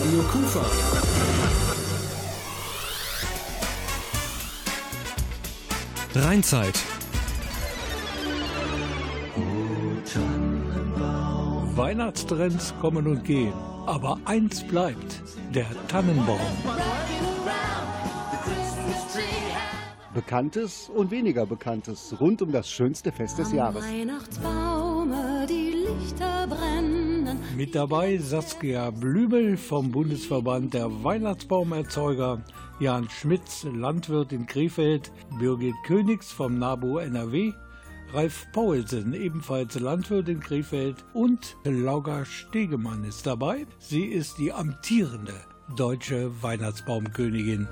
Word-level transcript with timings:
Radio 0.00 0.22
Kufa. 0.22 0.64
Rheinzeit. 6.14 6.74
Weihnachtstrends 11.74 12.72
kommen 12.80 13.06
und 13.06 13.24
gehen, 13.24 13.52
aber 13.84 14.18
eins 14.24 14.66
bleibt, 14.66 15.22
der 15.54 15.66
Tannenbaum. 15.88 16.40
Bekanntes 20.14 20.88
und 20.88 21.10
weniger 21.10 21.44
Bekanntes 21.44 22.14
rund 22.18 22.40
um 22.40 22.52
das 22.52 22.70
schönste 22.70 23.12
Fest 23.12 23.38
des 23.38 23.52
Jahres. 23.52 23.84
Brennen. 23.84 24.69
Mit 27.60 27.74
dabei 27.74 28.16
Saskia 28.16 28.88
Blümel 28.90 29.58
vom 29.58 29.92
Bundesverband 29.92 30.72
der 30.72 31.04
Weihnachtsbaumerzeuger, 31.04 32.42
Jan 32.78 33.06
Schmitz, 33.10 33.64
Landwirt 33.64 34.32
in 34.32 34.46
Krefeld, 34.46 35.12
Birgit 35.38 35.74
Königs 35.84 36.32
vom 36.32 36.58
NABU 36.58 36.96
NRW, 36.96 37.52
Ralf 38.14 38.46
Paulsen, 38.54 39.12
ebenfalls 39.12 39.78
Landwirt 39.78 40.30
in 40.30 40.40
Krefeld 40.40 41.04
und 41.12 41.54
Lauga 41.64 42.24
Stegemann 42.24 43.04
ist 43.04 43.26
dabei. 43.26 43.66
Sie 43.78 44.04
ist 44.06 44.38
die 44.38 44.54
amtierende 44.54 45.34
deutsche 45.76 46.30
Weihnachtsbaumkönigin. 46.42 47.68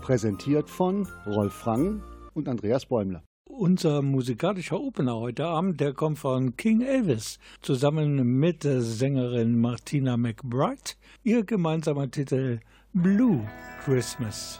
Präsentiert 0.00 0.68
von 0.68 1.06
Rolf 1.26 1.54
Frank 1.54 2.02
und 2.32 2.48
Andreas 2.48 2.86
Bäumler. 2.86 3.22
Unser 3.56 4.02
musikalischer 4.02 4.80
Opener 4.80 5.14
heute 5.14 5.46
Abend, 5.46 5.80
der 5.80 5.92
kommt 5.92 6.18
von 6.18 6.56
King 6.56 6.80
Elvis 6.80 7.38
zusammen 7.62 8.40
mit 8.40 8.64
der 8.64 8.82
Sängerin 8.82 9.60
Martina 9.60 10.16
McBride. 10.16 10.94
Ihr 11.22 11.44
gemeinsamer 11.44 12.10
Titel 12.10 12.58
Blue 12.92 13.46
Christmas. 13.84 14.58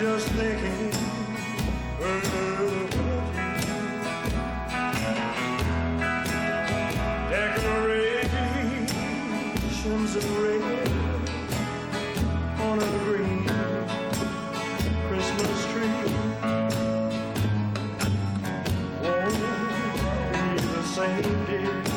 just 0.00 0.28
thinking 0.30 0.71
safety. 21.02 21.91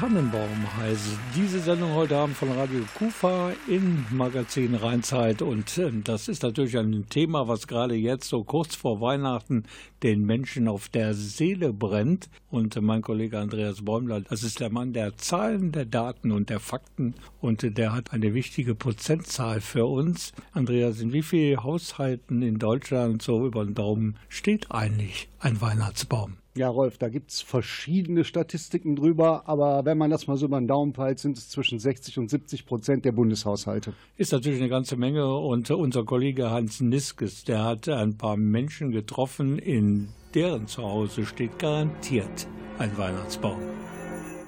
Tannenbaum 0.00 0.76
heißt 0.78 1.18
diese 1.36 1.60
Sendung 1.60 1.92
heute 1.92 2.16
Abend 2.16 2.34
von 2.34 2.50
Radio 2.52 2.80
Kufa 2.94 3.52
im 3.68 4.06
Magazin 4.10 4.74
Rheinzeit. 4.74 5.42
Und 5.42 5.76
äh, 5.76 5.92
das 6.02 6.26
ist 6.28 6.42
natürlich 6.42 6.78
ein 6.78 7.04
Thema, 7.10 7.48
was 7.48 7.66
gerade 7.66 7.96
jetzt 7.96 8.26
so 8.26 8.42
kurz 8.42 8.74
vor 8.74 9.02
Weihnachten 9.02 9.64
den 10.02 10.24
Menschen 10.24 10.68
auf 10.68 10.88
der 10.88 11.12
Seele 11.12 11.74
brennt. 11.74 12.30
Und 12.50 12.76
äh, 12.76 12.80
mein 12.80 13.02
Kollege 13.02 13.38
Andreas 13.38 13.84
Bäumler, 13.84 14.22
das 14.22 14.42
ist 14.42 14.60
der 14.60 14.70
Mann 14.70 14.94
der 14.94 15.18
Zahlen, 15.18 15.70
der 15.70 15.84
Daten 15.84 16.32
und 16.32 16.48
der 16.48 16.60
Fakten. 16.60 17.14
Und 17.42 17.62
äh, 17.62 17.70
der 17.70 17.92
hat 17.92 18.14
eine 18.14 18.32
wichtige 18.32 18.74
Prozentzahl 18.74 19.60
für 19.60 19.84
uns. 19.84 20.32
Andreas, 20.52 21.00
in 21.00 21.12
wie 21.12 21.22
vielen 21.22 21.62
Haushalten 21.62 22.40
in 22.40 22.58
Deutschland 22.58 23.20
so 23.20 23.46
über 23.46 23.66
den 23.66 23.74
Daumen 23.74 24.16
steht 24.30 24.70
eigentlich 24.70 25.29
ein 25.40 25.60
Weihnachtsbaum? 25.60 26.36
Ja, 26.56 26.68
Rolf, 26.68 26.98
da 26.98 27.08
gibt 27.08 27.30
es 27.30 27.40
verschiedene 27.40 28.24
Statistiken 28.24 28.96
drüber, 28.96 29.44
aber 29.46 29.84
wenn 29.84 29.96
man 29.96 30.10
das 30.10 30.26
mal 30.26 30.36
so 30.36 30.46
über 30.46 30.60
den 30.60 30.66
Daumen 30.66 30.92
peilt, 30.92 31.18
sind 31.18 31.38
es 31.38 31.48
zwischen 31.48 31.78
60 31.78 32.18
und 32.18 32.28
70 32.28 32.66
Prozent 32.66 33.04
der 33.04 33.12
Bundeshaushalte. 33.12 33.94
Ist 34.16 34.32
natürlich 34.32 34.58
eine 34.58 34.68
ganze 34.68 34.96
Menge 34.96 35.32
und 35.36 35.70
unser 35.70 36.04
Kollege 36.04 36.50
Hans 36.50 36.80
Niskes, 36.80 37.44
der 37.44 37.64
hat 37.64 37.88
ein 37.88 38.16
paar 38.16 38.36
Menschen 38.36 38.90
getroffen, 38.90 39.58
in 39.58 40.08
deren 40.34 40.66
Zuhause 40.66 41.24
steht 41.24 41.58
garantiert 41.58 42.46
ein 42.78 42.96
Weihnachtsbaum. 42.96 43.60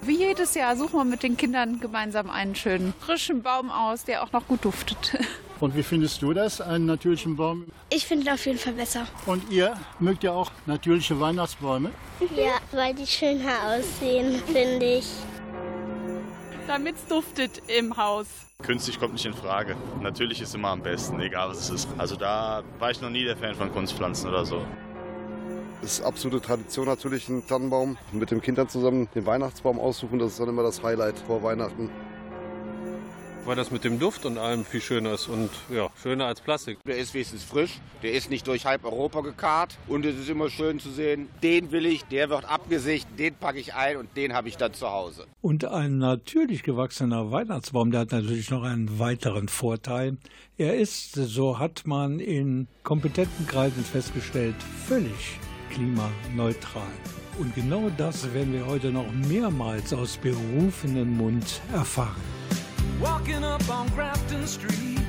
Wie 0.05 0.19
jedes 0.19 0.55
Jahr 0.55 0.77
suchen 0.77 0.95
wir 0.95 1.05
mit 1.05 1.23
den 1.23 1.37
Kindern 1.37 1.79
gemeinsam 1.79 2.29
einen 2.29 2.57
schönen 2.57 2.93
frischen 2.99 3.43
Baum 3.43 3.71
aus, 3.71 4.03
der 4.03 4.25
auch 4.25 4.33
noch 4.33 4.49
gut 4.49 4.65
duftet. 4.65 5.17
Und 5.61 5.77
wie 5.77 5.85
findest 5.85 6.21
du 6.23 6.33
das, 6.33 6.61
einen 6.61 6.87
natürlichen 6.87 7.37
Baum? 7.37 7.67
Ich 7.89 8.05
finde 8.05 8.27
ihn 8.27 8.33
auf 8.33 8.45
jeden 8.45 8.59
Fall 8.59 8.73
besser. 8.73 9.07
Und 9.27 9.49
ihr 9.49 9.77
mögt 10.01 10.25
ja 10.25 10.33
auch 10.33 10.51
natürliche 10.67 11.21
Weihnachtsbäume? 11.21 11.93
Ja, 12.35 12.55
weil 12.73 12.95
die 12.95 13.07
schöner 13.07 13.79
aussehen, 13.79 14.43
finde 14.53 14.97
ich. 14.97 15.07
Damit 16.67 16.97
es 16.97 17.07
duftet 17.07 17.63
im 17.69 17.97
Haus. 17.97 18.27
Künstlich 18.61 18.99
kommt 18.99 19.13
nicht 19.13 19.27
in 19.27 19.35
Frage. 19.35 19.77
Natürlich 20.01 20.41
ist 20.41 20.53
immer 20.57 20.71
am 20.71 20.83
besten, 20.83 21.21
egal 21.21 21.51
was 21.51 21.59
es 21.59 21.71
ist. 21.71 21.89
Also 21.97 22.17
da 22.17 22.65
war 22.81 22.91
ich 22.91 23.01
noch 23.01 23.11
nie 23.11 23.23
der 23.23 23.37
Fan 23.37 23.55
von 23.55 23.71
Kunstpflanzen 23.73 24.29
oder 24.29 24.45
so. 24.45 24.65
Es 25.83 25.99
ist 25.99 26.05
absolute 26.05 26.41
Tradition 26.41 26.87
natürlich, 26.87 27.29
einen 27.29 27.45
Tannenbaum 27.45 27.99
mit 28.13 28.31
den 28.31 28.41
Kindern 28.41 28.69
zusammen 28.69 29.09
den 29.17 29.27
Weihnachtsbaum 29.27 29.81
aussuchen. 29.81 30.21
Das 30.21 30.33
ist 30.33 30.41
dann 30.41 30.49
immer 30.49 30.63
das 30.63 30.81
Highlight 30.81 31.19
vor 31.19 31.43
Weihnachten. 31.43 31.91
weil 33.45 33.57
das 33.57 33.71
mit 33.71 33.83
dem 33.83 33.99
Duft 33.99 34.25
und 34.25 34.39
allem 34.39 34.65
viel 34.65 34.81
schöner 34.81 35.15
ist 35.15 35.27
und 35.27 35.51
ja, 35.69 35.89
schöner 36.01 36.27
als 36.27 36.41
Plastik. 36.41 36.79
Der 36.87 36.99
ist 36.99 37.13
wenigstens 37.15 37.43
frisch, 37.43 37.81
der 38.03 38.13
ist 38.13 38.31
nicht 38.31 38.47
durch 38.47 38.67
halb 38.67 38.85
Europa 38.85 39.21
gekarrt 39.21 39.77
und 39.89 40.07
es 40.07 40.17
ist 40.17 40.29
immer 40.29 40.49
schön 40.49 40.79
zu 40.79 40.91
sehen, 40.91 41.29
den 41.43 41.73
will 41.73 41.87
ich, 41.87 42.05
der 42.05 42.31
wird 42.31 42.45
abgesicht, 42.45 43.09
den 43.19 43.35
packe 43.35 43.59
ich 43.59 43.75
ein 43.75 43.97
und 43.97 44.17
den 44.17 44.33
habe 44.33 44.49
ich 44.49 44.57
dann 44.57 44.73
zu 44.75 44.89
Hause. 44.89 45.27
Und 45.41 45.65
ein 45.65 45.99
natürlich 45.99 46.63
gewachsener 46.63 47.33
Weihnachtsbaum, 47.33 47.91
der 47.91 48.03
hat 48.03 48.13
natürlich 48.13 48.51
noch 48.51 48.63
einen 48.63 48.99
weiteren 48.99 49.49
Vorteil. 49.49 50.19
Er 50.57 50.77
ist, 50.77 51.15
so 51.15 51.59
hat 51.59 51.83
man 51.87 52.21
in 52.21 52.69
kompetenten 52.85 53.47
Kreisen 53.47 53.85
festgestellt, 53.85 54.57
völlig 54.87 55.41
klimaneutral. 55.73 56.93
Und 57.39 57.55
genau 57.55 57.91
das 57.97 58.33
werden 58.35 58.53
wir 58.53 58.67
heute 58.67 58.91
noch 58.91 59.11
mehrmals 59.13 59.93
aus 59.93 60.17
berufenem 60.17 61.17
Mund 61.17 61.61
erfahren. 61.73 62.21
Walking 63.01 63.43
up 63.43 63.63
on 63.69 63.89
Grafton 63.97 64.47
Street 64.47 65.01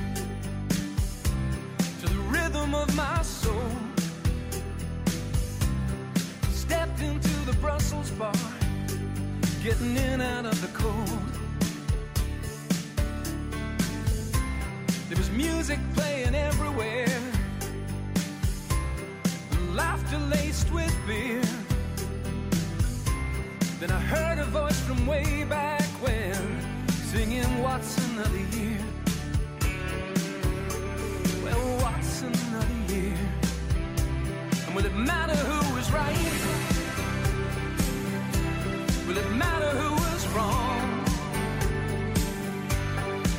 to 2.00 2.08
the 2.08 2.18
rhythm 2.30 2.74
of 2.74 2.88
my 2.96 3.22
soul. 3.22 3.54
Stepped 6.52 7.00
into 7.00 7.28
the 7.46 7.56
Brussels 7.60 8.10
bar, 8.18 8.32
getting 9.62 9.96
in 9.96 10.20
out 10.20 10.46
of 10.46 10.60
the 10.60 10.68
cold. 10.68 11.34
There 15.08 15.18
was 15.18 15.30
music 15.30 15.78
playing 15.94 16.34
everywhere, 16.34 17.06
laughter 19.74 20.18
beer. 21.06 21.42
Then 23.78 23.90
I 23.90 24.00
heard 24.00 24.38
a 24.38 24.44
voice 24.44 24.80
from 24.80 25.06
way 25.06 25.44
back 25.44 25.82
when, 26.02 26.34
singing 26.88 27.62
What's 27.62 27.98
another 28.08 28.44
year? 28.56 28.78
Well, 31.44 31.64
what's 31.82 32.22
another 32.22 32.78
year? 32.88 33.18
And 34.66 34.74
will 34.74 34.86
it 34.86 34.94
matter 34.94 35.36
who 35.36 35.74
was 35.74 35.90
right? 35.92 36.32
Will 39.06 39.18
it 39.18 39.30
matter 39.32 39.70
who 39.80 39.92
was 39.92 40.26
wrong? 40.28 41.04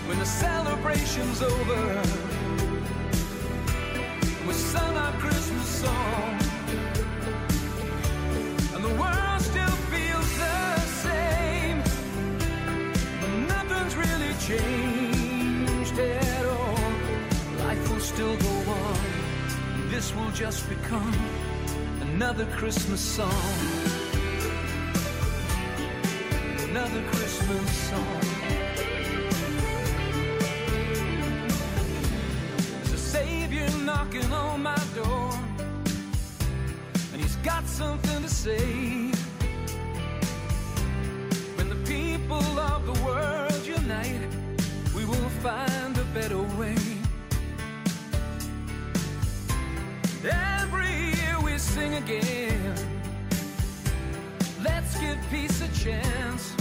When 0.07 0.19
the 0.19 0.25
celebration's 0.25 1.41
over, 1.41 2.01
we 4.47 4.53
sung 4.53 4.95
our 4.97 5.13
Christmas 5.13 5.67
song, 5.67 6.44
still 18.15 18.37
go 18.37 18.71
on. 18.71 18.97
This 19.89 20.15
will 20.15 20.31
just 20.31 20.69
become 20.69 21.13
another 21.99 22.45
Christmas 22.45 23.01
song. 23.01 23.29
Another 26.69 27.03
Christmas 27.11 27.71
song. 27.89 28.34
Again. 52.05 52.75
Let's 54.63 54.99
give 54.99 55.17
peace 55.31 55.61
a 55.61 55.67
chance. 55.83 56.53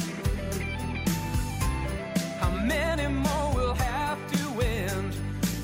How 2.41 2.51
many 2.51 3.07
more 3.09 3.55
will 3.55 3.75
have 3.75 4.19
to 4.33 4.61
end 4.63 5.13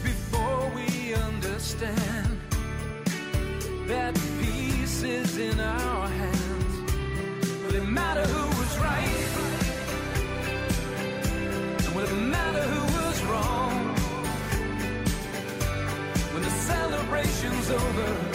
before 0.03 0.71
we 0.75 1.15
understand 1.15 2.41
that 3.87 4.15
peace 4.41 5.03
is 5.03 5.38
in 5.38 5.59
our 5.59 6.09
hands? 6.09 6.93
Will 7.62 7.75
it 7.77 7.88
matter 7.88 8.27
who 8.27 8.44
was 8.61 8.79
right? 8.79 9.29
And 11.85 11.94
will 11.94 12.05
it 12.05 12.23
matter 12.37 12.62
who 12.73 12.82
was 12.99 13.23
wrong? 13.31 13.94
When 16.32 16.43
the 16.43 16.50
celebration's 16.50 17.71
over 17.71 18.30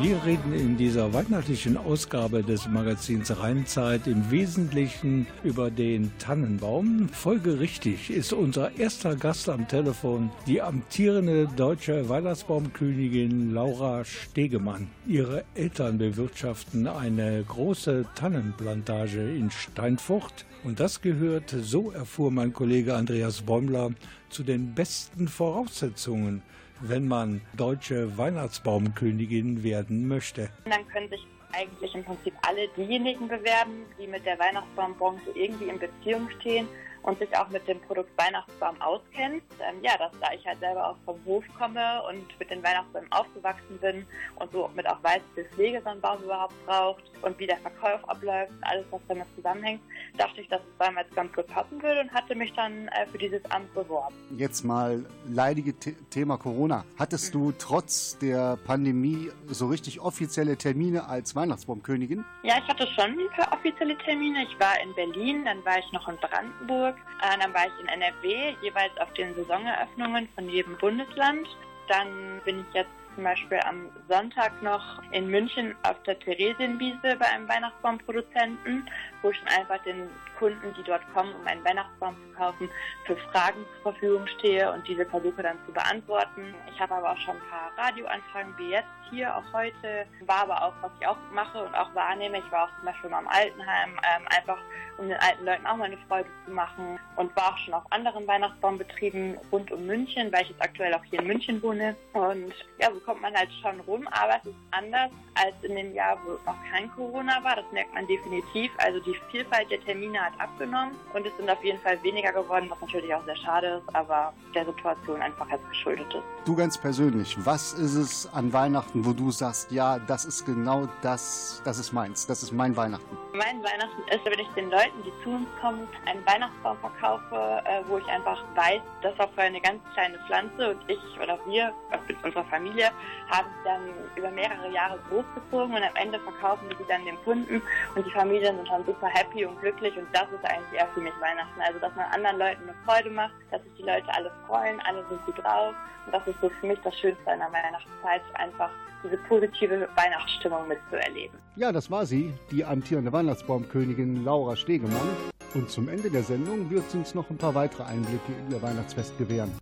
Wir 0.00 0.24
reden 0.24 0.52
in 0.52 0.76
dieser 0.76 1.12
weihnachtlichen 1.12 1.76
Ausgabe 1.76 2.42
des 2.42 2.68
Magazins 2.68 3.36
Rheinzeit 3.36 4.06
im 4.06 4.30
Wesentlichen 4.30 5.26
über 5.42 5.70
den 5.70 6.12
Tannenbaum. 6.18 7.08
Folgerichtig 7.08 8.10
ist 8.10 8.32
unser 8.32 8.76
erster 8.76 9.16
Gast 9.16 9.48
am 9.48 9.66
Telefon 9.66 10.30
die 10.46 10.60
amtierende 10.60 11.48
deutsche 11.56 12.08
Weihnachtsbaumkönigin 12.08 13.54
Laura 13.54 14.04
Stegemann. 14.04 14.88
Ihre 15.06 15.44
Eltern 15.54 15.98
bewirtschaften 15.98 16.86
eine 16.86 17.42
große 17.42 18.04
Tannenplantage 18.14 19.20
in 19.20 19.50
Steinfurt 19.50 20.44
und 20.64 20.80
das 20.80 21.02
gehört, 21.02 21.54
so 21.62 21.90
erfuhr 21.90 22.30
mein 22.30 22.52
Kollege 22.52 22.94
Andreas 22.94 23.42
Bäumler, 23.42 23.90
zu 24.28 24.42
den 24.42 24.74
besten 24.74 25.28
Voraussetzungen 25.28 26.42
wenn 26.80 27.08
man 27.08 27.40
deutsche 27.54 28.16
Weihnachtsbaumkönigin 28.16 29.62
werden 29.62 30.08
möchte. 30.08 30.50
Dann 30.64 30.86
können 30.88 31.08
sich 31.08 31.26
eigentlich 31.52 31.94
im 31.94 32.04
Prinzip 32.04 32.34
alle 32.42 32.68
diejenigen 32.76 33.28
bewerben, 33.28 33.84
die 33.98 34.06
mit 34.06 34.26
der 34.26 34.38
Weihnachtsbaumbranche 34.38 35.30
irgendwie 35.34 35.68
in 35.68 35.78
Beziehung 35.78 36.28
stehen 36.40 36.66
und 37.04 37.18
sich 37.18 37.36
auch 37.36 37.48
mit 37.50 37.66
dem 37.68 37.80
Produkt 37.80 38.10
Weihnachtsbaum 38.18 38.80
auskennt. 38.80 39.42
Ähm, 39.60 39.76
ja, 39.82 39.96
dass 39.98 40.12
da 40.20 40.32
ich 40.34 40.44
halt 40.46 40.58
selber 40.60 40.90
auch 40.90 40.96
vom 41.04 41.18
Hof 41.24 41.44
komme 41.56 42.02
und 42.08 42.38
mit 42.38 42.50
den 42.50 42.62
Weihnachtsbäumen 42.62 43.10
aufgewachsen 43.12 43.78
bin 43.80 44.06
und 44.36 44.50
so 44.52 44.70
mit 44.74 44.88
auch 44.88 45.02
weiß, 45.02 45.20
wie 45.34 45.42
viel 45.42 45.50
Pflege 45.50 45.82
so 45.84 45.90
ein 45.90 46.00
Baum 46.00 46.22
überhaupt 46.22 46.54
braucht 46.66 47.02
und 47.22 47.38
wie 47.38 47.46
der 47.46 47.58
Verkauf 47.58 48.06
abläuft 48.08 48.52
und 48.52 48.64
alles, 48.64 48.84
was 48.90 49.00
damit 49.08 49.26
zusammenhängt, 49.36 49.80
dachte 50.16 50.40
ich, 50.40 50.48
dass 50.48 50.60
es 50.60 50.78
damals 50.78 51.08
ganz 51.14 51.32
gut 51.32 51.46
passen 51.46 51.82
würde 51.82 52.00
und 52.00 52.12
hatte 52.12 52.34
mich 52.34 52.52
dann 52.54 52.88
äh, 52.88 53.06
für 53.06 53.18
dieses 53.18 53.44
Amt 53.50 53.72
beworben. 53.74 54.14
Jetzt 54.36 54.64
mal 54.64 55.04
leidige 55.28 55.74
The 55.78 55.94
Thema 56.10 56.36
Corona. 56.36 56.84
Hattest 56.98 57.34
du 57.34 57.52
trotz 57.52 58.18
der 58.18 58.56
Pandemie 58.64 59.30
so 59.46 59.66
richtig 59.68 60.00
offizielle 60.00 60.56
Termine 60.56 61.08
als 61.08 61.34
Weihnachtsbaumkönigin? 61.34 62.24
Ja, 62.42 62.54
ich 62.58 62.68
hatte 62.68 62.86
schon 62.88 63.18
ein 63.18 63.28
paar 63.36 63.52
offizielle 63.52 63.96
Termine. 63.98 64.44
Ich 64.44 64.58
war 64.60 64.80
in 64.82 64.94
Berlin, 64.94 65.44
dann 65.44 65.64
war 65.64 65.78
ich 65.78 65.92
noch 65.92 66.08
in 66.08 66.16
Brandenburg, 66.16 66.93
äh, 67.22 67.38
dann 67.38 67.52
war 67.54 67.66
ich 67.66 67.80
in 67.80 67.88
NRW, 67.88 68.54
jeweils 68.62 68.96
auf 68.98 69.12
den 69.14 69.34
Saisoneröffnungen 69.34 70.28
von 70.34 70.48
jedem 70.48 70.76
Bundesland. 70.78 71.46
Dann 71.88 72.40
bin 72.44 72.60
ich 72.60 72.74
jetzt 72.74 72.90
zum 73.14 73.24
Beispiel 73.24 73.60
am 73.64 73.90
Sonntag 74.08 74.60
noch 74.62 75.02
in 75.12 75.28
München 75.28 75.74
auf 75.82 76.02
der 76.02 76.18
Theresienwiese 76.18 77.16
bei 77.18 77.26
einem 77.26 77.48
Weihnachtsbaumproduzenten, 77.48 78.88
dann 79.32 79.60
einfach 79.60 79.82
den 79.84 80.08
Kunden, 80.38 80.74
die 80.74 80.82
dort 80.82 81.02
kommen, 81.14 81.34
um 81.34 81.46
einen 81.46 81.64
Weihnachtsbaum 81.64 82.16
zu 82.16 82.36
kaufen, 82.36 82.68
für 83.06 83.16
Fragen 83.16 83.64
zur 83.74 83.92
Verfügung 83.92 84.26
stehe 84.38 84.70
und 84.72 84.86
diese 84.86 85.06
versuche 85.06 85.42
dann 85.42 85.58
zu 85.66 85.72
beantworten. 85.72 86.54
Ich 86.72 86.80
habe 86.80 86.94
aber 86.94 87.12
auch 87.12 87.18
schon 87.18 87.36
ein 87.36 87.50
paar 87.50 87.70
Radioanfragen 87.76 88.56
wie 88.58 88.70
jetzt 88.70 88.88
hier, 89.10 89.34
auch 89.36 89.44
heute. 89.52 90.06
War 90.26 90.42
aber 90.42 90.62
auch, 90.62 90.72
was 90.80 90.90
ich 91.00 91.06
auch 91.06 91.16
mache 91.32 91.62
und 91.64 91.74
auch 91.74 91.94
wahrnehme. 91.94 92.38
Ich 92.38 92.52
war 92.52 92.64
auch 92.64 92.76
zum 92.76 92.86
Beispiel 92.86 93.10
mal 93.10 93.20
im 93.20 93.28
Altenheim, 93.28 93.90
ähm, 93.90 94.26
einfach 94.36 94.58
um 94.98 95.08
den 95.08 95.18
alten 95.18 95.44
Leuten 95.44 95.66
auch 95.66 95.76
mal 95.76 95.86
eine 95.86 95.98
Freude 96.08 96.28
zu 96.44 96.52
machen 96.52 96.98
und 97.16 97.34
war 97.36 97.52
auch 97.52 97.58
schon 97.58 97.74
auf 97.74 97.84
anderen 97.90 98.26
Weihnachtsbaumbetrieben 98.26 99.38
rund 99.50 99.70
um 99.72 99.86
München, 99.86 100.32
weil 100.32 100.42
ich 100.42 100.50
jetzt 100.50 100.62
aktuell 100.62 100.94
auch 100.94 101.04
hier 101.04 101.20
in 101.20 101.26
München 101.26 101.62
wohne. 101.62 101.96
Und 102.12 102.52
ja, 102.78 102.92
so 102.92 103.00
kommt 103.00 103.22
man 103.22 103.34
halt 103.34 103.50
schon 103.60 103.80
rum, 103.80 104.06
aber 104.08 104.36
es 104.38 104.50
ist 104.50 104.56
anders 104.70 105.10
als 105.34 105.54
in 105.62 105.74
dem 105.74 105.94
Jahr, 105.94 106.18
wo 106.24 106.32
noch 106.48 106.56
kein 106.70 106.90
Corona 106.92 107.42
war. 107.42 107.56
Das 107.56 107.70
merkt 107.72 107.92
man 107.94 108.06
definitiv. 108.06 108.70
Also 108.78 109.00
die 109.00 109.13
Vielfalt 109.30 109.70
der 109.70 109.80
Termine 109.84 110.20
hat 110.20 110.32
abgenommen 110.38 110.94
und 111.12 111.26
es 111.26 111.36
sind 111.36 111.48
auf 111.50 111.62
jeden 111.64 111.78
Fall 111.80 112.02
weniger 112.02 112.32
geworden, 112.32 112.66
was 112.70 112.80
natürlich 112.80 113.14
auch 113.14 113.24
sehr 113.24 113.36
schade 113.36 113.82
ist, 113.84 113.94
aber 113.94 114.32
der 114.54 114.64
Situation 114.64 115.20
einfach 115.20 115.48
jetzt 115.50 115.68
geschuldet 115.68 116.06
ist. 116.14 116.22
Du 116.44 116.54
ganz 116.54 116.78
persönlich, 116.78 117.36
was 117.44 117.72
ist 117.72 117.94
es 117.94 118.32
an 118.34 118.52
Weihnachten, 118.52 119.04
wo 119.04 119.12
du 119.12 119.30
sagst, 119.30 119.70
ja, 119.72 119.98
das 119.98 120.24
ist 120.24 120.44
genau 120.44 120.88
das, 121.02 121.62
das 121.64 121.78
ist 121.78 121.92
meins, 121.92 122.26
das 122.26 122.42
ist 122.42 122.52
mein 122.52 122.76
Weihnachten? 122.76 123.16
Mein 123.32 123.62
Weihnachten 123.64 124.02
ist, 124.10 124.24
wenn 124.24 124.38
ich 124.38 124.48
den 124.54 124.70
Leuten, 124.70 125.02
die 125.04 125.12
zu 125.24 125.30
uns 125.30 125.48
kommen, 125.60 125.88
einen 126.06 126.24
Weihnachtsbaum 126.26 126.76
verkaufe, 126.78 127.62
äh, 127.64 127.82
wo 127.88 127.98
ich 127.98 128.06
einfach 128.06 128.42
weiß, 128.54 128.82
das 129.02 129.18
war 129.18 129.28
vorher 129.28 129.46
eine 129.46 129.60
ganz 129.60 129.80
kleine 129.94 130.18
Pflanze 130.26 130.70
und 130.70 130.78
ich 130.88 130.98
oder 131.20 131.38
wir 131.46 131.72
mit 132.06 132.22
unserer 132.22 132.44
Familie 132.44 132.90
haben 133.30 133.48
sie 133.48 133.64
dann 133.64 133.80
über 134.16 134.30
mehrere 134.30 134.70
Jahre 134.70 134.98
großgezogen 135.08 135.74
und 135.74 135.82
am 135.82 135.96
Ende 135.96 136.18
verkaufen 136.20 136.68
wir 136.68 136.76
sie 136.76 136.84
dann 136.88 137.04
dem 137.04 137.16
Kunden 137.24 137.62
und 137.94 138.06
die 138.06 138.10
Familien 138.10 138.56
sind 138.56 138.68
dann 138.68 138.84
super 138.94 139.08
happy 139.12 139.44
und 139.44 139.60
glücklich 139.60 139.96
und 139.96 140.06
das 140.12 140.24
ist 140.32 140.44
eigentlich 140.44 140.80
eher 140.80 140.88
für 140.94 141.00
mich 141.00 141.12
Weihnachten. 141.20 141.60
Also, 141.60 141.78
dass 141.80 141.94
man 141.94 142.06
anderen 142.06 142.38
Leuten 142.38 142.62
eine 142.62 142.74
Freude 142.84 143.10
macht, 143.10 143.34
dass 143.50 143.62
sich 143.62 143.72
die 143.78 143.82
Leute 143.82 144.06
alle 144.14 144.30
freuen, 144.46 144.80
alle 144.80 145.04
sind 145.08 145.24
gut 145.26 145.38
drauf 145.42 145.74
und 146.06 146.14
das 146.14 146.26
ist 146.26 146.40
so 146.40 146.48
für 146.60 146.66
mich 146.66 146.78
das 146.84 146.98
Schönste 146.98 147.30
an 147.30 147.38
der 147.38 147.52
Weihnachtszeit, 147.52 148.22
einfach 148.34 148.70
diese 149.02 149.16
positive 149.28 149.88
Weihnachtsstimmung 149.96 150.66
mitzuerleben. 150.68 151.38
Ja, 151.56 151.72
das 151.72 151.90
war 151.90 152.06
sie, 152.06 152.32
die 152.50 152.64
amtierende 152.64 153.12
Weihnachtsbaumkönigin 153.12 154.24
Laura 154.24 154.56
Stegemann. 154.56 155.08
Und 155.54 155.70
zum 155.70 155.88
Ende 155.88 156.10
der 156.10 156.22
Sendung 156.22 156.70
wird 156.70 156.90
sie 156.90 156.98
uns 156.98 157.14
noch 157.14 157.28
ein 157.30 157.36
paar 157.36 157.54
weitere 157.54 157.84
Einblicke 157.84 158.32
in 158.32 158.54
ihr 158.54 158.62
Weihnachtsfest 158.62 159.16
gewähren. 159.18 159.52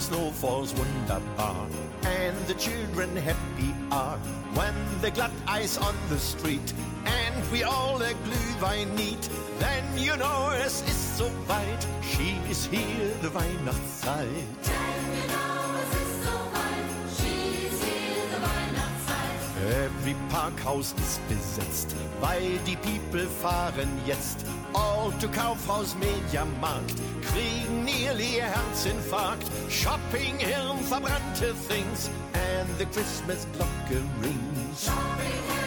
The 0.00 0.06
snow 0.06 0.30
falls 0.30 0.72
wunderbar, 0.72 1.66
and 2.04 2.36
the 2.46 2.54
children 2.54 3.14
happy 3.16 3.74
are 3.92 4.16
when 4.54 4.74
the 5.02 5.10
glatt 5.10 5.30
ice 5.46 5.76
on 5.76 5.94
the 6.08 6.18
street 6.18 6.72
and 7.04 7.52
we 7.52 7.64
all 7.64 8.00
a 8.00 8.14
Glühwein 8.24 8.88
need. 8.96 9.18
Then 9.58 9.84
you 9.98 10.16
know 10.16 10.52
es 10.64 10.80
ist 10.88 11.18
so 11.18 11.26
weit, 11.48 11.86
she 12.00 12.38
is 12.48 12.64
here, 12.64 13.12
the 13.20 13.28
Weihnachtszeit. 13.28 14.26
Every 19.84 20.16
Parkhaus 20.30 20.94
ist 20.98 21.20
besetzt, 21.28 21.94
weil 22.20 22.58
die 22.66 22.76
People 22.76 23.26
fahren 23.42 23.90
jetzt. 24.06 24.46
All 24.74 25.12
to 25.20 25.28
Kaufhaus, 25.28 25.94
Mediamarkt, 25.96 26.94
kriegen 27.22 27.84
nearly 27.84 28.36
ihr 28.36 28.44
Herzinfarkt. 28.44 29.44
Shopping, 29.68 30.38
Hirn, 30.38 30.78
verbrannte 30.88 31.54
Things, 31.68 32.10
and 32.34 32.68
the 32.78 32.86
Christmas 32.86 33.46
Glocke 33.56 34.02
rings. 34.22 34.88
Merry 34.88 35.59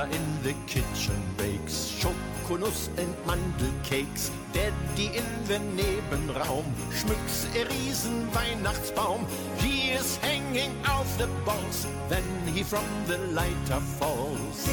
Mother 0.00 0.14
in 0.14 0.42
the 0.42 0.54
kitchen 0.66 1.20
bakes 1.36 1.92
Schokonuss 2.00 2.88
and 2.96 3.14
Mandelcakes. 3.26 4.30
Daddy 4.52 5.10
in 5.16 5.28
the 5.46 5.58
Nebenraum 5.76 6.64
schmückt 6.90 7.48
a 7.54 7.64
riesen 7.68 8.28
Weihnachtsbaum. 8.34 9.26
He 9.58 9.90
is 9.92 10.16
hanging 10.18 10.72
off 10.86 11.18
the 11.18 11.28
balls, 11.44 11.86
then 12.08 12.24
he 12.54 12.62
from 12.62 12.86
the 13.06 13.18
lighter 13.34 13.80
falls. 13.98 14.68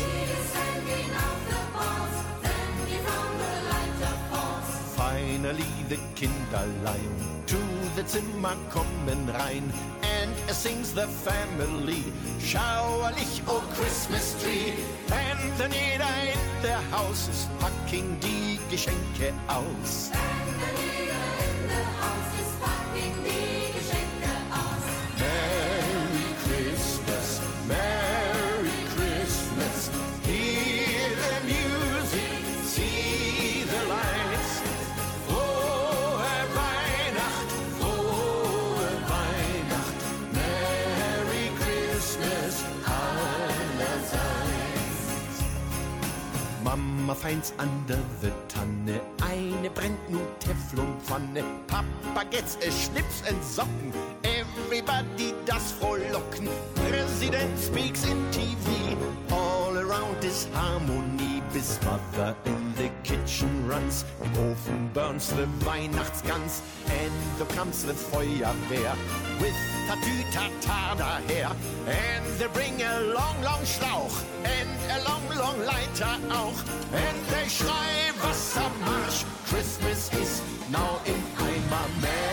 Finally 4.95 5.73
the 5.89 5.97
Kinderlein 6.15 7.15
to 7.47 7.57
the 7.95 8.07
Zimmer 8.07 8.55
kommen 8.71 9.27
rein 9.27 9.73
er 10.47 10.53
sings 10.53 10.93
the 10.93 11.07
family. 11.25 12.03
Schauerlich 12.39 13.41
oh 13.47 13.61
Christmas 13.75 14.35
tree. 14.41 14.73
And 15.11 15.57
then 15.57 15.71
jeder 15.71 16.09
in 16.23 16.39
der 16.63 16.79
Haus. 16.91 17.27
Ist 17.27 17.49
packing 17.59 18.17
die 18.21 18.59
Geschenke 18.69 19.33
aus. 19.47 20.11
Finds 47.27 47.51
under 47.59 47.99
the 48.21 48.31
Tanne 48.47 49.01
eine 49.21 49.69
brennt 49.69 50.09
nun 50.09 50.25
Teflonpfanne. 50.39 51.43
Papa 51.67 52.25
gets 52.31 52.55
a 52.65 52.71
Schnips 52.71 53.21
and 53.27 53.37
Socken. 53.43 53.91
Everybody 54.23 55.33
does 55.45 55.73
frohlocken. 55.73 56.47
President 56.89 57.59
speaks 57.59 58.05
in 58.05 58.17
TV. 58.31 58.95
All 59.29 59.77
around 59.77 60.23
is 60.23 60.47
harmony. 60.53 61.43
Bis 61.51 61.77
Mother 61.83 62.33
in 62.45 62.73
the 62.75 62.89
kitchen 63.03 63.67
runs. 63.67 64.05
Im 64.23 64.31
Ofen 64.31 64.93
burns 64.93 65.27
the 65.27 65.47
Weihnachtsgans. 65.65 66.61
And 66.87 67.11
the 67.39 67.45
comes 67.53 67.83
the 67.83 67.91
Feuerwehr. 67.91 68.95
With 69.41 69.57
Tatütata 69.89 70.95
daher. 70.95 71.51
And 71.87 72.25
they 72.39 72.47
bring 72.53 72.81
a 72.81 73.01
long, 73.01 73.35
long 73.43 73.65
Schlauch. 73.65 74.23
And 74.45 74.66
a 75.37 75.41
long, 75.41 75.59
long 75.59 75.65
Leiter 75.65 76.19
auch. 76.31 76.63
They 77.29 77.49
schrei 77.49 78.11
Wassermarsch. 78.21 79.25
Christmas 79.49 80.11
is 80.13 80.41
now 80.71 80.99
in 81.05 81.21
Eimer. 81.37 81.87
Merry 82.01 82.26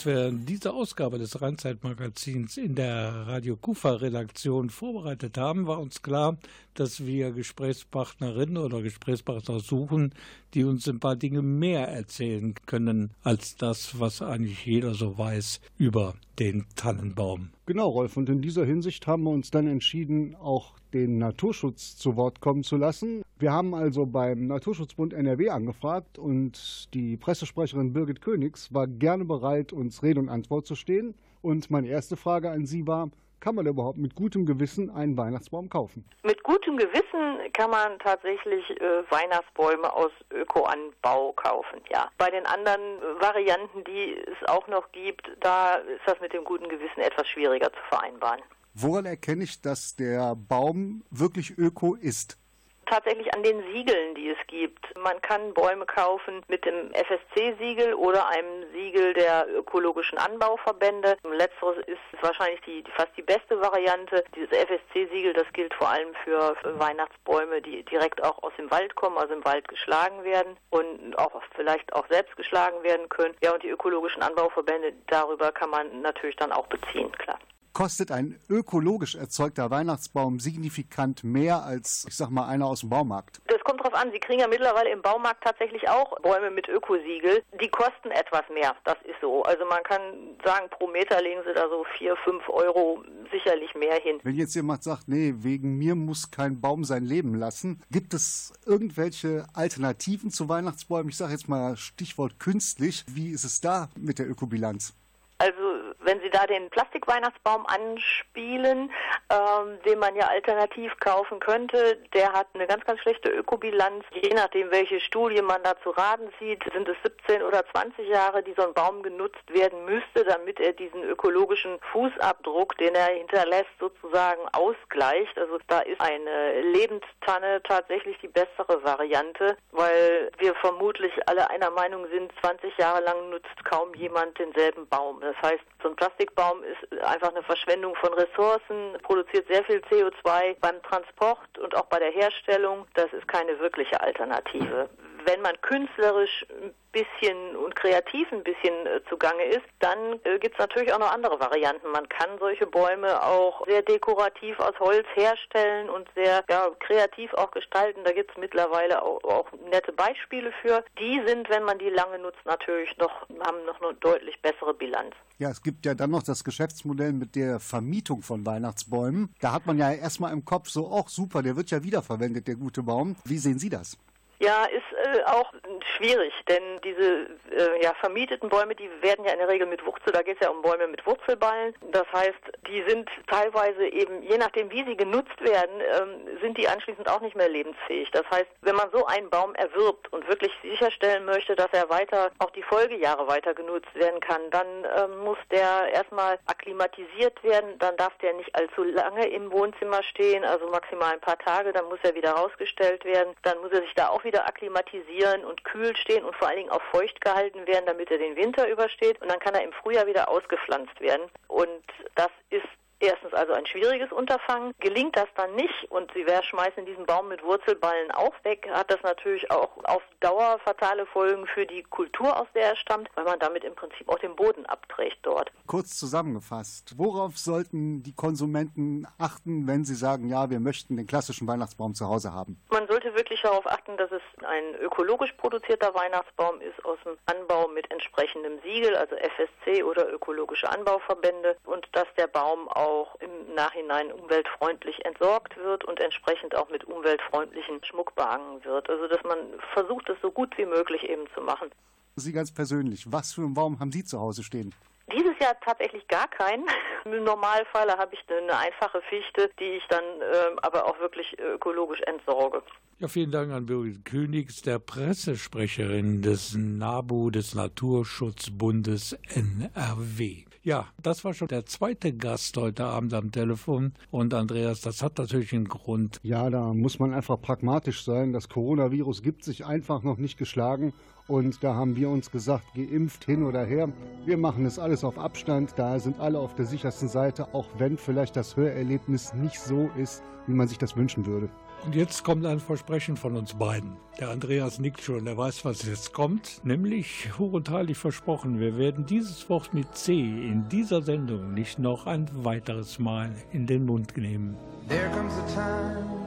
Als 0.00 0.06
wir 0.06 0.32
diese 0.32 0.72
Ausgabe 0.72 1.18
des 1.18 1.42
Rheinzeitmagazins 1.42 2.56
in 2.56 2.74
der 2.74 3.26
Radio 3.26 3.54
Kufa-Redaktion 3.54 4.70
vorbereitet 4.70 5.36
haben, 5.36 5.66
war 5.66 5.78
uns 5.78 6.00
klar, 6.00 6.38
dass 6.72 7.04
wir 7.04 7.32
Gesprächspartnerinnen 7.32 8.56
oder 8.56 8.80
Gesprächspartner 8.80 9.60
suchen, 9.60 10.14
die 10.54 10.64
uns 10.64 10.88
ein 10.88 11.00
paar 11.00 11.16
Dinge 11.16 11.42
mehr 11.42 11.86
erzählen 11.86 12.54
können 12.64 13.10
als 13.24 13.56
das, 13.56 14.00
was 14.00 14.22
eigentlich 14.22 14.64
jeder 14.64 14.94
so 14.94 15.18
weiß 15.18 15.60
über 15.76 16.14
den 16.38 16.64
Tannenbaum. 16.76 17.50
Genau, 17.66 17.90
Rolf. 17.90 18.16
Und 18.16 18.30
in 18.30 18.40
dieser 18.40 18.64
Hinsicht 18.64 19.06
haben 19.06 19.24
wir 19.24 19.32
uns 19.32 19.50
dann 19.50 19.66
entschieden, 19.66 20.34
auch 20.34 20.79
den 20.92 21.18
Naturschutz 21.18 21.96
zu 21.96 22.16
Wort 22.16 22.40
kommen 22.40 22.62
zu 22.62 22.76
lassen. 22.76 23.22
Wir 23.38 23.52
haben 23.52 23.74
also 23.74 24.06
beim 24.06 24.46
Naturschutzbund 24.46 25.12
NRW 25.12 25.50
angefragt 25.50 26.18
und 26.18 26.92
die 26.94 27.16
Pressesprecherin 27.16 27.92
Birgit 27.92 28.20
Königs 28.20 28.72
war 28.72 28.86
gerne 28.86 29.24
bereit, 29.24 29.72
uns 29.72 30.02
Rede 30.02 30.20
und 30.20 30.28
Antwort 30.28 30.66
zu 30.66 30.74
stehen. 30.74 31.14
Und 31.42 31.70
meine 31.70 31.88
erste 31.88 32.16
Frage 32.16 32.50
an 32.50 32.66
Sie 32.66 32.86
war, 32.86 33.10
kann 33.40 33.54
man 33.54 33.66
überhaupt 33.66 33.98
mit 33.98 34.14
gutem 34.14 34.44
Gewissen 34.44 34.90
einen 34.90 35.16
Weihnachtsbaum 35.16 35.70
kaufen? 35.70 36.04
Mit 36.22 36.42
gutem 36.42 36.76
Gewissen 36.76 37.52
kann 37.54 37.70
man 37.70 37.98
tatsächlich 37.98 38.68
äh, 38.70 39.02
Weihnachtsbäume 39.10 39.92
aus 39.92 40.12
Ökoanbau 40.30 41.32
kaufen, 41.32 41.80
ja. 41.88 42.10
Bei 42.18 42.30
den 42.30 42.44
anderen 42.46 42.80
äh, 42.80 43.20
Varianten, 43.22 43.82
die 43.84 44.14
es 44.14 44.48
auch 44.48 44.68
noch 44.68 44.92
gibt, 44.92 45.30
da 45.40 45.76
ist 45.76 46.02
das 46.06 46.20
mit 46.20 46.32
dem 46.34 46.44
guten 46.44 46.68
Gewissen 46.68 47.00
etwas 47.00 47.26
schwieriger 47.28 47.72
zu 47.72 47.80
vereinbaren. 47.88 48.42
Woran 48.74 49.04
erkenne 49.04 49.44
ich, 49.44 49.60
dass 49.60 49.96
der 49.96 50.36
Baum 50.36 51.02
wirklich 51.10 51.58
öko 51.58 51.96
ist? 51.96 52.38
Tatsächlich 52.86 53.32
an 53.34 53.44
den 53.44 53.62
Siegeln, 53.72 54.16
die 54.16 54.30
es 54.30 54.46
gibt. 54.48 54.84
Man 54.96 55.20
kann 55.22 55.54
Bäume 55.54 55.86
kaufen 55.86 56.42
mit 56.48 56.64
dem 56.64 56.92
FSC-Siegel 56.92 57.94
oder 57.94 58.28
einem 58.28 58.64
Siegel 58.72 59.14
der 59.14 59.46
ökologischen 59.48 60.18
Anbauverbände. 60.18 61.16
Letzteres 61.22 61.78
ist 61.86 62.00
wahrscheinlich 62.20 62.60
die, 62.62 62.82
fast 62.96 63.16
die 63.16 63.22
beste 63.22 63.60
Variante. 63.60 64.24
Dieses 64.34 64.50
FSC-Siegel, 64.50 65.34
das 65.34 65.46
gilt 65.52 65.72
vor 65.74 65.88
allem 65.88 66.12
für, 66.24 66.56
für 66.62 66.76
Weihnachtsbäume, 66.80 67.62
die 67.62 67.84
direkt 67.84 68.24
auch 68.24 68.42
aus 68.42 68.52
dem 68.58 68.68
Wald 68.72 68.96
kommen, 68.96 69.18
also 69.18 69.34
im 69.34 69.44
Wald 69.44 69.68
geschlagen 69.68 70.24
werden 70.24 70.56
und 70.70 71.16
auch 71.16 71.40
vielleicht 71.54 71.92
auch 71.92 72.08
selbst 72.08 72.36
geschlagen 72.36 72.82
werden 72.82 73.08
können. 73.08 73.36
Ja, 73.40 73.52
und 73.52 73.62
die 73.62 73.68
ökologischen 73.68 74.22
Anbauverbände, 74.22 74.94
darüber 75.06 75.52
kann 75.52 75.70
man 75.70 76.02
natürlich 76.02 76.36
dann 76.36 76.50
auch 76.50 76.66
beziehen, 76.66 77.12
klar. 77.12 77.38
Kostet 77.72 78.10
ein 78.10 78.38
ökologisch 78.48 79.14
erzeugter 79.14 79.70
Weihnachtsbaum 79.70 80.40
signifikant 80.40 81.22
mehr 81.22 81.62
als, 81.62 82.04
ich 82.08 82.16
sag 82.16 82.30
mal, 82.30 82.48
einer 82.48 82.66
aus 82.66 82.80
dem 82.80 82.90
Baumarkt? 82.90 83.40
Das 83.46 83.60
kommt 83.62 83.82
drauf 83.82 83.94
an. 83.94 84.10
Sie 84.12 84.18
kriegen 84.18 84.40
ja 84.40 84.48
mittlerweile 84.48 84.90
im 84.90 85.02
Baumarkt 85.02 85.44
tatsächlich 85.44 85.88
auch 85.88 86.18
Bäume 86.20 86.50
mit 86.50 86.68
Ökosiegel. 86.68 87.42
Die 87.60 87.68
kosten 87.68 88.10
etwas 88.10 88.42
mehr. 88.52 88.74
Das 88.84 88.96
ist 89.04 89.20
so. 89.20 89.42
Also 89.44 89.64
man 89.66 89.82
kann 89.84 90.00
sagen, 90.44 90.68
pro 90.70 90.88
Meter 90.88 91.22
legen 91.22 91.40
sie 91.46 91.54
da 91.54 91.68
so 91.68 91.84
vier, 91.96 92.16
fünf 92.24 92.48
Euro 92.48 93.04
sicherlich 93.30 93.74
mehr 93.74 93.96
hin. 94.00 94.18
Wenn 94.24 94.34
jetzt 94.34 94.54
jemand 94.54 94.82
sagt, 94.82 95.06
nee, 95.06 95.34
wegen 95.38 95.78
mir 95.78 95.94
muss 95.94 96.30
kein 96.30 96.60
Baum 96.60 96.84
sein 96.84 97.04
Leben 97.04 97.34
lassen, 97.36 97.82
gibt 97.90 98.14
es 98.14 98.52
irgendwelche 98.66 99.46
Alternativen 99.54 100.30
zu 100.30 100.48
Weihnachtsbäumen? 100.48 101.10
Ich 101.10 101.16
sage 101.16 101.32
jetzt 101.32 101.48
mal 101.48 101.76
Stichwort 101.76 102.40
künstlich. 102.40 103.04
Wie 103.08 103.30
ist 103.30 103.44
es 103.44 103.60
da 103.60 103.88
mit 103.96 104.18
der 104.18 104.28
Ökobilanz? 104.28 104.94
Also 105.38 105.79
wenn 106.02 106.20
Sie 106.20 106.30
da 106.30 106.46
den 106.46 106.70
Plastikweihnachtsbaum 106.70 107.66
anspielen, 107.66 108.90
ähm, 109.30 109.78
den 109.86 109.98
man 109.98 110.14
ja 110.16 110.26
alternativ 110.28 110.92
kaufen 111.00 111.40
könnte, 111.40 111.98
der 112.14 112.32
hat 112.32 112.48
eine 112.54 112.66
ganz, 112.66 112.84
ganz 112.84 113.00
schlechte 113.00 113.30
Ökobilanz. 113.30 114.04
Je 114.12 114.34
nachdem, 114.34 114.70
welche 114.70 115.00
Studie 115.00 115.42
man 115.42 115.62
da 115.62 115.74
zu 115.82 115.90
raten 115.90 116.30
zieht, 116.38 116.62
sind 116.72 116.88
es 116.88 116.96
17 117.02 117.42
oder 117.42 117.64
20 117.72 118.08
Jahre, 118.08 118.42
die 118.42 118.54
so 118.56 118.66
ein 118.66 118.74
Baum 118.74 119.02
genutzt 119.02 119.52
werden 119.52 119.84
müsste, 119.84 120.24
damit 120.24 120.60
er 120.60 120.72
diesen 120.72 121.02
ökologischen 121.02 121.78
Fußabdruck, 121.92 122.76
den 122.78 122.94
er 122.94 123.14
hinterlässt, 123.14 123.70
sozusagen 123.78 124.42
ausgleicht. 124.52 125.38
Also 125.38 125.58
da 125.66 125.80
ist 125.80 126.00
eine 126.00 126.60
Lebenstanne 126.62 127.62
tatsächlich 127.62 128.18
die 128.18 128.28
bessere 128.28 128.82
Variante, 128.82 129.56
weil 129.72 130.30
wir 130.38 130.54
vermutlich 130.56 131.12
alle 131.26 131.48
einer 131.50 131.70
Meinung 131.70 132.06
sind, 132.08 132.32
20 132.40 132.76
Jahre 132.78 133.02
lang 133.02 133.30
nutzt 133.30 133.64
kaum 133.64 133.94
jemand 133.94 134.38
denselben 134.38 134.88
Baum. 134.88 135.20
Das 135.20 135.36
heißt, 135.42 135.64
so 135.82 135.88
ein 135.88 135.96
Plastikbaum 135.96 136.62
ist 136.62 137.02
einfach 137.02 137.30
eine 137.30 137.42
Verschwendung 137.42 137.94
von 137.96 138.12
Ressourcen, 138.14 138.98
produziert 139.02 139.46
sehr 139.48 139.64
viel 139.64 139.78
CO2 139.90 140.56
beim 140.60 140.82
Transport 140.82 141.58
und 141.58 141.76
auch 141.76 141.86
bei 141.86 141.98
der 141.98 142.10
Herstellung. 142.10 142.86
Das 142.94 143.12
ist 143.12 143.26
keine 143.28 143.58
wirkliche 143.60 144.00
Alternative. 144.00 144.88
Wenn 145.24 145.40
man 145.42 145.60
künstlerisch 145.60 146.46
ein 146.62 146.74
bisschen 146.92 147.56
und 147.56 147.76
kreativ 147.76 148.32
ein 148.32 148.42
bisschen 148.42 148.86
äh, 148.86 149.00
zugange 149.08 149.44
ist, 149.44 149.66
dann 149.78 150.20
äh, 150.24 150.38
gibt 150.38 150.54
es 150.54 150.58
natürlich 150.58 150.92
auch 150.92 150.98
noch 150.98 151.12
andere 151.12 151.38
Varianten. 151.38 151.88
Man 151.90 152.08
kann 152.08 152.30
solche 152.38 152.66
Bäume 152.66 153.22
auch 153.22 153.66
sehr 153.66 153.82
dekorativ 153.82 154.58
aus 154.58 154.78
Holz 154.80 155.06
herstellen 155.14 155.88
und 155.88 156.08
sehr 156.14 156.44
ja, 156.48 156.68
kreativ 156.80 157.32
auch 157.34 157.50
gestalten. 157.50 158.00
Da 158.04 158.12
gibt 158.12 158.30
es 158.32 158.36
mittlerweile 158.38 159.02
auch, 159.02 159.22
auch 159.24 159.46
nette 159.70 159.92
Beispiele 159.92 160.52
für. 160.62 160.84
Die 160.98 161.22
sind, 161.26 161.48
wenn 161.48 161.64
man 161.64 161.78
die 161.78 161.90
lange 161.90 162.18
nutzt, 162.18 162.44
natürlich 162.44 162.96
noch, 162.98 163.28
haben 163.40 163.64
noch 163.66 163.80
eine 163.80 163.94
deutlich 163.94 164.40
bessere 164.42 164.74
Bilanz. 164.74 165.14
Ja, 165.38 165.50
es 165.50 165.62
gibt 165.62 165.86
ja 165.86 165.94
dann 165.94 166.10
noch 166.10 166.22
das 166.22 166.44
Geschäftsmodell 166.44 167.12
mit 167.12 167.34
der 167.34 167.60
Vermietung 167.60 168.22
von 168.22 168.44
Weihnachtsbäumen. 168.44 169.34
Da 169.40 169.52
hat 169.52 169.64
man 169.66 169.78
ja 169.78 169.92
erstmal 169.92 170.32
im 170.32 170.44
Kopf 170.44 170.68
so, 170.68 170.90
ach 170.92 171.08
super, 171.08 171.42
der 171.42 171.56
wird 171.56 171.70
ja 171.70 171.82
wiederverwendet, 171.82 172.46
der 172.48 172.56
gute 172.56 172.82
Baum. 172.82 173.16
Wie 173.24 173.38
sehen 173.38 173.58
Sie 173.58 173.70
das? 173.70 173.96
Ja, 174.40 174.64
ist 174.64 175.18
äh, 175.18 175.22
auch 175.24 175.52
schwierig, 175.96 176.32
denn 176.48 176.80
diese 176.82 177.26
äh, 177.54 177.82
ja, 177.82 177.92
vermieteten 178.00 178.48
Bäume, 178.48 178.74
die 178.74 178.88
werden 179.02 179.26
ja 179.26 179.32
in 179.32 179.38
der 179.38 179.48
Regel 179.48 179.66
mit 179.66 179.84
Wurzel, 179.84 180.14
da 180.14 180.22
geht 180.22 180.36
es 180.40 180.46
ja 180.46 180.50
um 180.50 180.62
Bäume 180.62 180.88
mit 180.88 181.04
Wurzelballen. 181.06 181.74
Das 181.92 182.06
heißt, 182.10 182.40
die 182.66 182.82
sind 182.88 183.10
teilweise 183.26 183.86
eben, 183.86 184.22
je 184.22 184.38
nachdem 184.38 184.70
wie 184.70 184.82
sie 184.86 184.96
genutzt 184.96 185.38
werden, 185.42 185.80
ähm, 185.80 186.38
sind 186.40 186.56
die 186.56 186.66
anschließend 186.66 187.06
auch 187.10 187.20
nicht 187.20 187.36
mehr 187.36 187.50
lebensfähig. 187.50 188.10
Das 188.12 188.24
heißt, 188.30 188.48
wenn 188.62 188.76
man 188.76 188.88
so 188.94 189.04
einen 189.04 189.28
Baum 189.28 189.54
erwirbt 189.56 190.10
und 190.10 190.26
wirklich 190.26 190.52
sicherstellen 190.62 191.26
möchte, 191.26 191.54
dass 191.54 191.68
er 191.72 191.90
weiter, 191.90 192.30
auch 192.38 192.50
die 192.52 192.62
Folgejahre 192.62 193.28
weiter 193.28 193.52
genutzt 193.52 193.94
werden 193.94 194.20
kann, 194.20 194.40
dann 194.52 194.66
ähm, 194.96 195.18
muss 195.18 195.38
der 195.50 195.92
erstmal 195.92 196.38
akklimatisiert 196.46 197.44
werden, 197.44 197.78
dann 197.78 197.94
darf 197.98 198.16
der 198.22 198.32
nicht 198.32 198.54
allzu 198.54 198.84
lange 198.84 199.28
im 199.28 199.52
Wohnzimmer 199.52 200.02
stehen, 200.02 200.46
also 200.46 200.66
maximal 200.68 201.12
ein 201.12 201.20
paar 201.20 201.38
Tage, 201.38 201.74
dann 201.74 201.84
muss 201.90 201.98
er 202.04 202.14
wieder 202.14 202.30
rausgestellt 202.30 203.04
werden, 203.04 203.34
dann 203.42 203.58
muss 203.60 203.72
er 203.72 203.82
sich 203.82 203.92
da 203.92 204.08
auch 204.08 204.24
wieder 204.24 204.29
akklimatisieren 204.38 205.44
und 205.44 205.64
kühl 205.64 205.96
stehen 205.96 206.24
und 206.24 206.34
vor 206.36 206.48
allen 206.48 206.58
Dingen 206.58 206.70
auch 206.70 206.82
feucht 206.92 207.20
gehalten 207.20 207.66
werden, 207.66 207.86
damit 207.86 208.10
er 208.10 208.18
den 208.18 208.36
Winter 208.36 208.68
übersteht. 208.68 209.20
Und 209.20 209.30
dann 209.30 209.40
kann 209.40 209.54
er 209.54 209.64
im 209.64 209.72
Frühjahr 209.72 210.06
wieder 210.06 210.28
ausgepflanzt 210.28 211.00
werden. 211.00 211.30
Und 211.48 211.82
das 212.14 212.30
ist 212.50 212.68
Erstens 213.00 213.32
also 213.32 213.54
ein 213.54 213.64
schwieriges 213.64 214.12
Unterfangen. 214.12 214.74
Gelingt 214.78 215.16
das 215.16 215.28
dann 215.34 215.54
nicht 215.54 215.90
und 215.90 216.12
Sie 216.12 216.24
schmeißen 216.42 216.84
diesen 216.84 217.06
Baum 217.06 217.28
mit 217.28 217.42
Wurzelballen 217.42 218.10
auch 218.10 218.34
weg, 218.44 218.68
hat 218.72 218.90
das 218.90 219.02
natürlich 219.02 219.50
auch 219.50 219.70
auf 219.84 220.02
Dauer 220.20 220.58
fatale 220.64 221.06
Folgen 221.06 221.46
für 221.46 221.64
die 221.64 221.82
Kultur, 221.82 222.38
aus 222.38 222.46
der 222.54 222.64
er 222.70 222.76
stammt, 222.76 223.08
weil 223.14 223.24
man 223.24 223.38
damit 223.38 223.64
im 223.64 223.74
Prinzip 223.74 224.06
auch 224.08 224.18
den 224.18 224.36
Boden 224.36 224.66
abträgt 224.66 225.18
dort. 225.22 225.50
Kurz 225.66 225.98
zusammengefasst, 225.98 226.94
worauf 226.98 227.38
sollten 227.38 228.02
die 228.02 228.14
Konsumenten 228.14 229.06
achten, 229.18 229.66
wenn 229.66 229.84
sie 229.84 229.94
sagen, 229.94 230.28
ja, 230.28 230.50
wir 230.50 230.60
möchten 230.60 230.96
den 230.98 231.06
klassischen 231.06 231.48
Weihnachtsbaum 231.48 231.94
zu 231.94 232.06
Hause 232.06 232.34
haben? 232.34 232.60
Man 232.70 232.86
sollte 232.86 233.14
wirklich 233.14 233.40
darauf 233.40 233.66
achten, 233.66 233.96
dass 233.96 234.10
es 234.12 234.22
ein 234.44 234.74
ökologisch 234.80 235.32
produzierter 235.32 235.94
Weihnachtsbaum 235.94 236.60
ist 236.60 236.84
aus 236.84 236.98
dem 237.04 237.16
Anbau 237.24 237.68
mit 237.68 237.90
entsprechendem 237.90 238.60
Siegel, 238.62 238.94
also 238.94 239.16
FSC 239.16 239.82
oder 239.82 240.12
ökologische 240.12 240.68
Anbauverbände 240.68 241.56
und 241.64 241.88
dass 241.92 242.06
der 242.18 242.26
Baum 242.26 242.68
auch 242.68 242.89
auch 242.90 243.14
im 243.20 243.54
Nachhinein 243.54 244.12
umweltfreundlich 244.12 245.04
entsorgt 245.04 245.56
wird 245.56 245.84
und 245.84 246.00
entsprechend 246.00 246.56
auch 246.56 246.68
mit 246.70 246.84
umweltfreundlichen 246.84 247.82
Schmuck 247.84 248.14
behangen 248.14 248.64
wird. 248.64 248.90
Also 248.90 249.06
dass 249.06 249.22
man 249.22 249.38
versucht, 249.72 250.08
es 250.08 250.18
so 250.20 250.30
gut 250.30 250.56
wie 250.58 250.66
möglich 250.66 251.02
eben 251.04 251.24
zu 251.34 251.40
machen. 251.40 251.70
Sie 252.16 252.32
ganz 252.32 252.52
persönlich, 252.52 253.04
was 253.06 253.32
für 253.32 253.42
einen 253.42 253.54
Baum 253.54 253.78
haben 253.78 253.92
Sie 253.92 254.04
zu 254.04 254.20
Hause 254.20 254.42
stehen? 254.42 254.74
Dieses 255.12 255.38
Jahr 255.40 255.56
tatsächlich 255.64 256.06
gar 256.08 256.28
keinen. 256.28 256.64
Im 257.04 257.24
Normalfall 257.24 257.88
habe 257.96 258.14
ich 258.14 258.20
eine 258.28 258.56
einfache 258.56 259.00
Fichte, 259.08 259.50
die 259.58 259.76
ich 259.78 259.84
dann 259.88 260.04
äh, 260.04 260.56
aber 260.62 260.86
auch 260.86 260.98
wirklich 261.00 261.38
ökologisch 261.38 262.00
entsorge. 262.02 262.62
Ja, 262.98 263.08
vielen 263.08 263.30
Dank 263.30 263.50
an 263.52 263.66
Birgit 263.66 264.04
Königs, 264.04 264.60
der 264.60 264.78
Pressesprecherin 264.78 266.20
des 266.20 266.54
NABU, 266.54 267.30
des 267.30 267.54
Naturschutzbundes 267.54 269.16
NRW. 269.34 270.44
Ja, 270.62 270.88
das 271.02 271.24
war 271.24 271.32
schon 271.32 271.48
der 271.48 271.64
zweite 271.64 272.12
Gast 272.12 272.54
heute 272.58 272.84
Abend 272.84 273.14
am 273.14 273.32
Telefon. 273.32 273.94
Und 274.10 274.34
Andreas, 274.34 274.82
das 274.82 275.02
hat 275.02 275.16
natürlich 275.16 275.54
einen 275.54 275.68
Grund. 275.68 276.20
Ja, 276.22 276.50
da 276.50 276.74
muss 276.74 276.98
man 276.98 277.14
einfach 277.14 277.40
pragmatisch 277.40 278.04
sein. 278.04 278.34
Das 278.34 278.50
Coronavirus 278.50 279.22
gibt 279.22 279.42
sich 279.42 279.64
einfach 279.64 280.02
noch 280.02 280.18
nicht 280.18 280.36
geschlagen. 280.36 280.92
Und 281.28 281.64
da 281.64 281.74
haben 281.74 281.96
wir 281.96 282.10
uns 282.10 282.30
gesagt, 282.30 282.74
geimpft 282.74 283.24
hin 283.24 283.42
oder 283.42 283.64
her. 283.64 283.88
Wir 284.26 284.36
machen 284.36 284.66
es 284.66 284.78
alles 284.78 285.02
auf 285.02 285.16
Abstand. 285.16 285.72
Da 285.76 285.98
sind 285.98 286.20
alle 286.20 286.38
auf 286.38 286.54
der 286.54 286.66
sichersten 286.66 287.08
Seite, 287.08 287.54
auch 287.54 287.68
wenn 287.78 287.96
vielleicht 287.96 288.36
das 288.36 288.54
Hörerlebnis 288.54 289.32
nicht 289.32 289.58
so 289.58 289.88
ist, 289.96 290.22
wie 290.46 290.52
man 290.52 290.68
sich 290.68 290.76
das 290.76 290.94
wünschen 290.94 291.24
würde. 291.24 291.48
Und 291.84 291.94
jetzt 291.94 292.24
kommt 292.24 292.44
ein 292.44 292.60
Versprechen 292.60 293.16
von 293.16 293.36
uns 293.36 293.54
beiden. 293.54 293.96
Der 294.18 294.28
Andreas 294.28 294.78
nickt 294.78 295.00
schon, 295.00 295.26
er 295.26 295.36
weiß, 295.36 295.64
was 295.64 295.82
jetzt 295.84 296.12
kommt. 296.12 296.60
Nämlich 296.62 297.38
hoch 297.38 297.52
und 297.52 297.70
heilig 297.70 297.96
versprochen, 297.96 298.60
wir 298.60 298.76
werden 298.76 299.06
dieses 299.06 299.48
Wort 299.48 299.72
mit 299.72 299.96
C 299.96 300.12
in 300.12 300.68
dieser 300.68 301.00
Sendung 301.00 301.54
nicht 301.54 301.78
noch 301.78 302.06
ein 302.06 302.28
weiteres 302.32 302.98
Mal 302.98 303.34
in 303.52 303.66
den 303.66 303.86
Mund 303.86 304.16
nehmen. 304.16 304.56
There 304.88 305.08
comes 305.10 305.32
a 305.34 305.46
time 305.54 306.20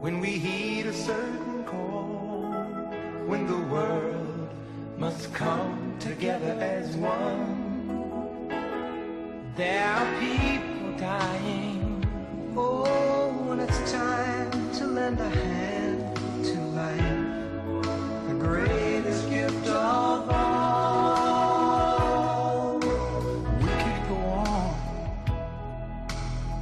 when 0.00 0.22
we 0.22 0.28
heed 0.28 0.86
a 0.86 0.92
certain 0.92 1.64
call, 1.64 2.54
when 3.26 3.46
the 3.48 3.58
world 3.70 4.50
must 4.98 5.34
come 5.34 5.96
together 5.98 6.54
as 6.60 6.96
one. 6.96 7.66
There 9.56 9.84
are 9.84 10.06
people 10.20 10.96
dying. 10.98 12.04
Oh, 12.54 13.25
when 13.46 13.60
it's 13.60 13.92
time 13.92 14.50
to 14.72 14.86
lend 14.86 15.20
a 15.20 15.28
hand 15.28 16.16
to 16.42 16.58
life, 16.74 17.26
the 18.26 18.34
greatest 18.34 19.30
gift 19.30 19.68
of 19.68 20.28
all. 20.28 21.20
We 22.80 23.68
can't 23.82 24.08
go 24.08 24.16
on 24.16 24.74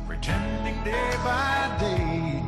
pretending 0.06 0.84
day 0.84 1.10
by 1.24 1.74
day 1.80 2.42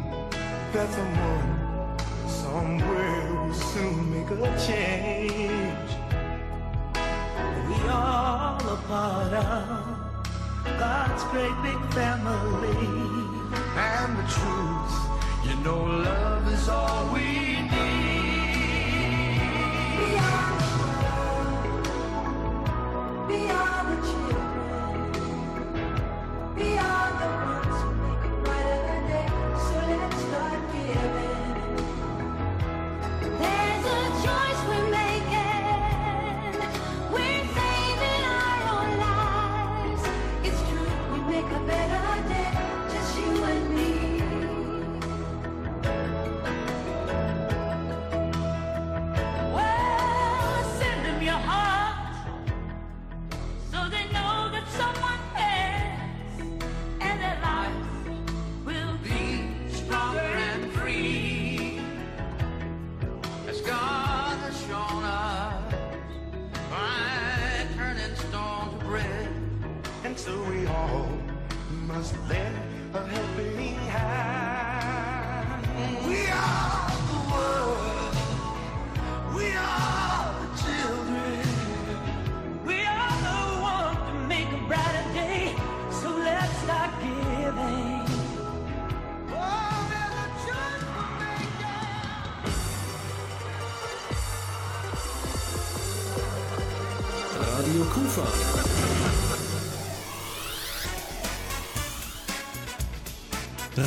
that 0.72 0.88
someone 0.92 1.98
somewhere 2.28 3.32
will 3.42 3.54
soon 3.54 4.10
make 4.12 4.30
a 4.30 4.34
change. 4.66 5.90
We 7.68 7.76
are 7.88 8.60
all 8.60 8.68
a 8.68 8.76
part 8.86 9.32
of 9.32 9.96
God's 10.78 11.24
great 11.24 11.56
big 11.62 11.80
family. 11.94 13.25
And 13.52 14.18
the 14.18 14.22
truth, 14.22 14.94
you 15.44 15.56
know, 15.62 15.84
love 15.84 16.52
is 16.52 16.68
all 16.68 17.12
we 17.12 17.62
need. 17.62 17.86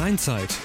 Rheinzeit. 0.10 0.58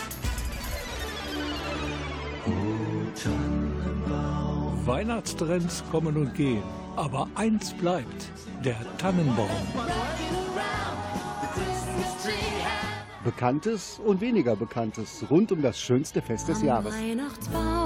Weihnachtstrends 4.87 5.85
kommen 5.91 6.17
und 6.17 6.35
gehen, 6.35 6.63
aber 6.97 7.29
eins 7.35 7.75
bleibt, 7.75 8.31
der 8.65 8.77
Tannenbaum. 8.97 9.51
Bekanntes 13.23 14.01
und 14.03 14.23
weniger 14.23 14.57
Bekanntes 14.57 15.23
rund 15.31 15.53
um 15.53 15.61
das 15.61 15.79
schönste 15.79 16.23
Fest 16.23 16.49
des 16.49 16.63
Jahres. 16.63 16.95
Brennen. 16.95 17.84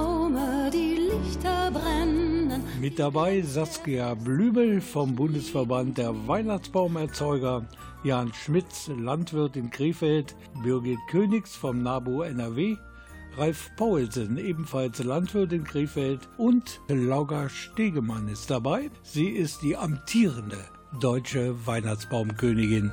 Mit 2.81 3.01
dabei 3.01 3.43
Saskia 3.43 4.15
Blümel 4.15 4.81
vom 4.81 5.17
Bundesverband 5.17 5.99
der 5.99 6.29
Weihnachtsbaumerzeuger, 6.29 7.67
Jan 8.05 8.33
Schmitz, 8.33 8.89
Landwirt 8.97 9.57
in 9.57 9.71
Krefeld, 9.71 10.37
Birgit 10.63 10.99
Königs 11.11 11.57
vom 11.57 11.83
NABU 11.83 12.23
NRW, 12.23 12.77
Ralf 13.37 13.71
Paulsen, 13.77 14.39
ebenfalls 14.39 15.03
Landwirt 15.03 15.53
in 15.53 15.65
Krefeld 15.65 16.29
und 16.39 16.81
Lauga 16.89 17.49
Stegemann 17.49 18.29
ist 18.29 18.49
dabei. 18.49 18.91
Sie 19.03 19.29
ist 19.29 19.63
die 19.63 19.77
amtierende 19.77 20.59
deutsche 21.01 21.67
Weihnachtsbaumkönigin. 21.67 22.93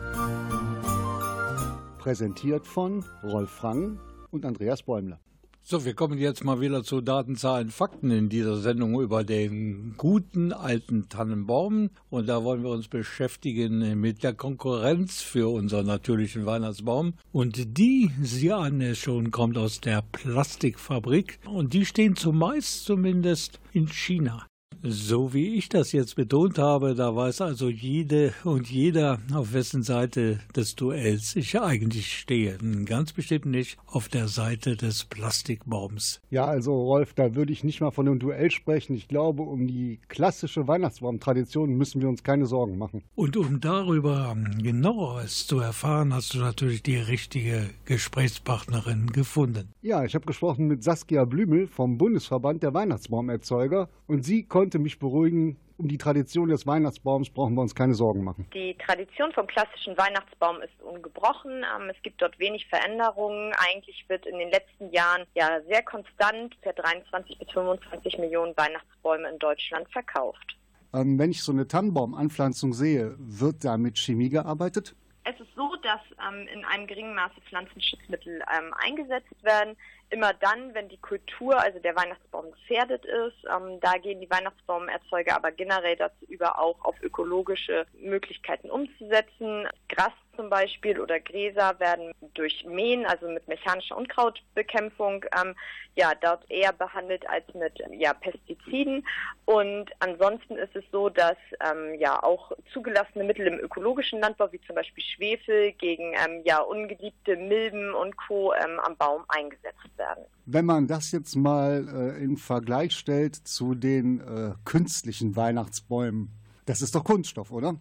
Präsentiert 1.99 2.65
von 2.65 3.05
Rolf 3.23 3.51
Frangen 3.51 3.99
und 4.31 4.45
Andreas 4.45 4.81
Bäumler. 4.81 5.19
So, 5.67 5.83
wir 5.83 5.95
kommen 5.95 6.19
jetzt 6.19 6.43
mal 6.43 6.61
wieder 6.61 6.83
zu 6.83 7.01
Daten, 7.01 7.37
Zahlen, 7.37 7.71
Fakten 7.71 8.11
in 8.11 8.29
dieser 8.29 8.57
Sendung 8.57 9.01
über 9.01 9.23
den 9.23 9.95
guten 9.97 10.53
alten 10.53 11.09
Tannenbaum. 11.09 11.89
Und 12.11 12.29
da 12.29 12.43
wollen 12.43 12.61
wir 12.61 12.69
uns 12.69 12.87
beschäftigen 12.87 13.99
mit 13.99 14.21
der 14.21 14.35
Konkurrenz 14.35 15.23
für 15.23 15.51
unseren 15.51 15.87
natürlichen 15.87 16.45
Weihnachtsbaum. 16.45 17.15
Und 17.31 17.79
die, 17.79 18.11
Sie 18.21 18.51
ahnen 18.51 18.79
es 18.81 18.99
schon, 18.99 19.31
kommt 19.31 19.57
aus 19.57 19.81
der 19.81 20.03
Plastikfabrik. 20.03 21.39
Und 21.47 21.73
die 21.73 21.87
stehen 21.87 22.15
zumeist 22.15 22.85
zumindest 22.85 23.59
in 23.71 23.87
China. 23.87 24.45
So 24.87 25.33
wie 25.33 25.55
ich 25.55 25.67
das 25.67 25.93
jetzt 25.93 26.15
betont 26.15 26.59
habe, 26.59 26.93
da 26.93 27.15
weiß 27.15 27.41
also 27.41 27.69
jede 27.69 28.35
und 28.43 28.69
jeder, 28.69 29.19
auf 29.33 29.51
wessen 29.51 29.81
Seite 29.81 30.39
des 30.55 30.75
Duells 30.75 31.35
ich 31.35 31.59
eigentlich 31.59 32.19
stehe. 32.19 32.59
Ganz 32.85 33.11
bestimmt 33.11 33.47
nicht 33.47 33.79
auf 33.87 34.09
der 34.09 34.27
Seite 34.27 34.75
des 34.75 35.05
Plastikbaums. 35.05 36.21
Ja, 36.29 36.45
also 36.45 36.75
Rolf, 36.75 37.13
da 37.15 37.33
würde 37.33 37.51
ich 37.51 37.63
nicht 37.63 37.81
mal 37.81 37.89
von 37.89 38.07
einem 38.07 38.19
Duell 38.19 38.51
sprechen. 38.51 38.95
Ich 38.95 39.07
glaube, 39.07 39.41
um 39.41 39.65
die 39.65 39.99
klassische 40.07 40.67
Weihnachtsbaumtradition 40.67 41.75
müssen 41.75 42.01
wir 42.01 42.07
uns 42.09 42.21
keine 42.21 42.45
Sorgen 42.45 42.77
machen. 42.77 43.01
Und 43.15 43.37
um 43.37 43.59
darüber 43.61 44.37
genaueres 44.61 45.47
zu 45.47 45.57
erfahren, 45.57 46.13
hast 46.13 46.35
du 46.35 46.37
natürlich 46.37 46.83
die 46.83 46.97
richtige 46.97 47.71
Gesprächspartnerin 47.85 49.07
gefunden. 49.07 49.69
Ja, 49.81 50.05
ich 50.05 50.13
habe 50.13 50.27
gesprochen 50.27 50.67
mit 50.67 50.83
Saskia 50.83 51.25
Blümel 51.25 51.65
vom 51.65 51.97
Bundesverband 51.97 52.61
der 52.61 52.75
Weihnachtsbaumerzeuger 52.75 53.89
und 54.05 54.23
sie 54.23 54.43
konnte 54.43 54.74
mich 54.79 54.99
beruhigen, 54.99 55.57
um 55.77 55.87
die 55.87 55.97
Tradition 55.97 56.49
des 56.49 56.65
Weihnachtsbaums 56.65 57.29
brauchen 57.29 57.55
wir 57.55 57.61
uns 57.61 57.75
keine 57.75 57.93
Sorgen 57.93 58.23
machen. 58.23 58.47
Die 58.53 58.75
Tradition 58.75 59.31
vom 59.33 59.47
klassischen 59.47 59.97
Weihnachtsbaum 59.97 60.61
ist 60.61 60.81
ungebrochen. 60.81 61.63
Ähm, 61.75 61.89
Es 61.89 62.01
gibt 62.01 62.21
dort 62.21 62.39
wenig 62.39 62.67
Veränderungen. 62.67 63.53
Eigentlich 63.57 64.05
wird 64.07 64.25
in 64.25 64.37
den 64.37 64.49
letzten 64.49 64.91
Jahren 64.91 65.23
ja 65.35 65.59
sehr 65.67 65.83
konstant 65.83 66.59
per 66.61 66.73
23 66.73 67.37
bis 67.37 67.51
25 67.51 68.17
Millionen 68.19 68.55
Weihnachtsbäume 68.55 69.29
in 69.29 69.39
Deutschland 69.39 69.89
verkauft. 69.91 70.57
Ähm, 70.93 71.19
wenn 71.19 71.31
ich 71.31 71.43
so 71.43 71.51
eine 71.51 71.67
Tannenbaumanpflanzung 71.67 72.73
sehe, 72.73 73.15
wird 73.17 73.65
da 73.65 73.77
mit 73.77 73.97
Chemie 73.97 74.29
gearbeitet? 74.29 74.95
Es 75.25 75.39
ist 75.39 75.49
so, 75.55 75.75
dass 75.81 75.99
ähm, 76.21 76.47
in 76.53 76.63
einem 76.65 76.85
geringen 76.85 77.15
Maße 77.15 77.41
Pflanzenschutzmittel 77.49 78.41
ähm, 78.55 78.73
eingesetzt 78.77 79.43
werden. 79.43 79.75
Immer 80.09 80.33
dann, 80.33 80.73
wenn 80.73 80.87
die 80.87 80.99
Kultur, 80.99 81.59
also 81.59 81.79
der 81.79 81.95
Weihnachtsbaum 81.95 82.51
gefährdet 82.51 83.05
ist. 83.05 83.45
Ähm, 83.45 83.79
da 83.81 83.97
gehen 83.97 84.21
die 84.21 84.29
Weihnachtsbaumerzeuger 84.29 85.35
aber 85.35 85.51
generell 85.51 85.95
dazu 85.95 86.25
über, 86.27 86.59
auch 86.59 86.83
auf 86.85 86.95
ökologische 87.01 87.85
Möglichkeiten 87.93 88.69
umzusetzen. 88.69 89.67
Gras 89.89 90.13
zum 90.35 90.49
Beispiel 90.49 90.99
oder 90.99 91.19
Gräser 91.19 91.79
werden 91.79 92.11
durch 92.33 92.65
Mähen, 92.65 93.05
also 93.05 93.27
mit 93.27 93.47
mechanischer 93.47 93.97
Unkrautbekämpfung, 93.97 95.25
ähm, 95.39 95.55
ja, 95.95 96.13
dort 96.21 96.49
eher 96.49 96.73
behandelt 96.73 97.27
als 97.29 97.45
mit 97.53 97.73
ja, 97.97 98.13
Pestiziden. 98.13 99.05
Und 99.45 99.89
ansonsten 99.99 100.57
ist 100.57 100.75
es 100.75 100.83
so, 100.91 101.09
dass 101.09 101.37
ähm, 101.61 101.99
ja 101.99 102.21
auch 102.21 102.51
zugelassene 102.73 103.23
Mittel 103.23 103.47
im 103.47 103.59
ökologischen 103.59 104.19
Landbau, 104.19 104.51
wie 104.51 104.61
zum 104.61 104.75
Beispiel 104.75 105.03
Schwefel, 105.03 105.71
gegen 105.73 106.13
ähm, 106.13 106.41
ja 106.43 106.59
ungeliebte 106.59 107.37
Milben 107.37 107.93
und 107.93 108.15
Co. 108.17 108.53
Ähm, 108.53 108.79
am 108.83 108.95
Baum 108.97 109.23
eingesetzt 109.27 109.97
werden. 109.97 110.25
Wenn 110.45 110.65
man 110.65 110.87
das 110.87 111.11
jetzt 111.11 111.35
mal 111.35 111.87
äh, 111.87 112.23
in 112.23 112.37
Vergleich 112.37 112.95
stellt 112.95 113.35
zu 113.35 113.75
den 113.75 114.19
äh, 114.19 114.53
künstlichen 114.65 115.35
Weihnachtsbäumen, 115.35 116.31
das 116.65 116.81
ist 116.81 116.95
doch 116.95 117.03
Kunststoff, 117.03 117.51
oder? 117.51 117.75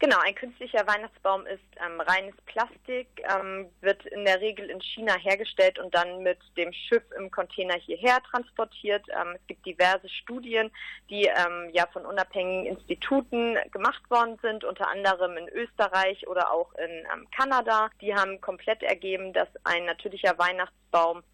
Genau, 0.00 0.18
ein 0.24 0.34
künstlicher 0.34 0.86
Weihnachtsbaum 0.86 1.46
ist 1.46 1.62
ähm, 1.84 2.00
reines 2.00 2.34
Plastik, 2.46 3.06
ähm, 3.32 3.70
wird 3.80 4.04
in 4.06 4.24
der 4.24 4.40
Regel 4.40 4.68
in 4.68 4.80
China 4.80 5.14
hergestellt 5.16 5.78
und 5.78 5.94
dann 5.94 6.22
mit 6.22 6.38
dem 6.56 6.72
Schiff 6.72 7.04
im 7.16 7.30
Container 7.30 7.74
hierher 7.74 8.18
transportiert. 8.28 9.06
Ähm, 9.08 9.36
es 9.36 9.46
gibt 9.46 9.64
diverse 9.64 10.08
Studien, 10.08 10.70
die 11.10 11.26
ähm, 11.26 11.70
ja 11.72 11.86
von 11.92 12.04
unabhängigen 12.04 12.66
Instituten 12.66 13.56
gemacht 13.70 14.02
worden 14.10 14.36
sind, 14.42 14.64
unter 14.64 14.88
anderem 14.88 15.36
in 15.36 15.48
Österreich 15.48 16.26
oder 16.26 16.52
auch 16.52 16.74
in 16.74 16.90
ähm, 16.90 17.28
Kanada. 17.34 17.88
Die 18.00 18.14
haben 18.14 18.40
komplett 18.40 18.82
ergeben, 18.82 19.32
dass 19.32 19.48
ein 19.62 19.84
natürlicher 19.84 20.36
Weihnachtsbaum 20.38 20.83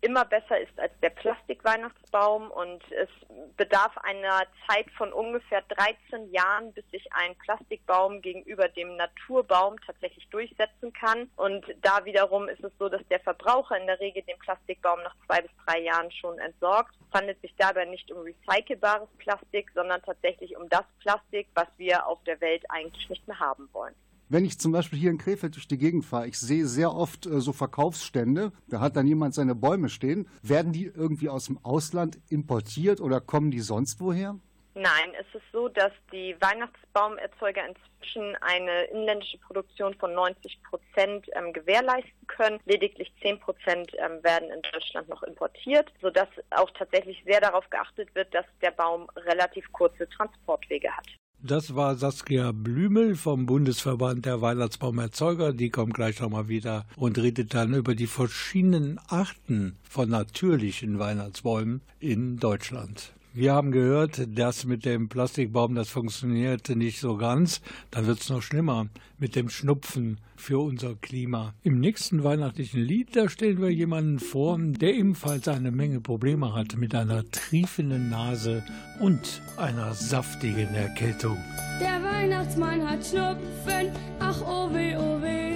immer 0.00 0.24
besser 0.24 0.58
ist 0.58 0.78
als 0.78 0.92
der 1.02 1.10
Plastikweihnachtsbaum 1.10 2.50
und 2.50 2.82
es 2.92 3.08
bedarf 3.56 3.96
einer 3.98 4.46
Zeit 4.66 4.90
von 4.96 5.12
ungefähr 5.12 5.62
13 5.62 6.32
Jahren, 6.32 6.72
bis 6.72 6.88
sich 6.90 7.06
ein 7.12 7.36
Plastikbaum 7.36 8.22
gegenüber 8.22 8.68
dem 8.68 8.96
Naturbaum 8.96 9.76
tatsächlich 9.86 10.26
durchsetzen 10.30 10.92
kann. 10.92 11.30
Und 11.36 11.64
da 11.82 12.04
wiederum 12.04 12.48
ist 12.48 12.64
es 12.64 12.72
so, 12.78 12.88
dass 12.88 13.06
der 13.08 13.20
Verbraucher 13.20 13.76
in 13.76 13.86
der 13.86 14.00
Regel 14.00 14.22
den 14.22 14.38
Plastikbaum 14.38 15.02
nach 15.02 15.14
zwei 15.26 15.42
bis 15.42 15.50
drei 15.66 15.80
Jahren 15.80 16.10
schon 16.10 16.38
entsorgt. 16.38 16.94
Es 17.08 17.18
handelt 17.18 17.40
sich 17.42 17.54
dabei 17.58 17.84
nicht 17.84 18.10
um 18.10 18.22
recycelbares 18.22 19.08
Plastik, 19.18 19.70
sondern 19.74 20.02
tatsächlich 20.02 20.56
um 20.56 20.68
das 20.70 20.84
Plastik, 21.00 21.48
was 21.54 21.68
wir 21.76 22.06
auf 22.06 22.22
der 22.24 22.40
Welt 22.40 22.64
eigentlich 22.70 23.08
nicht 23.10 23.26
mehr 23.28 23.38
haben 23.38 23.68
wollen. 23.72 23.94
Wenn 24.32 24.44
ich 24.44 24.60
zum 24.60 24.70
Beispiel 24.70 24.96
hier 24.96 25.10
in 25.10 25.18
Krefeld 25.18 25.56
durch 25.56 25.66
die 25.66 25.76
Gegend 25.76 26.04
fahre, 26.04 26.28
ich 26.28 26.38
sehe 26.38 26.64
sehr 26.64 26.94
oft 26.94 27.26
äh, 27.26 27.40
so 27.40 27.52
Verkaufsstände, 27.52 28.52
da 28.68 28.78
hat 28.78 28.94
dann 28.94 29.08
jemand 29.08 29.34
seine 29.34 29.56
Bäume 29.56 29.88
stehen. 29.88 30.28
Werden 30.40 30.72
die 30.72 30.84
irgendwie 30.84 31.28
aus 31.28 31.46
dem 31.46 31.58
Ausland 31.64 32.16
importiert 32.28 33.00
oder 33.00 33.20
kommen 33.20 33.50
die 33.50 33.58
sonst 33.58 34.00
woher? 34.00 34.38
Nein, 34.74 35.14
es 35.18 35.26
ist 35.34 35.50
so, 35.50 35.68
dass 35.68 35.90
die 36.12 36.36
Weihnachtsbaumerzeuger 36.40 37.62
inzwischen 37.66 38.36
eine 38.36 38.84
inländische 38.92 39.38
Produktion 39.38 39.94
von 39.94 40.14
90 40.14 40.62
Prozent 40.62 41.26
ähm, 41.34 41.52
gewährleisten 41.52 42.26
können. 42.28 42.60
Lediglich 42.66 43.12
10 43.22 43.40
Prozent 43.40 43.90
ähm, 43.98 44.22
werden 44.22 44.48
in 44.48 44.62
Deutschland 44.72 45.08
noch 45.08 45.24
importiert, 45.24 45.92
sodass 46.00 46.28
auch 46.50 46.70
tatsächlich 46.78 47.20
sehr 47.26 47.40
darauf 47.40 47.68
geachtet 47.68 48.14
wird, 48.14 48.32
dass 48.32 48.46
der 48.62 48.70
Baum 48.70 49.10
relativ 49.16 49.72
kurze 49.72 50.08
Transportwege 50.08 50.96
hat. 50.96 51.08
Das 51.42 51.74
war 51.74 51.96
Saskia 51.96 52.52
Blümel 52.52 53.16
vom 53.16 53.46
Bundesverband 53.46 54.26
der 54.26 54.42
Weihnachtsbaumerzeuger. 54.42 55.54
Die 55.54 55.70
kommt 55.70 55.94
gleich 55.94 56.20
nochmal 56.20 56.48
wieder 56.48 56.84
und 56.96 57.16
redet 57.16 57.54
dann 57.54 57.72
über 57.72 57.94
die 57.94 58.06
verschiedenen 58.06 59.00
Arten 59.08 59.76
von 59.82 60.10
natürlichen 60.10 60.98
Weihnachtsbäumen 60.98 61.80
in 61.98 62.36
Deutschland. 62.36 63.14
Wir 63.32 63.54
haben 63.54 63.70
gehört, 63.70 64.26
das 64.26 64.64
mit 64.64 64.84
dem 64.84 65.08
Plastikbaum, 65.08 65.76
das 65.76 65.88
funktioniert 65.88 66.68
nicht 66.70 66.98
so 66.98 67.16
ganz. 67.16 67.60
Dann 67.92 68.08
wird 68.08 68.20
es 68.20 68.28
noch 68.28 68.42
schlimmer 68.42 68.88
mit 69.18 69.36
dem 69.36 69.48
Schnupfen 69.48 70.18
für 70.34 70.58
unser 70.58 70.96
Klima. 70.96 71.54
Im 71.62 71.78
nächsten 71.78 72.24
weihnachtlichen 72.24 72.80
Lied, 72.82 73.14
da 73.14 73.28
stellen 73.28 73.62
wir 73.62 73.70
jemanden 73.70 74.18
vor, 74.18 74.58
der 74.58 74.94
ebenfalls 74.94 75.46
eine 75.46 75.70
Menge 75.70 76.00
Probleme 76.00 76.54
hat 76.54 76.76
mit 76.76 76.92
einer 76.92 77.24
triefenden 77.30 78.10
Nase 78.10 78.64
und 78.98 79.42
einer 79.56 79.94
saftigen 79.94 80.74
Erkältung. 80.74 81.38
Der 81.80 82.02
Weihnachtsmann 82.02 82.82
hat 82.82 83.06
Schnupfen, 83.06 83.92
ach 84.18 84.42
oh 84.42 84.74
weh, 84.74 84.96
oh 84.96 85.22
weh. 85.22 85.49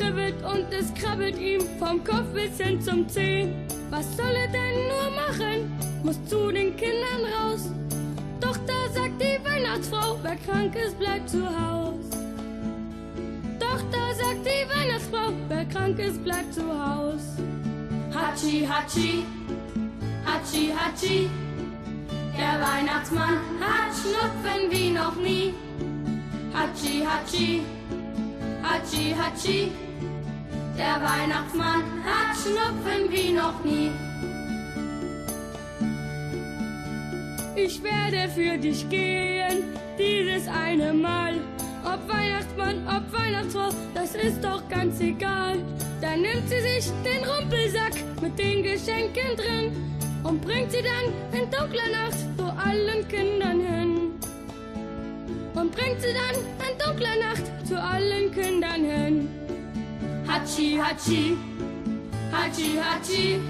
Kribbelt 0.00 0.42
und 0.42 0.72
es 0.72 0.94
krabbelt 0.94 1.38
ihm 1.38 1.60
vom 1.78 2.02
Kopf 2.02 2.32
bis 2.32 2.56
hin 2.56 2.80
zum 2.80 3.06
Zehen. 3.06 3.66
Was 3.90 4.16
soll 4.16 4.34
er 4.34 4.48
denn 4.48 4.88
nur 4.88 5.10
machen? 5.10 5.78
Muss 6.02 6.16
zu 6.24 6.50
den 6.50 6.74
Kindern 6.74 7.22
raus. 7.38 7.68
Doch 8.40 8.56
da 8.66 8.88
sagt 8.94 9.20
die 9.20 9.38
Weihnachtsfrau, 9.44 10.18
wer 10.22 10.36
krank 10.36 10.74
ist, 10.74 10.98
bleibt 10.98 11.28
zu 11.28 11.44
Haus. 11.44 12.06
Doch 13.58 13.82
da 13.92 14.14
sagt 14.14 14.46
die 14.46 14.74
Weihnachtsfrau, 14.74 15.34
wer 15.48 15.66
krank 15.66 15.98
ist, 15.98 16.24
bleibt 16.24 16.54
zu 16.54 16.62
Haus. 16.62 17.20
Hatschi, 18.14 18.66
Hatschi, 18.66 19.26
Hatschi, 20.24 20.72
Hatschi. 20.74 21.28
Der 22.38 22.58
Weihnachtsmann 22.66 23.36
hat 23.60 23.92
Schnupfen 24.00 24.70
wie 24.70 24.90
noch 24.92 25.16
nie. 25.16 25.52
Hatschi, 26.54 27.04
Hatschi, 27.04 27.60
Hatschi, 28.62 29.14
Hatschi. 29.14 29.89
Der 30.78 31.00
Weihnachtsmann 31.02 31.82
hat 32.04 32.36
Schnupfen 32.36 33.10
wie 33.10 33.32
noch 33.32 33.62
nie. 33.64 33.90
Ich 37.56 37.82
werde 37.82 38.28
für 38.30 38.56
dich 38.56 38.88
gehen, 38.88 39.64
dieses 39.98 40.48
eine 40.48 40.92
Mal. 40.92 41.34
Ob 41.84 42.08
Weihnachtsmann, 42.08 42.86
ob 42.86 43.12
Weihnachtsfrau, 43.12 43.70
das 43.94 44.14
ist 44.14 44.42
doch 44.42 44.62
ganz 44.68 45.00
egal. 45.00 45.58
Dann 46.00 46.22
nimmt 46.22 46.48
sie 46.48 46.60
sich 46.60 46.90
den 47.04 47.24
Rumpelsack 47.28 47.94
mit 48.22 48.38
den 48.38 48.62
Geschenken 48.62 49.36
drin 49.36 49.96
und 50.22 50.40
bringt 50.40 50.70
sie 50.72 50.82
dann 50.82 51.38
in 51.38 51.50
dunkler 51.50 51.90
Nacht 51.90 52.18
zu 52.36 52.44
allen 52.44 53.06
Kindern 53.08 53.60
hin. 53.60 54.10
Und 55.54 55.72
bringt 55.72 56.00
sie 56.00 56.14
dann 56.14 56.42
in 56.70 56.78
dunkler 56.78 57.16
Nacht 57.16 57.66
zu 57.66 57.80
allen 57.80 58.32
Kindern 58.32 58.84
hin. 58.84 59.28
Hatschi, 60.26 60.78
Hatschi, 60.78 61.36
Hatschi, 62.32 62.78
Hatschi. 62.78 63.40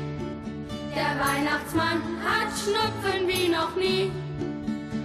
Der 0.95 1.13
Weihnachtsmann 1.25 2.03
hat 2.25 2.51
Schnupfen 2.59 3.29
wie 3.29 3.49
noch 3.49 3.77
nie. 3.77 4.11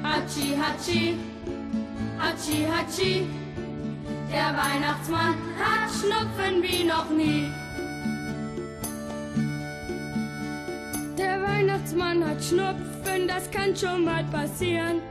Hatschi, 0.04 0.56
Hatschi, 0.58 1.18
Hatschi, 2.20 2.66
Hatschi. 2.66 3.28
Der 4.32 4.54
Weihnachtsmann 4.58 5.36
hat 5.60 5.90
Schnupfen 5.92 6.64
wie 6.64 6.84
noch 6.84 7.10
nie. 7.10 7.52
Der 11.18 11.42
Weihnachtsmann 11.42 12.26
hat 12.26 12.44
Schnupfen, 12.44 13.28
das 13.28 13.50
kann 13.52 13.76
schon 13.76 14.06
mal 14.06 14.24
passieren. 14.26 15.02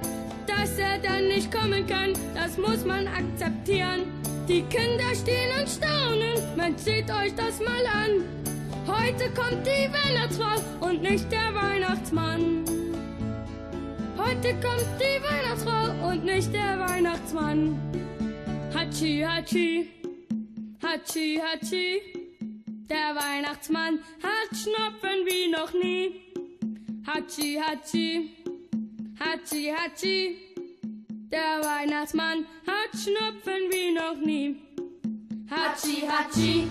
Dass 0.46 0.78
er 0.78 0.98
dann 0.98 1.28
nicht 1.28 1.52
kommen 1.52 1.86
kann, 1.86 2.12
das 2.34 2.58
muss 2.58 2.84
man 2.84 3.06
akzeptieren. 3.08 4.13
Die 4.48 4.60
Kinder 4.64 5.14
stehen 5.14 5.58
und 5.58 5.66
staunen, 5.66 6.56
man 6.56 6.76
sieht 6.76 7.10
euch 7.10 7.34
das 7.34 7.60
mal 7.60 7.86
an. 7.86 8.24
Heute 8.86 9.30
kommt 9.30 9.66
die 9.66 9.88
Weihnachtsfrau 9.90 10.86
und 10.86 11.00
nicht 11.00 11.32
der 11.32 11.54
Weihnachtsmann. 11.54 12.62
Heute 14.18 14.52
kommt 14.60 14.86
die 15.00 15.22
Weihnachtsfrau 15.24 16.10
und 16.10 16.26
nicht 16.26 16.52
der 16.52 16.78
Weihnachtsmann. 16.78 17.78
Hatschi, 18.74 19.24
Hatschi, 19.26 19.88
Hatschi, 20.82 21.40
Hatschi. 21.40 22.02
Der 22.90 23.16
Weihnachtsmann 23.16 23.98
hat 24.22 24.58
Schnupfen 24.58 25.24
wie 25.24 25.50
noch 25.50 25.72
nie. 25.72 26.20
Hatschi, 27.06 27.58
Hatschi, 27.58 28.30
Hatschi, 29.18 29.72
Hatschi. 29.74 30.53
Der 31.34 31.68
Weihnachtsmann 31.68 32.46
hat 32.64 32.92
Schnupfen 32.92 33.68
wie 33.72 33.92
noch 33.92 34.24
nie. 34.24 34.54
Hatschi, 35.50 36.06
Hatschi, 36.06 36.68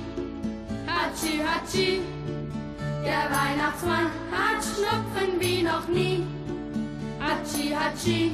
Hatschi, 0.88 1.42
Hatschi. 1.44 2.02
Der 3.04 3.30
Weihnachtsmann 3.30 4.10
hat 4.32 4.64
Schnupfen 4.64 5.42
wie 5.42 5.64
noch 5.64 5.86
nie. 5.90 6.24
Hatschi, 7.20 7.76
Hatschi, 7.76 8.32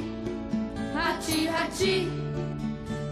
Hatschi, 0.94 1.48
Hatschi. 1.48 2.06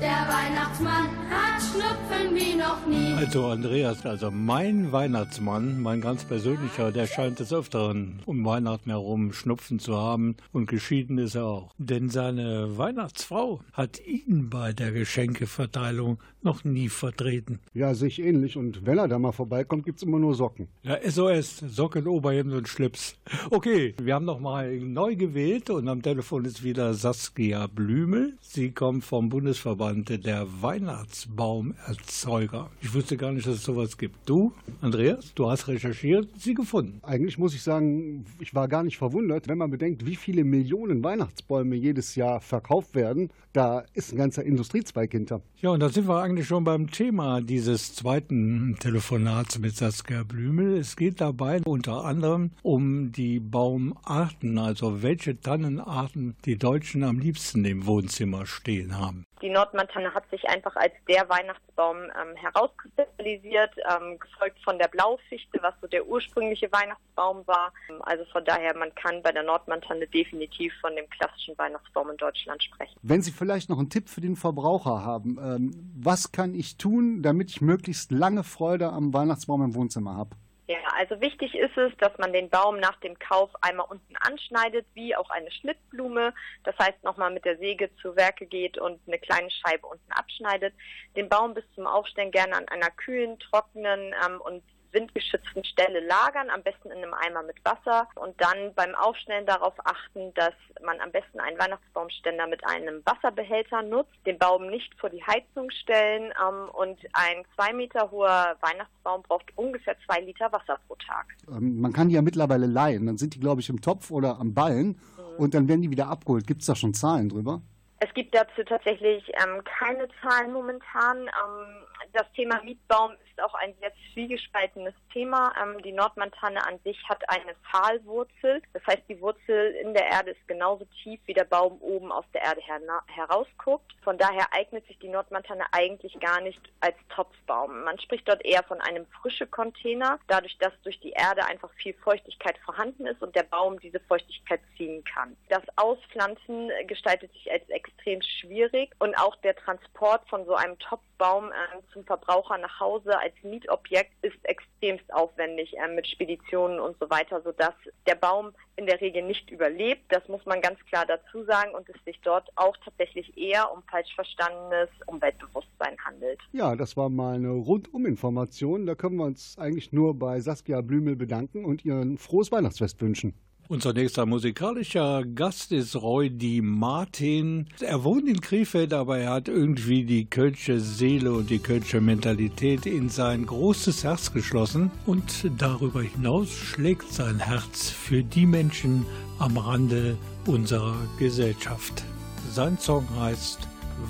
Der 0.01 0.29
Weihnachtsmann 0.29 1.09
hat 1.29 1.61
Schnupfen 1.61 2.33
wie 2.33 2.55
noch 2.55 2.87
nie. 2.87 3.15
Also 3.15 3.47
Andreas, 3.47 4.07
also 4.07 4.31
mein 4.31 4.93
Weihnachtsmann, 4.93 5.81
mein 5.81 6.01
ganz 6.01 6.23
persönlicher, 6.25 6.93
der 6.93 7.09
scheint 7.09 7.41
des 7.41 7.53
Öfteren 7.53 8.21
um 8.25 8.45
Weihnachten 8.45 8.91
herum 8.91 9.33
Schnupfen 9.33 9.81
zu 9.81 9.97
haben 9.97 10.37
und 10.53 10.67
geschieden 10.67 11.19
ist 11.19 11.35
er 11.35 11.47
auch. 11.47 11.75
Denn 11.79 12.11
seine 12.11 12.79
Weihnachtsfrau 12.79 13.61
hat 13.73 13.99
ihn 14.07 14.49
bei 14.51 14.73
der 14.73 14.93
Geschenkeverteilung 14.93 16.21
noch 16.43 16.65
nie 16.65 16.89
vertreten. 16.89 17.59
Ja, 17.75 17.95
sich 17.95 18.21
ähnlich. 18.21 18.57
Und 18.57 18.87
wenn 18.87 18.99
er 18.99 19.09
da 19.09 19.19
mal 19.19 19.33
vorbeikommt, 19.33 19.85
gibt's 19.85 20.03
immer 20.03 20.19
nur 20.19 20.35
Socken. 20.35 20.69
Ja, 20.83 20.99
SOS, 21.09 21.59
Socken, 21.69 22.07
Oberhemd 22.07 22.53
und 22.53 22.69
Schlips. 22.69 23.17
Okay, 23.51 23.95
wir 24.01 24.15
haben 24.15 24.25
noch 24.25 24.41
mal 24.41 24.79
neu 24.79 25.17
gewählt 25.17 25.71
und 25.71 25.89
am 25.89 26.03
Telefon 26.03 26.45
ist 26.45 26.63
wieder 26.63 26.95
Saskia 26.95 27.67
Blümel. 27.67 28.35
Sie 28.41 28.71
kommt 28.71 29.05
vom 29.05 29.29
Bundesverband 29.29 30.25
der 30.25 30.47
Weihnachtsbaumerzeuger. 30.63 32.71
Ich 32.81 32.95
wusste 32.95 33.17
gar 33.17 33.33
nicht, 33.33 33.47
dass 33.47 33.57
es 33.57 33.65
sowas 33.65 33.99
gibt. 33.99 34.29
Du, 34.29 34.53
Andreas, 34.81 35.33
du 35.35 35.51
hast 35.51 35.69
recherchiert, 35.69 36.29
sie 36.39 36.55
gefunden. 36.55 37.01
Eigentlich 37.03 37.39
muss 37.39 37.55
ich 37.55 37.63
sagen, 37.63 38.25
ich 38.41 38.55
war 38.55 38.69
gar 38.69 38.83
nicht 38.83 38.99
verwundert, 38.99 39.49
wenn 39.49 39.59
man 39.59 39.71
bedenkt, 39.71 40.07
wie 40.07 40.17
viele 40.17 40.45
Millionen 40.45 41.03
Weihnachtsbäume 41.03 41.77
jedes 41.77 42.15
Jahr 42.15 42.41
verkauft 42.41 42.95
werden. 42.95 43.31
Da 43.53 43.85
ist 43.95 44.13
ein 44.13 44.19
ganzer 44.19 44.45
Industriezweig 44.45 45.11
hinter. 45.11 45.41
Ja, 45.61 45.71
und 45.71 45.81
da 45.81 45.89
sind 45.89 46.07
wir 46.07 46.23
eigentlich 46.23 46.38
schon 46.45 46.65
beim 46.65 46.91
Thema 46.91 47.41
dieses 47.41 47.95
zweiten 47.95 48.77
Telefonats 48.79 49.59
mit 49.59 49.77
Saskia 49.77 50.23
Blümel. 50.23 50.77
Es 50.79 50.97
geht 50.97 51.21
dabei 51.21 51.61
unter 51.65 52.05
anderem 52.05 52.51
um 52.63 53.13
die 53.13 53.41
Baumarten, 53.41 54.59
also 54.59 55.03
welche 55.03 55.41
Tannenarten 55.41 56.37
die 56.45 56.59
Deutschen 56.59 57.05
am 57.05 57.19
liebsten 57.19 57.65
im 57.65 57.87
Wohnzimmer 57.87 58.47
stehen 58.47 58.99
haben. 58.99 59.25
Die 59.41 59.51
Nordmantanne 59.51 60.13
hat 60.15 60.29
sich 60.31 60.49
einfach 60.49 60.75
als 60.75 60.93
der 61.09 61.29
Weihnachtsbaum 61.29 61.97
ähm, 61.99 62.35
herauskristallisiert, 62.35 63.71
ähm, 63.89 64.19
gefolgt 64.19 64.59
von 64.65 64.79
der 64.79 64.89
Blaufichte, 64.89 65.61
was 65.63 65.75
so 65.81 65.87
der 65.87 66.05
ursprüngliche 66.09 66.71
Weihnachtsbaum 66.73 67.47
war. 67.47 67.73
Ähm, 67.89 68.03
Also 68.03 68.25
von 68.33 68.45
daher, 68.45 68.77
man 68.77 68.93
kann 68.97 69.23
bei 69.23 69.31
der 69.31 69.45
Nordmantanne 69.45 70.09
definitiv 70.09 70.73
von 70.81 70.97
dem 70.97 71.09
klassischen 71.11 71.57
Weihnachtsbaum 71.57 72.11
in 72.11 72.17
Deutschland 72.17 72.61
sprechen. 72.65 72.99
Wenn 73.03 73.23
Sie 73.23 73.31
vielleicht 73.31 73.71
noch 73.71 73.79
einen 73.79 73.91
Tipp 73.91 74.09
für 74.09 74.21
den 74.21 74.35
Verbraucher 74.35 75.05
haben, 75.05 75.39
ähm, 75.41 75.71
was 75.95 76.18
kann 76.33 76.55
ich 76.55 76.77
tun, 76.77 77.23
damit 77.23 77.51
ich 77.51 77.61
möglichst 77.61 78.11
lange 78.11 78.45
Freude 78.45 78.89
am 78.91 79.13
Weihnachtsbaum 79.13 79.63
im 79.63 79.75
Wohnzimmer 79.75 80.17
habe? 80.17 80.31
Ja, 80.69 80.77
also 80.99 81.19
wichtig 81.23 81.55
ist 81.55 81.79
es, 81.79 81.97
dass 81.97 82.13
man 82.19 82.35
den 82.35 82.51
Baum 82.51 82.79
nach 82.79 83.01
dem 83.01 83.19
Kauf 83.19 83.51
einmal 83.63 83.87
unten 83.89 84.15
anschneidet, 84.17 84.87
wie 84.93 85.17
auch 85.17 85.31
eine 85.31 85.51
Schnittblume. 85.51 86.35
Das 86.65 86.77
heißt, 86.79 87.03
nochmal 87.05 87.33
mit 87.33 87.47
der 87.47 87.57
Säge 87.57 87.89
zu 88.03 88.15
Werke 88.17 88.45
geht 88.45 88.77
und 88.77 89.01
eine 89.07 89.19
kleine 89.19 89.49
Scheibe 89.51 89.87
unten 89.87 90.13
abschneidet. 90.13 90.75
Den 91.17 91.31
Baum 91.31 91.55
bis 91.55 91.65
zum 91.75 91.87
Aufstellen 91.87 92.33
gerne 92.33 92.55
an 92.55 92.69
einer 92.69 92.91
kühlen, 92.91 93.39
trockenen 93.39 94.15
ähm, 94.27 94.43
und 94.43 94.63
windgeschützten 94.93 95.65
Stelle 95.65 96.01
lagern, 96.01 96.51
am 96.51 96.63
besten 96.63 96.91
in 96.91 96.99
einem 96.99 97.15
Eimer 97.15 97.43
mit 97.43 97.57
Wasser 97.65 98.09
und 98.17 98.35
dann 98.41 98.75
beim 98.75 98.95
Aufstellen 98.95 99.47
darauf 99.47 99.75
achten, 99.85 100.33
dass 100.35 100.55
man 100.85 101.01
am 101.01 101.11
besten 101.11 101.41
einen 101.41 101.59
Weihnachtsbaumständer 101.59 102.47
mit 102.47 102.67
einem 102.67 103.03
Wasserbehälter 103.05 103.83
nutzt, 103.83 104.15
den 104.27 104.39
Baum 104.39 104.69
nicht 104.69 104.93
vor 104.99 105.11
die 105.11 105.23
Heizung 105.25 105.71
stellen 105.71 106.33
ähm, 106.41 106.69
und 106.73 106.99
ein 107.13 107.45
zwei 107.55 107.73
Meter 107.73 108.11
hoher 108.11 108.57
Weihnachtsbaum 108.61 109.23
braucht 109.23 109.47
ungefähr 109.57 109.97
zwei 110.07 110.21
Liter 110.21 110.51
Wasser 110.53 110.79
pro 110.87 110.95
Tag. 110.97 111.27
Ähm, 111.49 111.81
man 111.81 111.93
kann 111.93 112.09
die 112.09 112.15
ja 112.15 112.23
mittlerweile 112.23 112.67
leihen. 112.67 113.07
Dann 113.07 113.19
sind 113.19 113.35
die, 113.35 113.41
glaube 113.41 113.61
ich, 113.61 113.69
im 113.69 113.81
Topf 113.81 114.11
oder 114.11 114.39
am 114.39 114.55
Ballen 114.55 115.01
und 115.39 115.55
dann 115.55 115.69
werden 115.69 115.83
die 115.83 115.91
wieder 115.91 116.09
abgeholt. 116.09 116.47
Gibt 116.47 116.61
es 116.63 116.67
da 116.67 116.75
schon 116.75 116.95
Zahlen 116.95 117.29
drüber? 117.29 117.63
Es 118.01 118.15
gibt 118.15 118.33
dazu 118.35 118.63
tatsächlich 118.63 119.29
ähm, 119.43 119.63
keine 119.65 120.09
Zahlen 120.23 120.53
momentan. 120.53 121.23
Ähm, 121.27 121.85
das 122.13 122.31
Thema 122.33 122.63
Mietbaum 122.63 123.13
ist 123.13 123.43
auch 123.43 123.55
ein 123.55 123.75
sehr 123.81 123.93
zwiegespaltenes 124.13 124.95
Thema. 125.13 125.53
Ähm, 125.61 125.83
die 125.83 125.93
Nordmantanne 125.93 126.65
an 126.65 126.79
sich 126.85 126.97
hat 127.09 127.29
eine 127.29 127.57
Pfahlwurzel. 127.69 128.63
Das 128.73 128.87
heißt, 128.87 129.03
die 129.09 129.21
Wurzel 129.21 129.73
in 129.83 129.95
der 129.95 130.07
Erde 130.07 130.31
ist 130.31 130.47
genauso 130.47 130.87
tief, 131.03 131.21
wie 131.27 131.35
der 131.35 131.45
Baum 131.45 131.79
oben 131.81 132.13
aus 132.13 132.25
der 132.33 132.43
Erde 132.43 132.61
herna- 132.61 133.03
herausguckt. 133.09 133.93
Von 134.05 134.17
daher 134.17 134.47
eignet 134.53 134.87
sich 134.87 134.99
die 135.01 135.09
Nordmantanne 135.09 135.65
eigentlich 135.73 136.19
gar 136.21 136.41
nicht 136.41 136.61
als 136.81 136.97
Topfbaum. 137.09 137.83
Man 137.83 137.99
spricht 137.99 138.29
dort 138.29 138.45
eher 138.45 138.63
von 138.63 138.81
einem 138.81 139.07
frische 139.21 139.47
Container, 139.47 140.21
dadurch, 140.29 140.57
dass 140.59 140.73
durch 140.83 141.01
die 141.01 141.11
Erde 141.11 141.45
einfach 141.45 141.71
viel 141.75 141.95
Feuchtigkeit 141.95 142.59
vorhanden 142.59 143.07
ist 143.07 143.23
und 143.23 143.35
der 143.35 143.43
Baum 143.43 143.81
diese 143.81 144.01
Feuchtigkeit 144.01 144.61
ziehen 144.77 145.03
kann. 145.05 145.37
Das 145.49 145.63
Auspflanzen 145.77 146.71
gestaltet 146.87 147.33
sich 147.33 147.51
als 147.51 147.69
extrem 147.89 148.21
schwierig 148.23 148.91
und 148.99 149.17
auch 149.19 149.37
der 149.37 149.55
Transport 149.57 150.29
von 150.29 150.45
so 150.47 150.55
einem 150.55 150.79
Topfbaum 150.79 151.47
ähm, 151.47 151.81
zum 151.93 152.05
Verbraucher 152.05 152.59
nach 152.59 152.81
Hause 152.81 153.19
als 153.19 153.35
Mietobjekt 153.43 154.13
ist 154.23 154.37
extremst 154.45 155.13
aufwendig 155.13 155.75
ähm, 155.83 155.95
mit 155.95 156.07
Speditionen 156.07 156.81
und 156.81 156.97
so 156.99 157.09
weiter, 157.11 157.41
sodass 157.43 157.75
der 158.07 158.15
Baum 158.15 158.53
in 158.77 158.87
der 158.87 159.01
Regel 159.01 159.23
nicht 159.23 159.51
überlebt. 159.51 160.03
Das 160.09 160.27
muss 160.29 160.45
man 160.47 160.61
ganz 160.61 160.79
klar 160.87 161.05
dazu 161.07 161.45
sagen 161.45 161.75
und 161.75 161.89
es 161.89 161.97
sich 162.05 162.21
dort 162.23 162.49
auch 162.57 162.77
tatsächlich 162.85 163.37
eher 163.37 163.71
um 163.73 163.83
falsch 163.91 164.15
verstandenes 164.15 164.89
Umweltbewusstsein 165.07 165.97
handelt. 166.05 166.41
Ja, 166.53 166.77
das 166.77 166.97
war 166.97 167.09
mal 167.09 167.35
eine 167.35 167.51
Runduminformation. 167.51 168.87
Da 168.87 168.95
können 168.95 169.17
wir 169.17 169.25
uns 169.25 169.59
eigentlich 169.59 169.93
nur 169.93 170.19
bei 170.19 170.41
Saskia 170.41 170.81
Blümel 170.81 171.17
bedanken 171.17 171.65
und 171.65 171.85
ihr 171.85 171.97
ein 171.97 172.19
frohes 172.19 172.53
Weihnachtsfest 172.53 173.01
wünschen. 173.01 173.35
Unser 173.71 173.93
nächster 173.93 174.25
musikalischer 174.25 175.27
Gast 175.27 175.73
ist 175.73 175.95
Roy 175.95 176.31
Di 176.31 176.63
Martin. 176.63 177.67
Er 177.81 178.03
wohnt 178.03 178.27
in 178.27 178.41
Krefeld, 178.41 178.95
aber 178.95 179.19
er 179.19 179.33
hat 179.33 179.49
irgendwie 179.49 180.05
die 180.05 180.25
kölsche 180.25 180.81
Seele 180.81 181.35
und 181.35 181.51
die 181.51 181.59
kölsche 181.59 182.01
Mentalität 182.01 182.87
in 182.87 183.11
sein 183.11 183.45
großes 183.45 184.05
Herz 184.05 184.33
geschlossen. 184.33 184.91
Und 185.05 185.51
darüber 185.59 186.01
hinaus 186.01 186.49
schlägt 186.49 187.13
sein 187.13 187.41
Herz 187.41 187.91
für 187.91 188.23
die 188.23 188.47
Menschen 188.47 189.05
am 189.39 189.59
Rande 189.59 190.17
unserer 190.47 190.97
Gesellschaft. 191.19 192.03
Sein 192.51 192.79
Song 192.79 193.07
heißt 193.21 193.69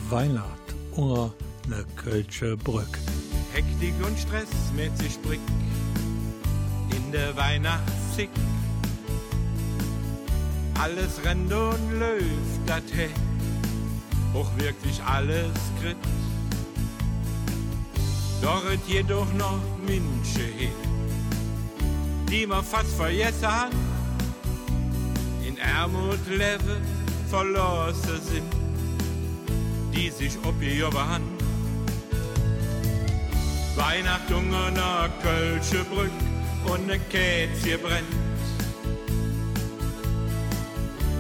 Weihnacht 0.08 0.76
oder 0.92 1.34
eine 1.66 1.84
kölsche 1.96 2.56
Brück. 2.56 2.96
Hektik 3.52 3.94
und 4.06 4.16
Stress 4.16 4.50
mit 4.76 4.96
sich 4.98 5.18
Brick 5.22 5.40
in 6.96 7.10
der 7.10 7.36
Weihnachtssick. 7.36 8.30
Alles 10.80 11.20
rennt 11.24 11.52
und 11.52 11.98
läuft 11.98 12.62
dat 12.66 12.84
he, 12.94 13.08
auch 14.32 14.50
wirklich 14.56 15.02
alles 15.02 15.52
krit. 15.80 15.96
Dort 18.40 18.86
jedoch 18.86 19.32
noch 19.34 19.60
Minsche 19.84 20.46
he, 20.56 20.70
die 22.30 22.46
man 22.46 22.64
fast 22.64 22.94
vergessen 22.94 23.48
hat, 23.48 23.72
in 25.44 25.56
Armut 25.60 26.24
leben 26.28 26.80
verlassen 27.28 28.20
sind, 28.22 28.52
die 29.92 30.10
sich 30.10 30.38
obgehoben 30.44 30.98
haben. 30.98 31.38
Weihnacht 33.74 34.32
an 34.32 34.74
der 34.74 35.10
Kölsche 35.22 35.84
Brück 35.84 36.10
und 36.72 36.86
ne 36.86 36.98
Kätzje 37.10 37.78
brennt. 37.78 38.27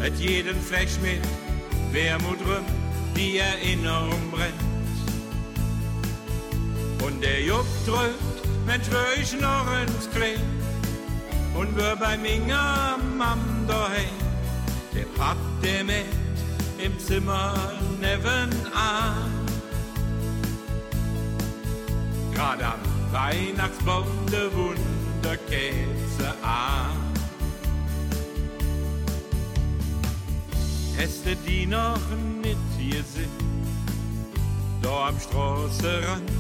Et 0.04 0.14
jeden 0.18 0.60
Fleisch 0.60 0.98
mit 1.02 1.20
Wermut 1.92 2.40
rum, 2.40 2.64
die 3.16 3.38
Erinnerung 3.38 4.30
brennt. 4.30 4.54
Und 7.04 7.22
der 7.22 7.42
Jupp 7.42 7.66
drückt, 7.84 8.38
wär 8.66 9.22
ich 9.22 9.32
noch 9.40 9.66
ins 9.82 10.08
Klee. 10.10 10.38
Und 11.54 11.76
wär 11.76 11.96
bei 11.96 12.16
Minga 12.16 12.96
Mam 13.16 13.66
daheim, 13.66 14.18
der 14.94 15.06
Papp, 15.16 15.38
der 15.62 15.84
mit 15.84 16.06
im 16.78 16.96
Zimmer 16.98 17.54
nebenan. 18.00 19.32
Gerade 22.32 22.66
am 22.66 22.80
Weihnachtsbaum 23.10 24.06
der 24.30 24.52
Wunderkäse 24.54 26.28
an. 26.42 27.07
Äste, 30.98 31.36
die 31.46 31.66
noch 31.66 32.00
nicht 32.42 32.56
hier 32.78 33.02
sind, 33.04 33.28
da 34.82 35.08
am 35.08 35.20
Straßenrand, 35.20 36.30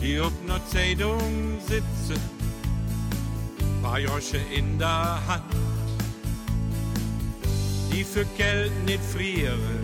die 0.00 0.20
auf 0.20 0.32
einer 0.44 0.64
Zeitung 0.66 1.58
sitzen, 1.60 2.20
paar 3.82 3.98
Josche 3.98 4.38
in 4.54 4.78
der 4.78 5.20
Hand, 5.26 5.44
die 7.92 8.04
für 8.04 8.24
Geld 8.36 8.72
nicht 8.84 9.02
frieren, 9.02 9.80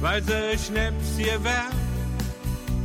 weil 0.00 0.22
sie 0.22 0.58
Schnaps 0.58 1.16
hier 1.16 1.42
werfen 1.44 1.86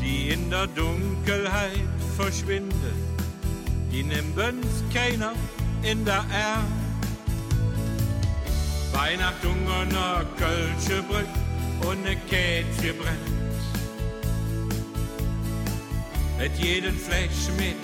die 0.02 0.30
in 0.30 0.50
der 0.50 0.68
Dunkelheit 0.68 1.88
verschwinden, 2.18 2.96
die 3.92 4.04
nimmen's 4.04 4.84
keiner 4.94 5.34
in 5.84 6.04
der 6.06 6.26
Erde. 6.34 6.81
Weihnacht 8.94 9.46
an 9.46 9.90
der 9.90 10.26
Kölsche 10.38 11.02
Brück 11.04 11.90
und 11.90 12.04
ne 12.04 12.16
Kätzje 12.30 12.94
brennt. 12.94 13.32
Mit 16.38 16.58
jeden 16.58 16.98
Fleisch 16.98 17.50
mit 17.58 17.76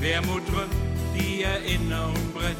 Wermut 0.00 0.42
drückt, 0.48 0.74
die 1.14 1.42
Erinnerung 1.42 2.32
brennt. 2.34 2.56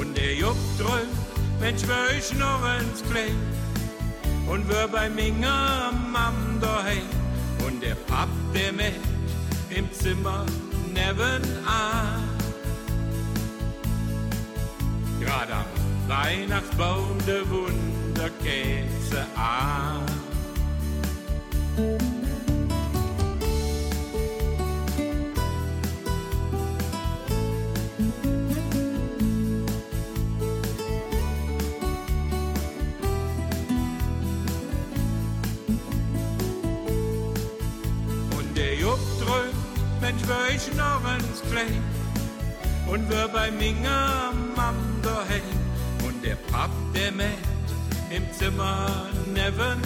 Und 0.00 0.16
der 0.16 0.34
Jupp 0.34 0.56
drückt, 0.78 1.60
Mensch, 1.60 1.82
wär 1.86 2.16
ich 2.16 2.32
noch 2.38 2.62
ins 2.80 3.02
Klee 3.10 3.34
und 4.50 4.68
wir 4.68 4.88
bei 4.88 5.08
Minga 5.10 5.92
Mam 6.12 6.58
daheim 6.60 7.02
und 7.66 7.82
der 7.82 7.94
Papp, 7.94 8.28
der 8.54 8.72
mit 8.72 8.94
im 9.70 9.92
Zimmer 9.92 10.46
nebenan. 10.92 12.27
Weihnachtsbaum 16.08 17.18
der 17.26 17.48
Wunderkäse 17.50 19.26
an. 19.36 20.06
Und 38.30 38.56
der 38.56 38.74
Jupp 38.76 38.98
drückt, 39.20 40.00
Mensch, 40.00 40.22
wär 40.26 40.56
ich 40.56 40.74
noch 40.74 41.02
ins 41.16 41.42
Klee. 41.50 41.80
Und 42.90 43.10
wir 43.10 43.28
bei 43.28 43.50
daheim. 43.50 44.27
Und 46.58 46.92
der 46.92 47.12
mit 47.12 47.38
im 48.10 48.32
Zimmer 48.32 49.06
nebenan. 49.26 49.78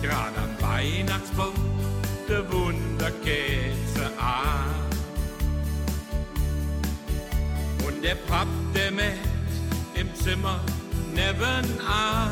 Gerade 0.00 0.36
am 0.36 0.60
Weihnachtsbaum 0.60 1.52
der 2.28 2.52
Wunderkäse 2.52 4.06
an. 4.18 4.70
Und 7.86 8.04
der 8.04 8.14
Papp, 8.14 8.46
der 8.72 8.92
mit 8.92 9.18
im 9.94 10.14
Zimmer 10.14 10.60
nebenan. 11.12 12.30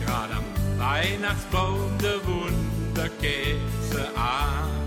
Gerade 0.00 0.34
am 0.34 0.78
Weihnachtsbaum 0.78 1.96
der 1.98 2.18
Wunderkäse 2.26 4.08
an. 4.16 4.81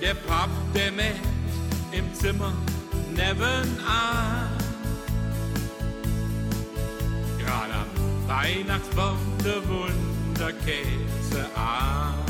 Der 0.00 0.14
Papp, 0.14 0.50
der 0.74 0.92
mit 0.92 1.16
im 1.92 2.12
Zimmer 2.14 2.52
nebenan. 3.10 4.50
Gerade 7.38 7.74
am 7.74 8.28
Weihnachtsbaum 8.28 9.18
der 9.44 9.62
Wunderkäse 9.68 11.46
an. 11.54 12.25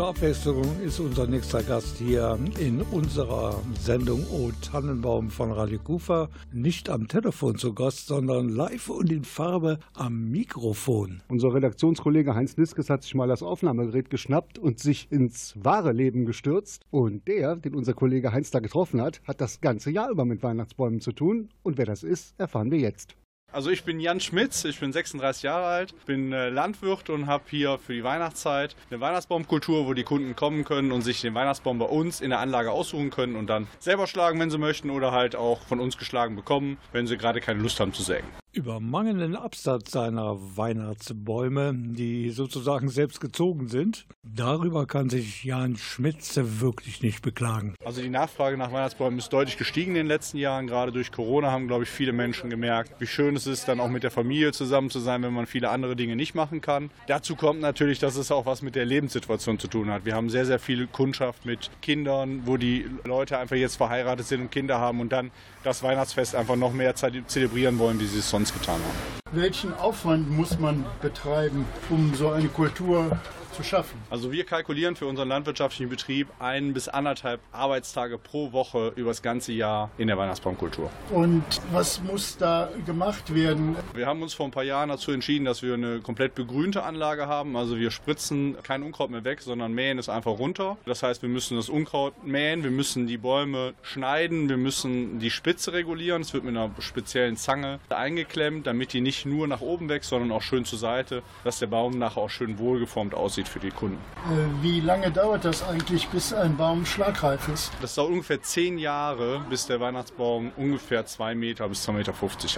Zur 0.00 0.08
Abwechslung 0.08 0.80
ist 0.82 0.98
unser 0.98 1.26
nächster 1.26 1.62
Gast 1.62 1.98
hier 1.98 2.38
in 2.58 2.80
unserer 2.80 3.60
Sendung 3.78 4.24
O 4.30 4.50
Tannenbaum 4.62 5.28
von 5.28 5.52
Radio 5.52 5.78
Kufa 5.78 6.30
nicht 6.54 6.88
am 6.88 7.06
Telefon 7.06 7.58
zu 7.58 7.74
Gast, 7.74 8.06
sondern 8.06 8.48
live 8.48 8.88
und 8.88 9.12
in 9.12 9.24
Farbe 9.24 9.78
am 9.92 10.30
Mikrofon. 10.30 11.20
Unser 11.28 11.52
Redaktionskollege 11.52 12.34
Heinz 12.34 12.56
Niskes 12.56 12.88
hat 12.88 13.02
sich 13.02 13.14
mal 13.14 13.28
das 13.28 13.42
Aufnahmegerät 13.42 14.08
geschnappt 14.08 14.58
und 14.58 14.78
sich 14.78 15.12
ins 15.12 15.54
wahre 15.62 15.92
Leben 15.92 16.24
gestürzt. 16.24 16.86
Und 16.90 17.28
der, 17.28 17.56
den 17.56 17.74
unser 17.74 17.92
Kollege 17.92 18.32
Heinz 18.32 18.50
da 18.50 18.60
getroffen 18.60 19.02
hat, 19.02 19.20
hat 19.24 19.42
das 19.42 19.60
ganze 19.60 19.90
Jahr 19.90 20.08
über 20.08 20.24
mit 20.24 20.42
Weihnachtsbäumen 20.42 21.02
zu 21.02 21.12
tun. 21.12 21.50
Und 21.62 21.76
wer 21.76 21.84
das 21.84 22.04
ist, 22.04 22.40
erfahren 22.40 22.70
wir 22.70 22.78
jetzt. 22.78 23.19
Also 23.52 23.70
ich 23.70 23.82
bin 23.82 23.98
Jan 23.98 24.20
Schmitz, 24.20 24.64
ich 24.64 24.78
bin 24.78 24.92
36 24.92 25.42
Jahre 25.42 25.66
alt, 25.66 25.94
bin 26.06 26.32
äh, 26.32 26.50
Landwirt 26.50 27.10
und 27.10 27.26
habe 27.26 27.42
hier 27.50 27.78
für 27.78 27.94
die 27.94 28.04
Weihnachtszeit 28.04 28.76
eine 28.90 29.00
Weihnachtsbaumkultur, 29.00 29.86
wo 29.86 29.94
die 29.94 30.04
Kunden 30.04 30.36
kommen 30.36 30.64
können 30.64 30.92
und 30.92 31.02
sich 31.02 31.20
den 31.20 31.34
Weihnachtsbaum 31.34 31.80
bei 31.80 31.86
uns 31.86 32.20
in 32.20 32.30
der 32.30 32.38
Anlage 32.38 32.70
aussuchen 32.70 33.10
können 33.10 33.34
und 33.34 33.48
dann 33.48 33.66
selber 33.80 34.06
schlagen, 34.06 34.38
wenn 34.38 34.50
sie 34.50 34.58
möchten 34.58 34.90
oder 34.90 35.10
halt 35.10 35.34
auch 35.34 35.62
von 35.62 35.80
uns 35.80 35.98
geschlagen 35.98 36.36
bekommen, 36.36 36.78
wenn 36.92 37.08
sie 37.08 37.16
gerade 37.16 37.40
keine 37.40 37.60
Lust 37.60 37.80
haben 37.80 37.92
zu 37.92 38.02
sägen. 38.02 38.28
Über 38.52 38.80
mangelnden 38.80 39.36
Absatz 39.36 39.92
seiner 39.92 40.36
Weihnachtsbäume, 40.56 41.72
die 41.72 42.30
sozusagen 42.30 42.88
selbst 42.88 43.20
gezogen 43.20 43.68
sind, 43.68 44.06
darüber 44.24 44.86
kann 44.86 45.08
sich 45.08 45.44
Jan 45.44 45.76
Schmitze 45.76 46.60
wirklich 46.60 47.00
nicht 47.00 47.22
beklagen. 47.22 47.76
Also 47.84 48.02
die 48.02 48.08
Nachfrage 48.08 48.56
nach 48.56 48.72
Weihnachtsbäumen 48.72 49.20
ist 49.20 49.32
deutlich 49.32 49.56
gestiegen 49.56 49.92
in 49.92 49.98
den 49.98 50.06
letzten 50.08 50.36
Jahren. 50.36 50.66
Gerade 50.66 50.90
durch 50.90 51.12
Corona 51.12 51.52
haben, 51.52 51.68
glaube 51.68 51.84
ich, 51.84 51.90
viele 51.90 52.12
Menschen 52.12 52.50
gemerkt, 52.50 53.00
wie 53.00 53.06
schön 53.06 53.36
es 53.36 53.46
ist, 53.46 53.68
dann 53.68 53.78
auch 53.78 53.88
mit 53.88 54.02
der 54.02 54.10
Familie 54.10 54.50
zusammen 54.50 54.90
zu 54.90 54.98
sein, 54.98 55.22
wenn 55.22 55.32
man 55.32 55.46
viele 55.46 55.70
andere 55.70 55.94
Dinge 55.94 56.16
nicht 56.16 56.34
machen 56.34 56.60
kann. 56.60 56.90
Dazu 57.06 57.36
kommt 57.36 57.60
natürlich, 57.60 58.00
dass 58.00 58.16
es 58.16 58.32
auch 58.32 58.46
was 58.46 58.62
mit 58.62 58.74
der 58.74 58.84
Lebenssituation 58.84 59.60
zu 59.60 59.68
tun 59.68 59.90
hat. 59.90 60.04
Wir 60.04 60.16
haben 60.16 60.28
sehr, 60.28 60.44
sehr 60.44 60.58
viel 60.58 60.88
Kundschaft 60.88 61.46
mit 61.46 61.70
Kindern, 61.82 62.42
wo 62.46 62.56
die 62.56 62.84
Leute 63.04 63.38
einfach 63.38 63.54
jetzt 63.54 63.76
verheiratet 63.76 64.26
sind 64.26 64.40
und 64.40 64.50
Kinder 64.50 64.80
haben 64.80 64.98
und 64.98 65.12
dann 65.12 65.30
das 65.62 65.84
Weihnachtsfest 65.84 66.34
einfach 66.34 66.56
noch 66.56 66.72
mehr 66.72 66.96
zelebrieren 66.96 67.78
wollen, 67.78 68.00
wie 68.00 68.06
sie 68.06 68.18
es 68.18 68.28
sonst 68.28 68.39
getan 68.44 68.74
haben. 68.74 69.20
Welchen 69.32 69.74
Aufwand 69.74 70.30
muss 70.30 70.58
man 70.58 70.84
betreiben, 71.00 71.64
um 71.88 72.14
so 72.14 72.30
eine 72.30 72.48
Kultur 72.48 73.18
zu 73.60 73.68
schaffen? 73.68 74.00
Also 74.10 74.32
wir 74.32 74.44
kalkulieren 74.44 74.96
für 74.96 75.06
unseren 75.06 75.28
landwirtschaftlichen 75.28 75.90
Betrieb 75.90 76.28
ein 76.38 76.72
bis 76.72 76.88
anderthalb 76.88 77.40
Arbeitstage 77.52 78.18
pro 78.18 78.52
Woche 78.52 78.92
über 78.96 79.10
das 79.10 79.22
ganze 79.22 79.52
Jahr 79.52 79.90
in 79.98 80.08
der 80.08 80.16
Weihnachtsbaumkultur. 80.16 80.90
Und 81.10 81.44
was 81.72 82.02
muss 82.02 82.36
da 82.38 82.70
gemacht 82.86 83.34
werden? 83.34 83.76
Wir 83.94 84.06
haben 84.06 84.22
uns 84.22 84.34
vor 84.34 84.46
ein 84.46 84.50
paar 84.50 84.64
Jahren 84.64 84.88
dazu 84.88 85.12
entschieden, 85.12 85.44
dass 85.44 85.62
wir 85.62 85.74
eine 85.74 86.00
komplett 86.00 86.34
begrünte 86.34 86.82
Anlage 86.82 87.26
haben. 87.26 87.56
Also 87.56 87.76
wir 87.76 87.90
spritzen 87.90 88.56
kein 88.62 88.82
Unkraut 88.82 89.10
mehr 89.10 89.24
weg, 89.24 89.42
sondern 89.42 89.72
mähen 89.72 89.98
es 89.98 90.08
einfach 90.08 90.38
runter. 90.38 90.78
Das 90.86 91.02
heißt, 91.02 91.22
wir 91.22 91.28
müssen 91.28 91.56
das 91.56 91.68
Unkraut 91.68 92.24
mähen, 92.24 92.64
wir 92.64 92.70
müssen 92.70 93.06
die 93.06 93.18
Bäume 93.18 93.74
schneiden, 93.82 94.48
wir 94.48 94.56
müssen 94.56 95.18
die 95.18 95.30
Spitze 95.30 95.72
regulieren. 95.72 96.22
Es 96.22 96.32
wird 96.32 96.44
mit 96.44 96.56
einer 96.56 96.70
speziellen 96.78 97.36
Zange 97.36 97.80
eingeklemmt, 97.90 98.66
damit 98.66 98.92
die 98.92 99.00
nicht 99.00 99.26
nur 99.26 99.46
nach 99.46 99.60
oben 99.60 99.88
wächst, 99.88 100.10
sondern 100.10 100.32
auch 100.32 100.42
schön 100.42 100.64
zur 100.64 100.78
Seite, 100.78 101.22
dass 101.44 101.58
der 101.58 101.66
Baum 101.66 101.98
nachher 101.98 102.22
auch 102.22 102.30
schön 102.30 102.58
wohlgeformt 102.58 103.14
aussieht 103.14 103.49
für 103.50 103.58
die 103.58 103.70
Kunden. 103.70 103.98
Äh, 104.26 104.62
Wie 104.62 104.80
lange 104.80 105.10
dauert 105.10 105.44
das 105.44 105.62
eigentlich, 105.62 106.08
bis 106.08 106.32
ein 106.32 106.56
Baum 106.56 106.86
schlagreif 106.86 107.48
ist? 107.48 107.72
Das 107.82 107.94
dauert 107.94 108.10
ungefähr 108.10 108.40
zehn 108.42 108.78
Jahre, 108.78 109.42
bis 109.50 109.66
der 109.66 109.80
Weihnachtsbaum 109.80 110.52
ungefähr 110.56 111.04
zwei 111.06 111.34
Meter 111.34 111.68
bis 111.68 111.86
2,50 111.88 111.92
Meter 111.92 112.12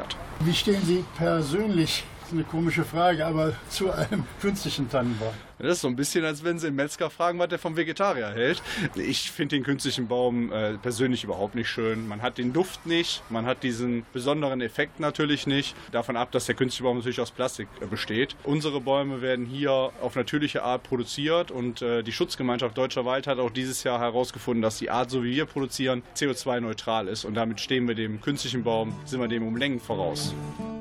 hat. 0.04 0.16
Wie 0.40 0.54
stehen 0.54 0.82
Sie 0.84 1.04
persönlich, 1.16 2.04
das 2.20 2.28
ist 2.28 2.34
eine 2.34 2.44
komische 2.44 2.84
Frage, 2.84 3.26
aber 3.26 3.54
zu 3.68 3.90
einem 3.90 4.24
künstlichen 4.40 4.88
Tannenbaum? 4.90 5.34
Das 5.62 5.76
ist 5.76 5.82
so 5.82 5.88
ein 5.88 5.94
bisschen, 5.94 6.24
als 6.24 6.42
wenn 6.42 6.58
Sie 6.58 6.66
einen 6.66 6.76
Metzger 6.76 7.08
fragen, 7.08 7.38
was 7.38 7.48
der 7.48 7.60
vom 7.60 7.76
Vegetarier 7.76 8.30
hält. 8.30 8.60
Ich 8.96 9.30
finde 9.30 9.54
den 9.54 9.62
künstlichen 9.62 10.08
Baum 10.08 10.50
äh, 10.50 10.74
persönlich 10.74 11.22
überhaupt 11.22 11.54
nicht 11.54 11.68
schön. 11.68 12.08
Man 12.08 12.20
hat 12.20 12.36
den 12.36 12.52
Duft 12.52 12.84
nicht, 12.84 13.22
man 13.30 13.46
hat 13.46 13.62
diesen 13.62 14.04
besonderen 14.12 14.60
Effekt 14.60 14.98
natürlich 14.98 15.46
nicht. 15.46 15.76
Davon 15.92 16.16
ab, 16.16 16.32
dass 16.32 16.46
der 16.46 16.56
künstliche 16.56 16.82
Baum 16.82 16.96
natürlich 16.96 17.20
aus 17.20 17.30
Plastik 17.30 17.68
äh, 17.80 17.86
besteht. 17.86 18.34
Unsere 18.42 18.80
Bäume 18.80 19.22
werden 19.22 19.46
hier 19.46 19.70
auf 19.70 20.16
natürliche 20.16 20.64
Art 20.64 20.82
produziert 20.82 21.52
und 21.52 21.80
äh, 21.80 22.02
die 22.02 22.12
Schutzgemeinschaft 22.12 22.76
Deutscher 22.76 23.04
Wald 23.04 23.28
hat 23.28 23.38
auch 23.38 23.50
dieses 23.50 23.84
Jahr 23.84 24.00
herausgefunden, 24.00 24.62
dass 24.62 24.78
die 24.78 24.90
Art, 24.90 25.10
so 25.10 25.22
wie 25.22 25.36
wir 25.36 25.46
produzieren, 25.46 26.02
CO2-neutral 26.16 27.06
ist. 27.06 27.24
Und 27.24 27.34
damit 27.34 27.60
stehen 27.60 27.86
wir 27.86 27.94
dem 27.94 28.20
künstlichen 28.20 28.64
Baum, 28.64 28.96
sind 29.04 29.20
wir 29.20 29.28
dem 29.28 29.46
um 29.46 29.56
Längen 29.56 29.78
voraus. 29.78 30.34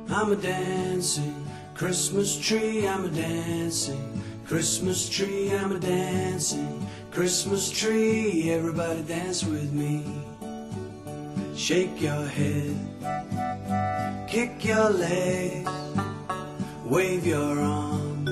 I'm 0.09 0.32
a 0.32 0.36
dancing 0.36 1.36
Christmas 1.75 2.39
tree, 2.39 2.88
I'm 2.88 3.05
a 3.05 3.09
dancing 3.09 4.21
Christmas 4.52 5.08
tree, 5.08 5.49
I'm 5.49 5.72
a 5.72 5.80
dancing 5.80 6.86
Christmas 7.10 7.72
tree. 7.72 8.52
Everybody 8.52 9.02
dance 9.04 9.45
with 9.45 9.72
me. 9.72 10.04
Shake 11.56 12.02
your 12.02 12.26
head, 12.26 12.76
kick 14.28 14.66
your 14.66 14.89
legs, 14.89 15.72
wave 16.84 17.26
your 17.26 17.62
arm. 17.62 18.26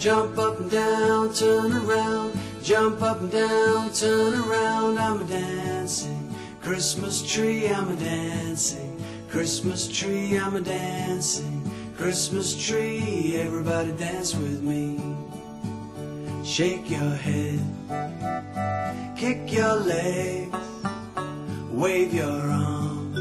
Jump 0.00 0.36
up 0.36 0.58
and 0.58 0.68
down, 0.68 1.32
turn 1.32 1.72
around, 1.72 2.36
jump 2.60 3.02
up 3.02 3.20
and 3.20 3.30
down, 3.30 3.92
turn 3.92 4.34
around. 4.34 4.98
I'm 4.98 5.20
a 5.20 5.24
dancing 5.26 6.34
Christmas 6.60 7.22
tree, 7.22 7.68
I'm 7.68 7.88
a 7.88 7.94
dancing 7.94 9.00
Christmas 9.28 9.86
tree, 9.86 10.36
I'm 10.36 10.56
a 10.56 10.60
dancing 10.60 11.63
Christmas 11.96 12.54
tree. 12.66 13.36
Everybody 13.36 13.92
dance 13.92 14.34
with 14.34 14.62
me. 14.62 15.00
Shake 16.44 16.90
your 16.90 17.14
head, 17.14 17.60
kick 19.16 19.50
your 19.50 19.76
legs, 19.76 20.54
wave 21.70 22.12
your 22.12 22.30
arm. 22.30 23.14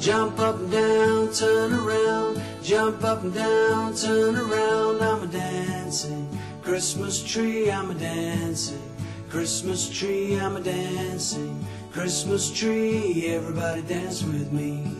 Jump 0.00 0.38
up 0.40 0.56
and 0.58 0.70
down, 0.72 1.32
turn 1.32 1.72
around, 1.72 2.42
jump 2.62 3.04
up 3.04 3.22
and 3.22 3.32
down, 3.32 3.94
turn 3.94 4.36
around. 4.36 5.00
I'm 5.00 5.22
a 5.22 5.26
dancing 5.26 6.28
Christmas 6.62 7.22
tree, 7.22 7.70
I'm 7.70 7.90
a 7.90 7.94
dancing 7.94 8.82
Christmas 9.28 9.88
tree, 9.88 10.38
I'm 10.40 10.56
a 10.56 10.60
dancing 10.60 11.64
Christmas 11.92 12.50
tree. 12.50 13.26
Everybody 13.26 13.82
dance 13.82 14.22
with 14.24 14.52
me. 14.52 14.97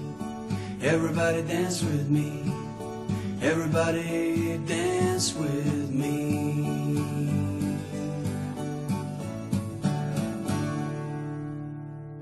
Everybody 0.82 1.42
dance 1.42 1.82
with 1.82 2.08
me. 2.08 2.44
Everybody 3.42 4.58
dance 4.64 5.34
with 5.34 5.90
me. 5.90 6.27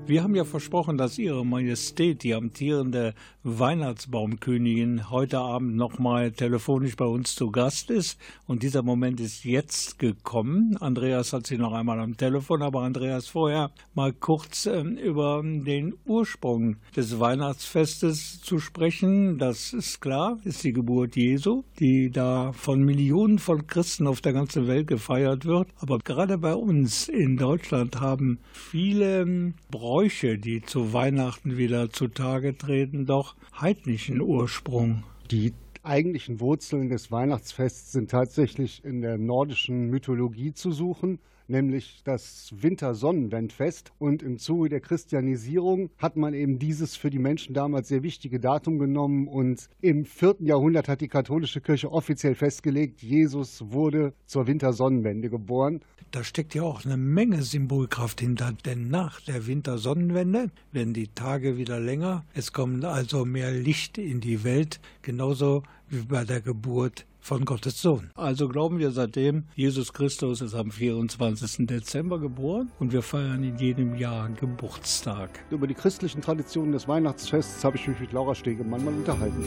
Wir 0.07 0.23
haben 0.23 0.35
ja 0.35 0.45
versprochen, 0.45 0.97
dass 0.97 1.19
Ihre 1.19 1.45
Majestät, 1.45 2.23
die 2.23 2.33
amtierende 2.33 3.13
Weihnachtsbaumkönigin, 3.43 5.09
heute 5.09 5.39
Abend 5.39 5.75
nochmal 5.75 6.31
telefonisch 6.31 6.95
bei 6.95 7.03
uns 7.03 7.35
zu 7.35 7.51
Gast 7.51 7.89
ist. 7.89 8.17
Und 8.45 8.63
dieser 8.63 8.83
Moment 8.83 9.19
ist 9.19 9.43
jetzt 9.43 9.99
gekommen. 9.99 10.77
Andreas 10.79 11.33
hat 11.33 11.45
sie 11.45 11.57
noch 11.57 11.73
einmal 11.73 11.99
am 11.99 12.15
Telefon, 12.15 12.61
aber 12.61 12.83
Andreas, 12.83 13.27
vorher 13.27 13.71
mal 13.95 14.13
kurz 14.13 14.65
äh, 14.65 14.79
über 14.79 15.43
den 15.43 15.93
Ursprung 16.05 16.77
des 16.95 17.19
Weihnachtsfestes 17.19 18.39
zu 18.39 18.59
sprechen. 18.59 19.37
Das 19.37 19.73
ist 19.73 19.99
klar, 19.99 20.39
ist 20.45 20.63
die 20.63 20.71
Geburt 20.71 21.17
Jesu, 21.17 21.63
die 21.79 22.11
da 22.11 22.53
von 22.53 22.81
Millionen 22.81 23.39
von 23.39 23.67
Christen 23.67 24.07
auf 24.07 24.21
der 24.21 24.31
ganzen 24.31 24.67
Welt 24.67 24.87
gefeiert 24.87 25.43
wird. 25.43 25.67
Aber 25.79 25.99
gerade 25.99 26.37
bei 26.37 26.53
uns 26.53 27.09
in 27.09 27.35
Deutschland 27.35 27.99
haben 27.99 28.39
viele 28.53 29.53
Bräuche, 29.69 29.96
die 30.37 30.61
zu 30.61 30.93
Weihnachten 30.93 31.57
wieder 31.57 31.89
zutage 31.89 32.55
treten, 32.55 33.07
doch 33.07 33.35
heidnischen 33.59 34.21
Ursprung. 34.21 35.03
Die 35.31 35.53
eigentlichen 35.81 36.39
Wurzeln 36.39 36.89
des 36.89 37.11
Weihnachtsfests 37.11 37.93
sind 37.93 38.11
tatsächlich 38.11 38.85
in 38.85 39.01
der 39.01 39.17
nordischen 39.17 39.89
Mythologie 39.89 40.53
zu 40.53 40.71
suchen, 40.71 41.17
nämlich 41.47 42.01
das 42.03 42.53
Wintersonnenwendfest. 42.55 43.91
Und 43.99 44.23
im 44.23 44.37
Zuge 44.37 44.69
der 44.69 44.79
Christianisierung 44.79 45.89
hat 45.97 46.17
man 46.17 46.33
eben 46.33 46.59
dieses 46.59 46.95
für 46.95 47.09
die 47.09 47.19
Menschen 47.19 47.53
damals 47.53 47.87
sehr 47.87 48.03
wichtige 48.03 48.39
Datum 48.39 48.79
genommen. 48.79 49.27
Und 49.27 49.69
im 49.81 50.05
vierten 50.05 50.45
Jahrhundert 50.45 50.87
hat 50.87 51.01
die 51.01 51.07
katholische 51.07 51.61
Kirche 51.61 51.91
offiziell 51.91 52.35
festgelegt, 52.35 53.01
Jesus 53.01 53.71
wurde 53.71 54.13
zur 54.25 54.47
Wintersonnenwende 54.47 55.29
geboren. 55.29 55.81
Da 56.11 56.23
steckt 56.23 56.55
ja 56.55 56.63
auch 56.63 56.85
eine 56.85 56.95
Menge 56.95 57.43
Symbolkraft 57.43 58.21
hinter, 58.21 58.53
denn 58.65 58.87
nach 58.87 59.19
der 59.21 59.45
Wintersonnenwende 59.45 60.51
werden 60.71 60.93
die 60.93 61.09
Tage 61.09 61.57
wieder 61.57 61.81
länger. 61.81 62.23
Es 62.33 62.53
kommt 62.53 62.85
also 62.85 63.25
mehr 63.25 63.51
Licht 63.51 63.97
in 63.97 64.21
die 64.21 64.45
Welt, 64.45 64.79
genauso 65.01 65.63
wie 65.89 66.03
bei 66.03 66.23
der 66.23 66.39
Geburt 66.39 67.05
von 67.27 67.43
Gottes 67.43 67.81
Sohn. 67.81 68.09
Also 68.15 68.47
glauben 68.47 68.79
wir 68.79 68.91
seitdem, 68.91 69.49
Jesus 69.53 69.91
Christus 69.91 70.39
ist 70.39 70.55
am 70.55 70.71
24. 70.71 71.67
Dezember 71.67 72.19
geboren 72.19 72.71
und 72.79 72.93
wir 72.93 73.01
feiern 73.01 73.43
in 73.43 73.57
jedem 73.57 73.95
Jahr 73.95 74.29
Geburtstag. 74.29 75.29
Über 75.49 75.67
die 75.67 75.73
christlichen 75.73 76.21
Traditionen 76.21 76.71
des 76.71 76.87
Weihnachtsfests 76.87 77.65
habe 77.65 77.75
ich 77.75 77.85
mich 77.85 77.99
mit 77.99 78.13
Laura 78.13 78.33
Stegemann 78.33 78.85
mal 78.85 78.93
unterhalten. 78.93 79.43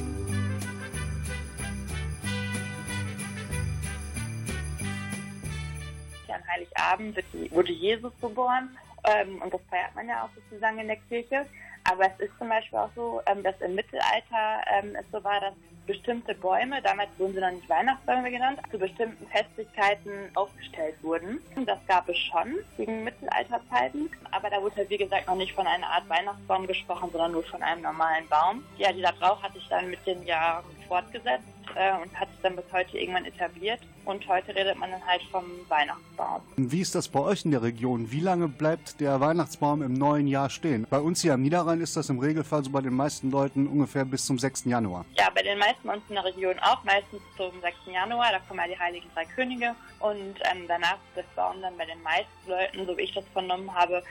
An 6.29 6.49
Heiligabend 6.53 7.17
wurde 7.51 7.73
Jesus 7.73 8.13
geboren 8.21 8.69
ähm, 9.05 9.41
und 9.41 9.55
das 9.55 9.61
feiert 9.71 9.95
man 9.95 10.07
ja 10.07 10.25
auch 10.25 10.31
sozusagen 10.35 10.81
in 10.81 10.89
der 10.89 10.99
Kirche. 11.09 11.47
Aber 11.85 12.05
es 12.05 12.21
ist 12.21 12.39
zum 12.39 12.51
Beispiel 12.51 12.79
auch 12.79 12.91
so, 12.95 13.23
ähm, 13.25 13.43
dass 13.43 13.59
im 13.63 13.75
Mittelalter 13.75 14.61
ähm, 14.71 14.95
es 15.01 15.07
so 15.11 15.25
war, 15.25 15.41
dass 15.41 15.55
bestimmte 15.91 16.35
Bäume, 16.37 16.81
damals 16.83 17.09
wurden 17.19 17.35
sie 17.35 17.41
noch 17.41 17.51
nicht 17.51 17.69
Weihnachtsbäume 17.69 18.31
genannt, 18.31 18.61
zu 18.71 18.79
bestimmten 18.79 19.27
Festlichkeiten 19.27 20.13
aufgestellt 20.35 20.95
wurden. 21.03 21.41
Das 21.67 21.79
gab 21.89 22.09
es 22.09 22.17
schon 22.17 22.59
gegen 22.77 23.03
Mittelalterzeiten, 23.03 24.09
aber 24.31 24.51
da 24.51 24.63
wurde 24.63 24.77
halt 24.77 24.91
wie 24.91 24.99
gesagt 24.99 25.27
noch 25.27 25.35
nicht 25.35 25.53
von 25.53 25.67
einer 25.67 25.87
Art 25.89 26.09
Weihnachtsbaum 26.09 26.67
gesprochen, 26.69 27.09
sondern 27.11 27.33
nur 27.33 27.43
von 27.43 27.61
einem 27.63 27.83
normalen 27.83 28.29
Baum. 28.29 28.65
Ja, 28.79 28.93
dieser 28.93 29.13
Brauch 29.13 29.43
hat 29.43 29.53
sich 29.55 29.67
dann 29.69 29.91
mit 29.91 30.07
den 30.07 30.23
Jahren 30.25 30.65
fortgesetzt 30.87 31.45
äh, 31.77 31.93
und 32.03 32.15
hat 32.19 32.29
sich 32.31 32.41
dann 32.43 32.57
bis 32.57 32.65
heute 32.73 32.99
irgendwann 32.99 33.25
etabliert. 33.25 33.81
Und 34.05 34.27
heute 34.27 34.55
redet 34.55 34.77
man 34.79 34.91
dann 34.91 35.07
halt 35.07 35.23
vom 35.31 35.45
Weihnachtsbaum. 35.69 36.41
Wie 36.57 36.81
ist 36.81 36.95
das 36.95 37.09
bei 37.09 37.21
euch 37.21 37.45
in 37.45 37.51
der 37.51 37.63
Region? 37.63 38.11
Wie 38.11 38.21
lange 38.21 38.49
bleibt 38.49 39.01
der 39.01 39.21
Weihnachtsbaum 39.21 39.83
im 39.83 39.93
neuen 39.93 40.27
Jahr 40.27 40.51
stehen? 40.51 40.87
Bei 40.89 40.99
uns 40.99 41.23
hier 41.23 41.35
am 41.35 41.43
Niederrhein 41.43 41.81
ist 41.81 41.97
das 41.97 42.09
im 42.09 42.19
Regelfall 42.19 42.65
so 42.65 42.71
bei 42.71 42.81
den 42.81 42.95
meisten 42.95 43.31
Leuten 43.31 43.67
ungefähr 43.67 44.05
bis 44.05 44.25
zum 44.25 44.39
6. 44.39 44.65
Januar. 44.65 45.05
Ja, 45.17 45.29
bei 45.35 45.43
den 45.43 45.59
meisten 45.59 45.87
bei 45.87 45.95
uns 45.95 46.03
in 46.09 46.15
der 46.15 46.25
Region 46.25 46.59
auch, 46.61 46.83
meistens 46.85 47.21
zum 47.37 47.61
6. 47.61 47.77
Januar. 47.93 48.33
Da 48.33 48.39
kommen 48.41 48.61
ja 48.61 48.75
die 48.75 48.79
Heiligen 48.79 49.09
Drei 49.15 49.25
Könige. 49.27 49.75
Und 50.01 50.37
ähm, 50.51 50.65
danach 50.67 50.97
wird 51.15 51.27
der 51.37 51.43
Baum 51.43 51.61
dann 51.61 51.77
bei 51.77 51.85
den 51.85 52.03
meisten 52.03 52.31
Leuten, 52.49 52.87
so 52.87 52.97
wie 52.97 53.03
ich 53.03 53.15
das 53.15 53.25
vernommen 53.33 53.73
habe, 53.75 54.03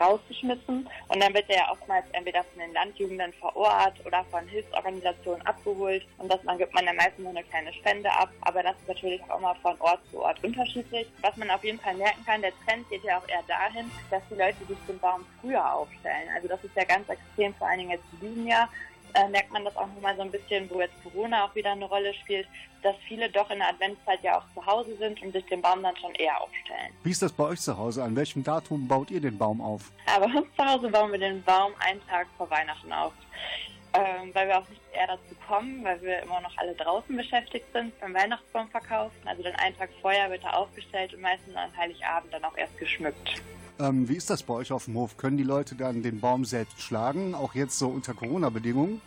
rausgeschmissen. 0.00 0.88
Und 1.08 1.22
dann 1.22 1.32
wird 1.34 1.48
er 1.48 1.56
ja 1.58 1.70
oftmals 1.70 2.04
entweder 2.12 2.42
von 2.42 2.58
den 2.58 2.72
Landjugenden 2.72 3.32
vor 3.34 3.54
Ort 3.54 3.94
oder 4.04 4.24
von 4.30 4.46
Hilfsorganisationen 4.48 5.46
abgeholt. 5.46 6.04
Und 6.18 6.30
das 6.30 6.40
dann 6.44 6.58
gibt 6.58 6.74
man 6.74 6.86
dann 6.86 6.96
meistens 7.06 7.24
nur 7.24 7.30
eine 7.30 7.44
kleine 7.44 7.72
Spende 7.72 8.10
ab. 8.12 8.30
Aber 8.42 8.62
das 8.62 8.76
ist 8.76 8.88
natürlich 8.88 9.22
auch 9.28 9.38
immer 9.38 9.54
von 9.56 9.74
Ort 9.80 10.00
zu 10.10 10.20
Ort 10.20 10.42
unterschiedlich. 10.42 11.06
Was 11.22 11.36
man 11.36 11.50
auf 11.50 11.64
jeden 11.64 11.78
Fall 11.78 11.94
merken 11.94 12.24
kann, 12.24 12.42
der 12.42 12.52
Trend 12.64 12.88
geht 12.90 13.04
ja 13.04 13.18
auch 13.18 13.28
eher 13.28 13.42
dahin, 13.46 13.90
dass 14.10 14.22
die 14.30 14.34
Leute 14.34 14.64
sich 14.66 14.78
den 14.88 14.98
Baum 14.98 15.24
früher 15.40 15.72
aufstellen. 15.72 16.28
Also 16.34 16.48
das 16.48 16.62
ist 16.64 16.76
ja 16.76 16.84
ganz 16.84 17.08
extrem, 17.08 17.54
vor 17.54 17.68
allen 17.68 17.78
Dingen 17.78 17.90
jetzt 17.90 18.04
in 18.12 18.28
diesem 18.28 18.46
Jahr 18.46 18.68
äh, 19.14 19.28
merkt 19.28 19.50
man 19.52 19.64
das 19.64 19.76
auch 19.76 19.86
nochmal 19.86 20.14
so 20.16 20.22
ein 20.22 20.30
bisschen, 20.30 20.68
wo 20.68 20.80
jetzt 20.80 20.94
Corona 21.02 21.44
auch 21.44 21.54
wieder 21.54 21.72
eine 21.72 21.86
Rolle 21.86 22.12
spielt, 22.14 22.46
dass 22.82 22.94
viele 23.08 23.30
doch 23.30 23.48
in 23.50 23.58
der 23.58 23.68
Adventszeit 23.68 24.22
ja 24.22 24.38
auch 24.38 24.44
zu 24.54 24.64
Hause 24.66 24.94
sind 24.96 25.22
und 25.22 25.32
sich 25.32 25.44
den 25.46 25.62
Baum 25.62 25.82
dann 25.82 25.96
schon 25.96 26.14
eher 26.16 26.38
aufstellen. 26.40 26.92
Wie 27.02 27.10
ist 27.10 27.22
das 27.22 27.32
bei 27.32 27.44
euch 27.44 27.60
zu 27.60 27.76
Hause? 27.76 28.02
An 28.04 28.14
welchem 28.14 28.44
Datum 28.44 28.86
baut 28.86 29.10
ihr 29.10 29.20
den 29.20 29.38
Baum 29.38 29.60
auf? 29.60 29.90
Aber 30.14 30.28
bei 30.28 30.40
uns 30.40 30.48
zu 30.54 30.64
Hause 30.64 30.88
bauen 30.88 31.12
wir 31.12 31.18
den 31.18 31.42
Baum 31.44 31.72
einen 31.78 32.06
Tag 32.08 32.26
vor 32.36 32.50
Weihnachten 32.50 32.92
auf. 32.92 33.12
Ähm, 33.96 34.34
weil 34.34 34.48
wir 34.48 34.58
auch 34.58 34.68
nicht 34.68 34.80
eher 34.92 35.06
dazu 35.06 35.34
kommen, 35.46 35.82
weil 35.84 36.00
wir 36.02 36.22
immer 36.22 36.40
noch 36.40 36.56
alle 36.58 36.74
draußen 36.74 37.16
beschäftigt 37.16 37.66
sind 37.72 37.98
beim 38.00 38.14
Weihnachtsbaum 38.14 38.68
verkaufen. 38.68 39.16
Also 39.24 39.42
dann 39.42 39.54
einen 39.56 39.76
Tag 39.76 39.90
vorher 40.02 40.30
wird 40.30 40.44
er 40.44 40.56
aufgestellt 40.56 41.14
und 41.14 41.20
meistens 41.20 41.54
an 41.56 41.74
Heiligabend 41.76 42.32
dann 42.32 42.44
auch 42.44 42.56
erst 42.56 42.76
geschmückt. 42.78 43.42
Ähm, 43.78 44.08
wie 44.08 44.16
ist 44.16 44.30
das 44.30 44.42
bei 44.42 44.54
euch 44.54 44.72
auf 44.72 44.86
dem 44.86 44.94
Hof? 44.94 45.16
Können 45.16 45.36
die 45.36 45.44
Leute 45.44 45.74
dann 45.74 46.02
den 46.02 46.20
Baum 46.20 46.44
selbst 46.44 46.80
schlagen, 46.82 47.34
auch 47.34 47.54
jetzt 47.54 47.78
so 47.78 47.88
unter 47.88 48.14
Corona-Bedingungen? 48.14 49.00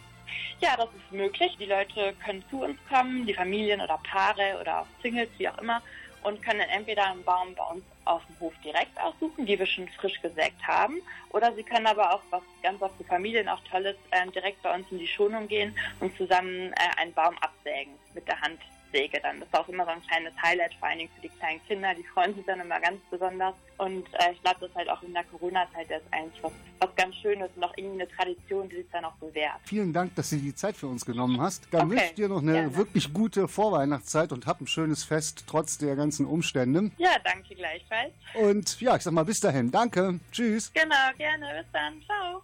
Ja, 0.59 0.75
das 0.77 0.89
ist 0.89 1.11
möglich. 1.11 1.55
Die 1.59 1.65
Leute 1.65 2.13
können 2.23 2.43
zu 2.49 2.63
uns 2.63 2.77
kommen, 2.89 3.25
die 3.25 3.33
Familien 3.33 3.81
oder 3.81 3.99
Paare 4.09 4.59
oder 4.61 4.81
auch 4.81 4.87
Singles, 5.01 5.29
wie 5.37 5.49
auch 5.49 5.57
immer, 5.57 5.81
und 6.23 6.41
können 6.43 6.59
dann 6.59 6.69
entweder 6.69 7.09
einen 7.09 7.23
Baum 7.23 7.55
bei 7.55 7.63
uns 7.63 7.83
auf 8.09 8.25
dem 8.25 8.39
Hof 8.39 8.53
direkt 8.63 8.99
aussuchen, 8.99 9.45
die 9.45 9.57
wir 9.57 9.65
schon 9.65 9.87
frisch 9.87 10.21
gesägt 10.21 10.65
haben, 10.67 11.01
oder 11.29 11.53
sie 11.53 11.63
können 11.63 11.87
aber 11.87 12.13
auch, 12.13 12.21
was 12.29 12.41
ganz 12.63 12.81
oft 12.81 12.95
für 12.97 13.03
Familien 13.03 13.47
auch 13.47 13.61
toll 13.69 13.85
ist, 13.85 13.99
äh, 14.11 14.29
direkt 14.31 14.61
bei 14.63 14.73
uns 14.73 14.91
in 14.91 14.99
die 14.99 15.07
Schonung 15.07 15.47
gehen 15.47 15.75
und 15.99 16.15
zusammen 16.17 16.73
äh, 16.73 17.01
einen 17.01 17.13
Baum 17.13 17.37
absägen 17.39 17.93
mit 18.13 18.27
der 18.27 18.41
Handsäge 18.89 19.19
dann. 19.21 19.39
Das 19.39 19.47
ist 19.49 19.55
auch 19.55 19.67
immer 19.69 19.85
so 19.85 19.91
ein 19.91 20.01
kleines 20.07 20.33
Highlight, 20.41 20.73
vor 20.79 20.87
allen 20.87 20.99
Dingen 20.99 21.11
für 21.15 21.21
die 21.21 21.29
kleinen 21.29 21.61
Kinder, 21.67 21.93
die 21.95 22.03
freuen 22.03 22.35
sich 22.35 22.45
dann 22.45 22.59
immer 22.59 22.79
ganz 22.79 22.97
besonders. 23.09 23.53
Und 23.77 24.05
äh, 24.15 24.31
ich 24.33 24.41
glaube, 24.41 24.57
das 24.61 24.69
ist 24.69 24.75
halt 24.75 24.89
auch 24.89 25.01
in 25.03 25.13
der 25.13 25.23
Corona-Zeit 25.25 25.89
jetzt 25.89 26.05
eigentlich 26.11 26.43
was, 26.43 26.51
was 26.79 26.95
ganz 26.95 27.15
Schönes 27.15 27.49
und 27.55 27.63
auch 27.63 27.73
irgendwie 27.77 28.01
eine 28.01 28.11
Tradition, 28.11 28.67
die 28.69 28.77
sich 28.77 28.85
dann 28.91 29.05
auch 29.05 29.13
bewährt. 29.15 29.53
Vielen 29.63 29.93
Dank, 29.93 30.15
dass 30.15 30.29
du 30.31 30.37
die 30.37 30.53
Zeit 30.53 30.75
für 30.75 30.87
uns 30.87 31.05
genommen 31.05 31.39
hast. 31.39 31.67
Dann 31.71 31.81
Okay, 31.87 31.91
wünsche 31.91 32.05
ich 32.05 32.13
dir 32.15 32.27
noch 32.29 32.41
eine 32.41 32.53
gerne. 32.53 32.75
wirklich 32.75 33.13
gute 33.13 33.47
Vorweihnachtszeit 33.47 34.31
und 34.31 34.45
hab 34.47 34.59
ein 34.61 34.67
schönes 34.67 35.03
Fest 35.03 35.45
trotz 35.47 35.77
der 35.77 35.95
ganzen 35.95 36.25
Umstände. 36.25 36.91
Ja, 36.97 37.11
danke 37.23 37.55
gleichfalls. 37.55 38.11
Und 38.33 38.79
ja, 38.81 38.95
ich 38.95 39.03
sag 39.03 39.13
mal 39.13 39.23
bis 39.25 39.39
dahin. 39.39 39.71
Danke. 39.71 40.19
Tschüss. 40.31 40.71
Genau, 40.73 40.95
gerne. 41.17 41.63
Bis 41.63 41.71
dann. 41.71 42.01
Ciao. 42.05 42.43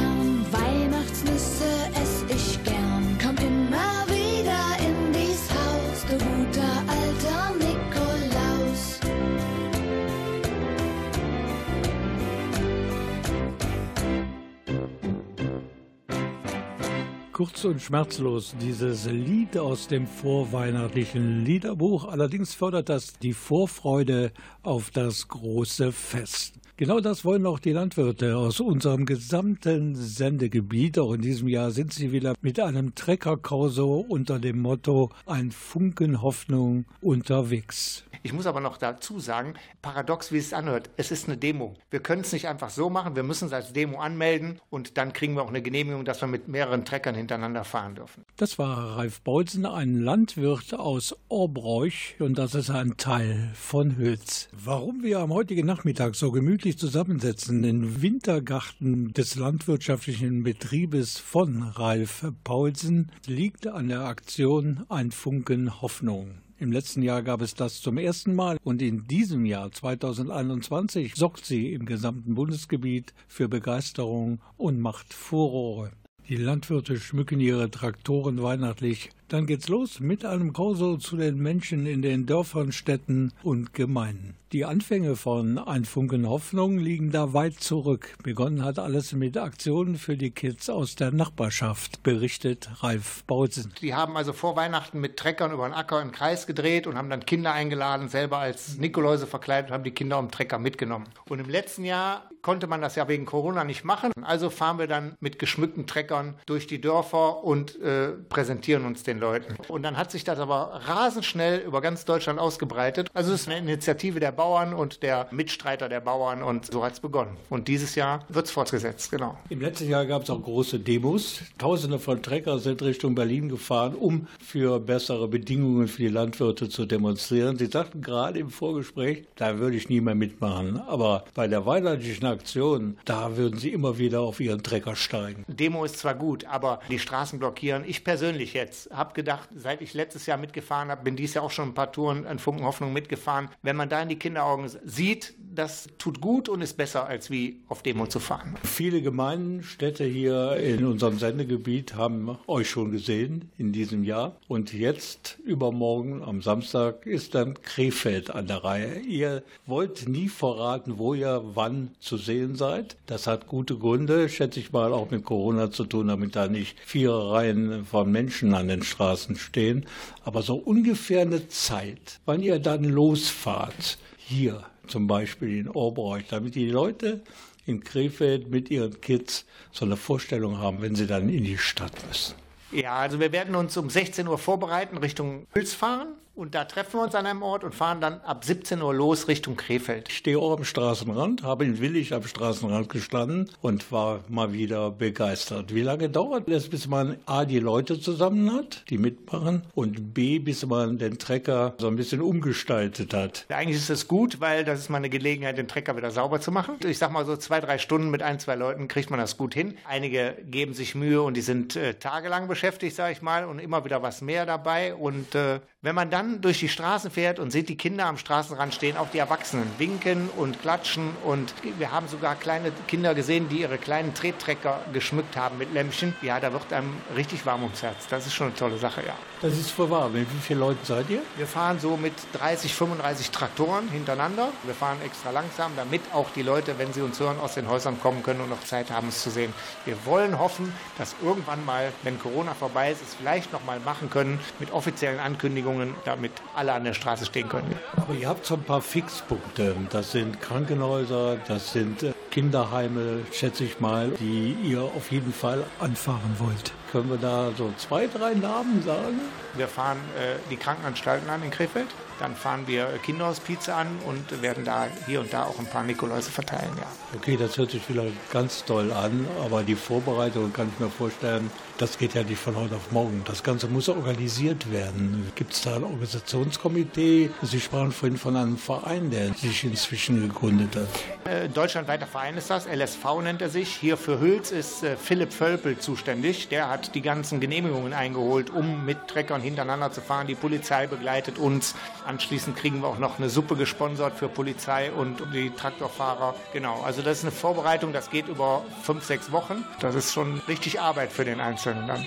Kurz 17.41 17.65
und 17.65 17.81
schmerzlos 17.81 18.53
dieses 18.61 19.07
Lied 19.07 19.57
aus 19.57 19.87
dem 19.87 20.05
vorweihnachtlichen 20.05 21.43
Liederbuch. 21.43 22.05
Allerdings 22.05 22.53
fördert 22.53 22.87
das 22.87 23.13
die 23.17 23.33
Vorfreude 23.33 24.31
auf 24.61 24.91
das 24.91 25.27
große 25.27 25.91
Fest. 25.91 26.53
Genau 26.77 26.99
das 26.99 27.25
wollen 27.25 27.47
auch 27.47 27.57
die 27.57 27.71
Landwirte 27.71 28.37
aus 28.37 28.59
unserem 28.59 29.07
gesamten 29.07 29.95
Sendegebiet. 29.95 30.99
Auch 30.99 31.13
in 31.13 31.21
diesem 31.21 31.47
Jahr 31.47 31.71
sind 31.71 31.93
sie 31.93 32.11
wieder 32.11 32.35
mit 32.41 32.59
einem 32.59 32.93
Treckerkorso 32.93 34.05
unter 34.07 34.37
dem 34.37 34.59
Motto 34.59 35.09
Ein 35.25 35.49
Funken 35.49 36.21
Hoffnung 36.21 36.85
unterwegs. 37.01 38.03
Ich 38.23 38.33
muss 38.33 38.45
aber 38.45 38.59
noch 38.59 38.77
dazu 38.77 39.19
sagen, 39.19 39.55
paradox 39.81 40.31
wie 40.31 40.37
es 40.37 40.53
anhört, 40.53 40.91
es 40.95 41.09
ist 41.09 41.27
eine 41.27 41.37
Demo. 41.37 41.73
Wir 41.89 42.01
können 42.01 42.21
es 42.21 42.31
nicht 42.31 42.47
einfach 42.47 42.69
so 42.69 42.89
machen, 42.89 43.15
wir 43.15 43.23
müssen 43.23 43.47
es 43.47 43.53
als 43.53 43.73
Demo 43.73 43.99
anmelden 43.99 44.59
und 44.69 44.97
dann 44.97 45.11
kriegen 45.11 45.33
wir 45.33 45.41
auch 45.41 45.49
eine 45.49 45.63
Genehmigung, 45.63 46.05
dass 46.05 46.21
wir 46.21 46.27
mit 46.27 46.47
mehreren 46.47 46.85
Treckern 46.85 47.15
hintereinander 47.15 47.63
fahren 47.63 47.95
dürfen. 47.95 48.23
Das 48.37 48.59
war 48.59 48.97
Ralf 48.97 49.21
Bolzen, 49.21 49.65
ein 49.65 49.95
Landwirt 49.95 50.75
aus 50.75 51.15
Orbräuch 51.29 52.15
und 52.19 52.37
das 52.37 52.53
ist 52.53 52.69
ein 52.69 52.95
Teil 52.97 53.51
von 53.55 53.97
Hülz. 53.97 54.49
Warum 54.53 55.01
wir 55.01 55.19
am 55.19 55.33
heutigen 55.33 55.65
Nachmittag 55.65 56.13
so 56.13 56.31
gemütlich 56.31 56.77
zusammensitzen 56.77 57.63
im 57.63 58.03
Wintergarten 58.03 59.13
des 59.13 59.35
landwirtschaftlichen 59.35 60.43
Betriebes 60.43 61.17
von 61.17 61.63
Ralf 61.63 62.25
Paulsen, 62.43 63.11
liegt 63.25 63.65
an 63.65 63.87
der 63.87 64.01
Aktion 64.01 64.85
Ein 64.89 65.11
Funken 65.11 65.81
Hoffnung. 65.81 66.35
Im 66.61 66.71
letzten 66.71 67.01
Jahr 67.01 67.23
gab 67.23 67.41
es 67.41 67.55
das 67.55 67.81
zum 67.81 67.97
ersten 67.97 68.35
Mal 68.35 68.59
und 68.63 68.83
in 68.83 69.07
diesem 69.07 69.47
Jahr 69.47 69.71
2021 69.71 71.15
sorgt 71.15 71.43
sie 71.43 71.73
im 71.73 71.87
gesamten 71.87 72.35
Bundesgebiet 72.35 73.15
für 73.27 73.49
Begeisterung 73.49 74.39
und 74.57 74.79
macht 74.79 75.11
Furore. 75.11 75.89
Die 76.29 76.35
Landwirte 76.35 76.99
schmücken 76.99 77.39
ihre 77.39 77.71
Traktoren 77.71 78.43
weihnachtlich. 78.43 79.09
Dann 79.31 79.45
geht's 79.45 79.69
los 79.69 80.01
mit 80.01 80.25
einem 80.25 80.51
Korso 80.51 80.97
zu 80.97 81.15
den 81.15 81.37
Menschen 81.37 81.85
in 81.85 82.01
den 82.01 82.25
Dörfern, 82.25 82.73
Städten 82.73 83.31
und 83.43 83.73
Gemeinden. 83.73 84.35
Die 84.51 84.65
Anfänge 84.65 85.15
von 85.15 85.57
Ein 85.57 85.85
Funken 85.85 86.27
Hoffnung 86.27 86.77
liegen 86.77 87.11
da 87.11 87.31
weit 87.31 87.53
zurück. 87.53 88.17
Begonnen 88.21 88.65
hat 88.65 88.77
alles 88.77 89.13
mit 89.13 89.37
Aktionen 89.37 89.95
für 89.95 90.17
die 90.17 90.31
Kids 90.31 90.69
aus 90.69 90.95
der 90.95 91.11
Nachbarschaft, 91.11 92.03
berichtet 92.03 92.69
Ralf 92.83 93.23
Bautzen. 93.23 93.71
Die 93.81 93.95
haben 93.95 94.17
also 94.17 94.33
vor 94.33 94.57
Weihnachten 94.57 94.99
mit 94.99 95.15
Treckern 95.15 95.53
über 95.53 95.65
den 95.69 95.73
Acker 95.73 96.01
im 96.01 96.11
Kreis 96.11 96.47
gedreht 96.47 96.85
und 96.85 96.97
haben 96.97 97.09
dann 97.09 97.25
Kinder 97.25 97.53
eingeladen, 97.53 98.09
selber 98.09 98.39
als 98.39 98.77
Nikoläuse 98.77 99.27
verkleidet 99.27 99.69
und 99.69 99.75
haben 99.75 99.85
die 99.85 99.91
Kinder 99.91 100.17
am 100.17 100.29
Trecker 100.29 100.59
mitgenommen. 100.59 101.07
Und 101.29 101.39
im 101.39 101.47
letzten 101.47 101.85
Jahr 101.85 102.29
konnte 102.41 102.67
man 102.67 102.81
das 102.81 102.95
ja 102.95 103.07
wegen 103.07 103.25
Corona 103.25 103.63
nicht 103.63 103.85
machen. 103.85 104.11
Also 104.21 104.49
fahren 104.49 104.79
wir 104.79 104.87
dann 104.87 105.15
mit 105.21 105.39
geschmückten 105.39 105.87
Treckern 105.87 106.35
durch 106.45 106.67
die 106.67 106.81
Dörfer 106.81 107.45
und 107.45 107.79
äh, 107.79 108.09
präsentieren 108.27 108.83
uns 108.83 109.03
den 109.03 109.20
Leuten. 109.21 109.55
Und 109.69 109.83
dann 109.83 109.97
hat 109.97 110.11
sich 110.11 110.25
das 110.25 110.39
aber 110.39 110.81
rasend 110.85 111.23
schnell 111.23 111.59
über 111.59 111.79
ganz 111.79 112.03
Deutschland 112.03 112.39
ausgebreitet. 112.39 113.09
Also 113.13 113.33
es 113.33 113.41
ist 113.41 113.47
eine 113.47 113.59
Initiative 113.59 114.19
der 114.19 114.33
Bauern 114.33 114.73
und 114.73 115.03
der 115.03 115.27
Mitstreiter 115.31 115.87
der 115.87 116.01
Bauern 116.01 116.43
und 116.43 116.71
so 116.71 116.83
hat 116.83 116.93
es 116.93 116.99
begonnen. 116.99 117.37
Und 117.49 117.67
dieses 117.67 117.95
Jahr 117.95 118.25
wird 118.27 118.47
es 118.47 118.51
fortgesetzt, 118.51 119.11
genau. 119.11 119.37
Im 119.49 119.61
letzten 119.61 119.89
Jahr 119.89 120.05
gab 120.05 120.23
es 120.23 120.29
auch 120.29 120.41
große 120.41 120.79
Demos. 120.79 121.41
Tausende 121.57 121.99
von 121.99 122.21
Trecker 122.21 122.59
sind 122.59 122.81
Richtung 122.81 123.15
Berlin 123.15 123.47
gefahren, 123.47 123.95
um 123.95 124.27
für 124.43 124.79
bessere 124.79 125.27
Bedingungen 125.27 125.87
für 125.87 126.01
die 126.01 126.09
Landwirte 126.09 126.67
zu 126.67 126.85
demonstrieren. 126.85 127.57
Sie 127.57 127.67
sagten 127.67 128.01
gerade 128.01 128.39
im 128.39 128.49
Vorgespräch, 128.49 129.25
da 129.35 129.59
würde 129.59 129.77
ich 129.77 129.87
nie 129.87 130.01
mehr 130.01 130.15
mitmachen. 130.15 130.81
Aber 130.87 131.23
bei 131.35 131.47
der 131.47 131.65
weihnachtlichen 131.65 132.25
Aktion, 132.25 132.97
da 133.05 133.37
würden 133.37 133.59
sie 133.59 133.69
immer 133.69 133.97
wieder 133.97 134.21
auf 134.21 134.39
ihren 134.39 134.63
Trecker 134.63 134.95
steigen. 134.95 135.45
Demo 135.47 135.85
ist 135.85 135.99
zwar 135.99 136.15
gut, 136.15 136.45
aber 136.45 136.79
die 136.89 136.99
Straßen 136.99 137.39
blockieren. 137.39 137.83
Ich 137.85 138.03
persönlich 138.03 138.53
jetzt 138.53 138.89
habe 138.91 139.10
gedacht, 139.13 139.49
seit 139.55 139.81
ich 139.81 139.93
letztes 139.93 140.25
Jahr 140.25 140.37
mitgefahren 140.37 140.89
habe, 140.89 141.03
bin 141.03 141.15
dies 141.15 141.33
Jahr 141.33 141.43
auch 141.43 141.51
schon 141.51 141.69
ein 141.69 141.73
paar 141.73 141.91
Touren 141.91 142.25
an 142.25 142.39
Funken 142.39 142.65
Hoffnung 142.65 142.93
mitgefahren. 142.93 143.49
Wenn 143.61 143.75
man 143.75 143.89
da 143.89 144.01
in 144.01 144.09
die 144.09 144.19
Kinderaugen 144.19 144.69
sieht, 144.85 145.33
das 145.53 145.89
tut 145.97 146.21
gut 146.21 146.49
und 146.49 146.61
ist 146.61 146.77
besser, 146.77 147.07
als 147.07 147.29
wie 147.29 147.57
auf 147.67 147.83
Demo 147.83 148.07
zu 148.07 148.19
fahren. 148.19 148.55
Viele 148.63 149.01
Gemeinden, 149.01 149.63
Städte 149.63 150.05
hier 150.05 150.55
in 150.57 150.85
unserem 150.85 151.19
Sendegebiet 151.19 151.95
haben 151.95 152.37
euch 152.47 152.69
schon 152.69 152.91
gesehen 152.91 153.49
in 153.57 153.71
diesem 153.71 154.03
Jahr. 154.03 154.35
Und 154.47 154.73
jetzt, 154.73 155.37
übermorgen, 155.43 156.23
am 156.23 156.41
Samstag, 156.41 157.05
ist 157.05 157.35
dann 157.35 157.61
Krefeld 157.61 158.31
an 158.31 158.47
der 158.47 158.63
Reihe. 158.63 158.99
Ihr 158.99 159.43
wollt 159.65 160.07
nie 160.07 160.29
verraten, 160.29 160.97
wo 160.97 161.13
ihr 161.13 161.41
wann 161.53 161.91
zu 161.99 162.17
sehen 162.17 162.55
seid. 162.55 162.95
Das 163.05 163.27
hat 163.27 163.47
gute 163.47 163.77
Gründe, 163.77 164.29
schätze 164.29 164.59
ich 164.59 164.71
mal, 164.71 164.93
auch 164.93 165.11
mit 165.11 165.25
Corona 165.25 165.71
zu 165.71 165.85
tun, 165.85 166.07
damit 166.07 166.35
da 166.35 166.47
nicht 166.47 166.79
vier 166.85 167.11
Reihen 167.11 167.85
von 167.85 168.11
Menschen 168.11 168.53
an 168.53 168.67
den 168.67 168.83
Straßen 168.83 169.35
stehen. 169.35 169.85
Aber 170.23 170.41
so 170.41 170.55
ungefähr 170.55 171.21
eine 171.21 171.47
Zeit, 171.47 172.19
wann 172.25 172.41
ihr 172.41 172.59
dann 172.59 172.83
losfahrt, 172.83 173.97
hier 174.17 174.63
zum 174.87 175.07
Beispiel 175.07 175.59
in 175.59 175.69
Obereuch, 175.69 176.23
damit 176.29 176.55
die 176.55 176.69
Leute 176.69 177.21
in 177.65 177.83
Krefeld 177.83 178.49
mit 178.49 178.69
ihren 178.69 178.99
Kids 179.01 179.45
so 179.71 179.85
eine 179.85 179.97
Vorstellung 179.97 180.57
haben, 180.57 180.81
wenn 180.81 180.95
sie 180.95 181.07
dann 181.07 181.29
in 181.29 181.43
die 181.43 181.57
Stadt 181.57 181.93
müssen. 182.07 182.35
Ja, 182.71 182.95
also 182.95 183.19
wir 183.19 183.31
werden 183.31 183.55
uns 183.55 183.75
um 183.77 183.89
16 183.89 184.27
Uhr 184.27 184.37
vorbereiten, 184.37 184.97
Richtung 184.97 185.45
Hüls 185.53 185.73
fahren. 185.73 186.07
Und 186.33 186.55
da 186.55 186.63
treffen 186.63 186.99
wir 186.99 187.03
uns 187.03 187.13
an 187.13 187.25
einem 187.25 187.43
Ort 187.43 187.63
und 187.63 187.75
fahren 187.75 187.99
dann 187.99 188.21
ab 188.21 188.45
17 188.45 188.81
Uhr 188.81 188.93
los 188.93 189.27
Richtung 189.27 189.57
Krefeld. 189.57 190.07
Ich 190.09 190.17
stehe 190.17 190.39
auch 190.39 190.57
am 190.57 190.63
Straßenrand, 190.63 191.43
habe 191.43 191.65
in 191.65 191.79
Willig 191.81 192.13
am 192.13 192.23
Straßenrand 192.23 192.87
gestanden 192.87 193.49
und 193.61 193.91
war 193.91 194.21
mal 194.29 194.53
wieder 194.53 194.91
begeistert. 194.91 195.75
Wie 195.75 195.81
lange 195.81 196.09
dauert 196.09 196.47
es, 196.47 196.69
bis 196.69 196.87
man 196.87 197.17
A, 197.25 197.43
die 197.43 197.59
Leute 197.59 197.99
zusammen 197.99 198.53
hat, 198.53 198.85
die 198.89 198.97
mitmachen, 198.97 199.63
und 199.75 200.13
B, 200.13 200.39
bis 200.39 200.65
man 200.65 200.97
den 200.97 201.19
Trecker 201.19 201.75
so 201.77 201.87
ein 201.87 201.97
bisschen 201.97 202.21
umgestaltet 202.21 203.13
hat? 203.13 203.45
Eigentlich 203.49 203.77
ist 203.77 203.89
es 203.89 204.07
gut, 204.07 204.39
weil 204.39 204.63
das 204.63 204.79
ist 204.79 204.89
mal 204.89 204.97
eine 204.97 205.09
Gelegenheit, 205.09 205.57
den 205.57 205.67
Trecker 205.67 205.97
wieder 205.97 206.11
sauber 206.11 206.39
zu 206.39 206.51
machen. 206.51 206.75
Ich 206.85 206.97
sag 206.97 207.11
mal 207.11 207.25
so 207.25 207.35
zwei, 207.35 207.59
drei 207.59 207.77
Stunden 207.77 208.09
mit 208.09 208.23
ein, 208.23 208.39
zwei 208.39 208.55
Leuten 208.55 208.87
kriegt 208.87 209.09
man 209.09 209.19
das 209.19 209.35
gut 209.35 209.53
hin. 209.53 209.77
Einige 209.85 210.37
geben 210.49 210.73
sich 210.73 210.95
Mühe 210.95 211.21
und 211.21 211.35
die 211.35 211.41
sind 211.41 211.75
äh, 211.75 211.95
tagelang 211.95 212.47
beschäftigt, 212.47 212.95
sag 212.95 213.11
ich 213.11 213.21
mal, 213.21 213.45
und 213.45 213.59
immer 213.59 213.83
wieder 213.83 214.01
was 214.01 214.21
mehr 214.21 214.45
dabei. 214.45 214.95
Und 214.95 215.35
äh, 215.35 215.59
wenn 215.83 215.95
man 215.95 216.11
dann 216.11 216.41
durch 216.41 216.59
die 216.59 216.69
Straßen 216.69 217.09
fährt 217.09 217.39
und 217.39 217.49
sieht 217.49 217.67
die 217.67 217.75
Kinder 217.75 218.05
am 218.05 218.17
Straßenrand 218.17 218.75
stehen, 218.75 218.97
auch 218.97 219.09
die 219.09 219.17
Erwachsenen 219.17 219.67
winken 219.79 220.29
und 220.37 220.61
klatschen 220.61 221.09
und 221.23 221.55
wir 221.79 221.91
haben 221.91 222.07
sogar 222.07 222.35
kleine 222.35 222.71
Kinder 222.87 223.15
gesehen, 223.15 223.49
die 223.49 223.61
ihre 223.61 223.79
kleinen 223.79 224.13
Trettrecker 224.13 224.81
geschmückt 224.93 225.35
haben 225.35 225.57
mit 225.57 225.73
Lämpchen. 225.73 226.13
Ja, 226.21 226.39
da 226.39 226.53
wird 226.53 226.71
einem 226.71 226.93
richtig 227.15 227.47
warm 227.47 227.63
ums 227.63 227.81
Herz. 227.81 228.05
Das 228.09 228.27
ist 228.27 228.33
schon 228.33 228.47
eine 228.47 228.55
tolle 228.55 228.77
Sache, 228.77 229.01
ja. 229.05 229.15
Das 229.41 229.57
ist 229.57 229.71
für 229.71 229.89
wahr. 229.89 230.09
Mit 230.09 230.31
wie 230.31 230.39
vielen 230.39 230.59
Leuten 230.59 230.85
seid 230.85 231.09
ihr? 231.09 231.23
Wir 231.35 231.47
fahren 231.47 231.79
so 231.79 231.97
mit 231.97 232.13
30, 232.33 232.75
35 232.75 233.31
Traktoren 233.31 233.89
hintereinander. 233.89 234.49
Wir 234.63 234.75
fahren 234.75 234.99
extra 235.03 235.31
langsam, 235.31 235.71
damit 235.75 236.01
auch 236.13 236.29
die 236.29 236.43
Leute, 236.43 236.77
wenn 236.77 236.93
sie 236.93 237.01
uns 237.01 237.19
hören, 237.19 237.39
aus 237.39 237.55
den 237.55 237.67
Häusern 237.67 237.99
kommen 237.99 238.21
können 238.21 238.41
und 238.41 238.49
noch 238.51 238.63
Zeit 238.63 238.91
haben, 238.91 239.07
es 239.07 239.23
zu 239.23 239.31
sehen. 239.31 239.51
Wir 239.85 239.95
wollen 240.05 240.37
hoffen, 240.37 240.71
dass 240.99 241.15
irgendwann 241.23 241.65
mal, 241.65 241.91
wenn 242.03 242.19
Corona 242.19 242.53
vorbei 242.53 242.91
ist, 242.91 243.01
es 243.01 243.15
vielleicht 243.15 243.51
noch 243.51 243.65
mal 243.65 243.79
machen 243.79 244.11
können 244.11 244.39
mit 244.59 244.71
offiziellen 244.71 245.19
Ankündigungen, 245.19 245.70
damit 246.05 246.31
alle 246.55 246.73
an 246.73 246.83
der 246.83 246.93
Straße 246.93 247.25
stehen 247.25 247.49
können. 247.49 247.75
Aber 247.95 248.13
ihr 248.13 248.27
habt 248.27 248.45
so 248.45 248.55
ein 248.55 248.63
paar 248.63 248.81
Fixpunkte. 248.81 249.75
Das 249.89 250.11
sind 250.11 250.41
Krankenhäuser, 250.41 251.37
das 251.47 251.73
sind 251.73 252.03
äh, 252.03 252.13
Kinderheime, 252.31 253.19
schätze 253.31 253.63
ich 253.63 253.79
mal, 253.79 254.09
die 254.19 254.55
ihr 254.63 254.81
auf 254.81 255.11
jeden 255.11 255.33
Fall 255.33 255.63
anfahren 255.79 256.35
wollt. 256.39 256.73
Können 256.91 257.09
wir 257.09 257.17
da 257.17 257.51
so 257.57 257.71
zwei, 257.77 258.07
drei 258.07 258.33
Namen 258.33 258.83
sagen? 258.83 259.21
Wir 259.55 259.67
fahren 259.67 259.97
äh, 260.17 260.37
die 260.49 260.57
Krankenanstalten 260.57 261.29
an 261.29 261.41
in 261.43 261.51
Krefeld. 261.51 261.87
Dann 262.19 262.35
fahren 262.35 262.67
wir 262.67 262.85
Kinderhospize 263.03 263.73
an 263.73 263.87
und 264.05 264.43
werden 264.43 264.63
da 264.63 264.87
hier 265.07 265.21
und 265.21 265.33
da 265.33 265.43
auch 265.43 265.57
ein 265.57 265.65
paar 265.65 265.83
Nikoläuse 265.83 266.29
verteilen, 266.29 266.69
ja. 266.77 266.85
Okay, 267.15 267.35
das 267.35 267.57
hört 267.57 267.71
sich 267.71 267.89
wieder 267.89 268.03
ganz 268.31 268.63
toll 268.63 268.91
an, 268.91 269.25
aber 269.43 269.63
die 269.63 269.73
Vorbereitung 269.73 270.53
kann 270.53 270.69
ich 270.71 270.79
mir 270.79 270.91
vorstellen, 270.91 271.49
das 271.79 271.97
geht 271.97 272.13
ja 272.13 272.21
nicht 272.21 272.39
von 272.39 272.55
heute 272.55 272.75
auf 272.75 272.91
morgen. 272.91 273.23
Das 273.25 273.41
Ganze 273.41 273.67
muss 273.67 273.89
organisiert 273.89 274.71
werden. 274.71 275.31
Gibt 275.33 275.53
es 275.53 275.63
da 275.63 275.77
ein 275.77 275.83
Organisationskomitee? 275.83 277.31
Sie 277.41 277.59
sprachen 277.59 277.91
vorhin 277.91 278.17
von 278.17 278.35
einem 278.35 278.57
Verein, 278.57 279.09
der 279.09 279.33
sich 279.33 279.63
inzwischen 279.63 280.21
gegründet 280.21 280.75
hat. 280.75 281.31
Äh, 281.31 281.49
deutschlandweiter 281.49 282.05
Verein 282.05 282.37
ist 282.37 282.51
das, 282.51 282.67
LSV 282.67 283.03
nennt 283.23 283.41
er 283.41 283.49
sich. 283.49 283.75
Hier 283.75 283.97
für 283.97 284.19
Hüls 284.19 284.51
ist 284.51 284.83
äh, 284.83 284.95
Philipp 284.95 285.33
Völpel 285.33 285.79
zuständig. 285.79 286.49
Der 286.49 286.69
hat 286.69 286.80
die 286.89 287.01
ganzen 287.01 287.39
Genehmigungen 287.39 287.93
eingeholt, 287.93 288.49
um 288.49 288.85
mit 288.85 289.07
Treckern 289.07 289.41
hintereinander 289.41 289.91
zu 289.91 290.01
fahren. 290.01 290.27
Die 290.27 290.35
Polizei 290.35 290.87
begleitet 290.87 291.37
uns. 291.37 291.75
Anschließend 292.05 292.55
kriegen 292.55 292.81
wir 292.81 292.87
auch 292.87 292.97
noch 292.97 293.19
eine 293.19 293.29
Suppe 293.29 293.55
gesponsert 293.55 294.17
für 294.17 294.27
Polizei 294.27 294.91
und 294.91 295.21
die 295.33 295.51
Traktorfahrer. 295.51 296.35
Genau, 296.53 296.81
also 296.81 297.01
das 297.01 297.19
ist 297.19 297.23
eine 297.25 297.31
Vorbereitung, 297.31 297.93
das 297.93 298.09
geht 298.09 298.27
über 298.27 298.63
fünf, 298.83 299.05
sechs 299.05 299.31
Wochen. 299.31 299.63
Das 299.79 299.95
ist 299.95 300.13
schon 300.13 300.41
richtig 300.47 300.79
Arbeit 300.79 301.11
für 301.11 301.25
den 301.25 301.39
Einzelnen 301.39 301.87
dann. 301.87 302.05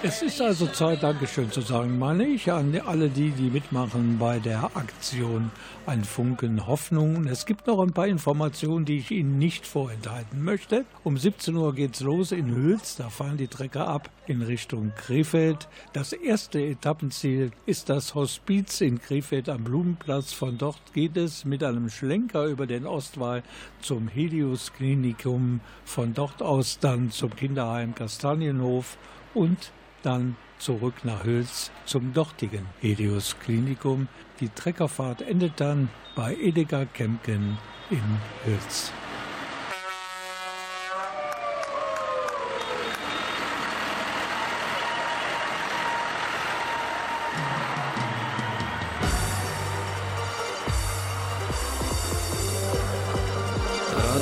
Es 0.00 0.22
ist 0.22 0.40
also 0.40 0.68
Zeit, 0.68 1.02
Dankeschön 1.02 1.50
zu 1.50 1.60
sagen, 1.60 1.98
meine 1.98 2.24
ich, 2.24 2.52
an 2.52 2.80
alle 2.86 3.08
die, 3.08 3.30
die 3.30 3.50
mitmachen 3.50 4.16
bei 4.16 4.38
der 4.38 4.76
Aktion 4.76 5.50
Ein 5.86 6.04
Funken 6.04 6.68
Hoffnung. 6.68 7.26
Es 7.26 7.46
gibt 7.46 7.66
noch 7.66 7.80
ein 7.80 7.92
paar 7.92 8.06
Informationen, 8.06 8.84
die 8.84 8.98
ich 8.98 9.10
Ihnen 9.10 9.38
nicht 9.38 9.66
vorenthalten 9.66 10.44
möchte. 10.44 10.84
Um 11.02 11.16
17 11.16 11.56
Uhr 11.56 11.74
geht's 11.74 11.98
los 12.00 12.30
in 12.30 12.54
Hüls, 12.54 12.94
da 12.94 13.10
fahren 13.10 13.38
die 13.38 13.48
Trecker 13.48 13.88
ab 13.88 14.08
in 14.28 14.42
Richtung 14.42 14.92
Krefeld. 14.96 15.66
Das 15.94 16.12
erste 16.12 16.60
Etappenziel 16.60 17.50
ist 17.66 17.88
das 17.88 18.14
Hospiz 18.14 18.80
in 18.80 19.00
Krefeld 19.00 19.48
am 19.48 19.64
Blumenplatz. 19.64 20.32
Von 20.32 20.58
dort 20.58 20.94
geht 20.94 21.16
es 21.16 21.44
mit 21.44 21.64
einem 21.64 21.90
Schlenker 21.90 22.44
über 22.44 22.68
den 22.68 22.86
Ostwall 22.86 23.42
zum 23.80 24.06
Helios 24.06 24.72
Klinikum. 24.74 25.58
Von 25.84 26.14
dort 26.14 26.40
aus 26.40 26.78
dann 26.78 27.10
zum 27.10 27.34
Kinderheim 27.34 27.96
Kastanienhof 27.96 28.96
und 29.34 29.72
dann 30.02 30.36
zurück 30.58 30.94
nach 31.04 31.24
Hüls 31.24 31.70
zum 31.84 32.12
dortigen 32.12 32.66
Helios 32.80 33.36
Klinikum. 33.40 34.08
Die 34.40 34.48
Treckerfahrt 34.48 35.22
endet 35.22 35.60
dann 35.60 35.88
bei 36.14 36.34
Edeka 36.36 36.84
Kempken 36.84 37.58
in 37.90 38.02
Hüls. 38.44 38.92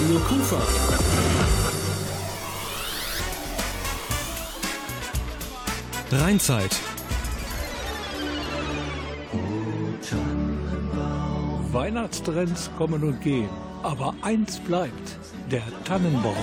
Radio 0.07 0.19
Kufa. 0.21 1.06
Rheinzeit. 6.13 6.71
Weihnachtstrends 11.73 12.71
kommen 12.79 13.03
und 13.03 13.21
gehen, 13.21 13.49
aber 13.83 14.15
eins 14.23 14.61
bleibt, 14.61 15.19
der 15.51 15.65
Tannenbaum. 15.85 16.37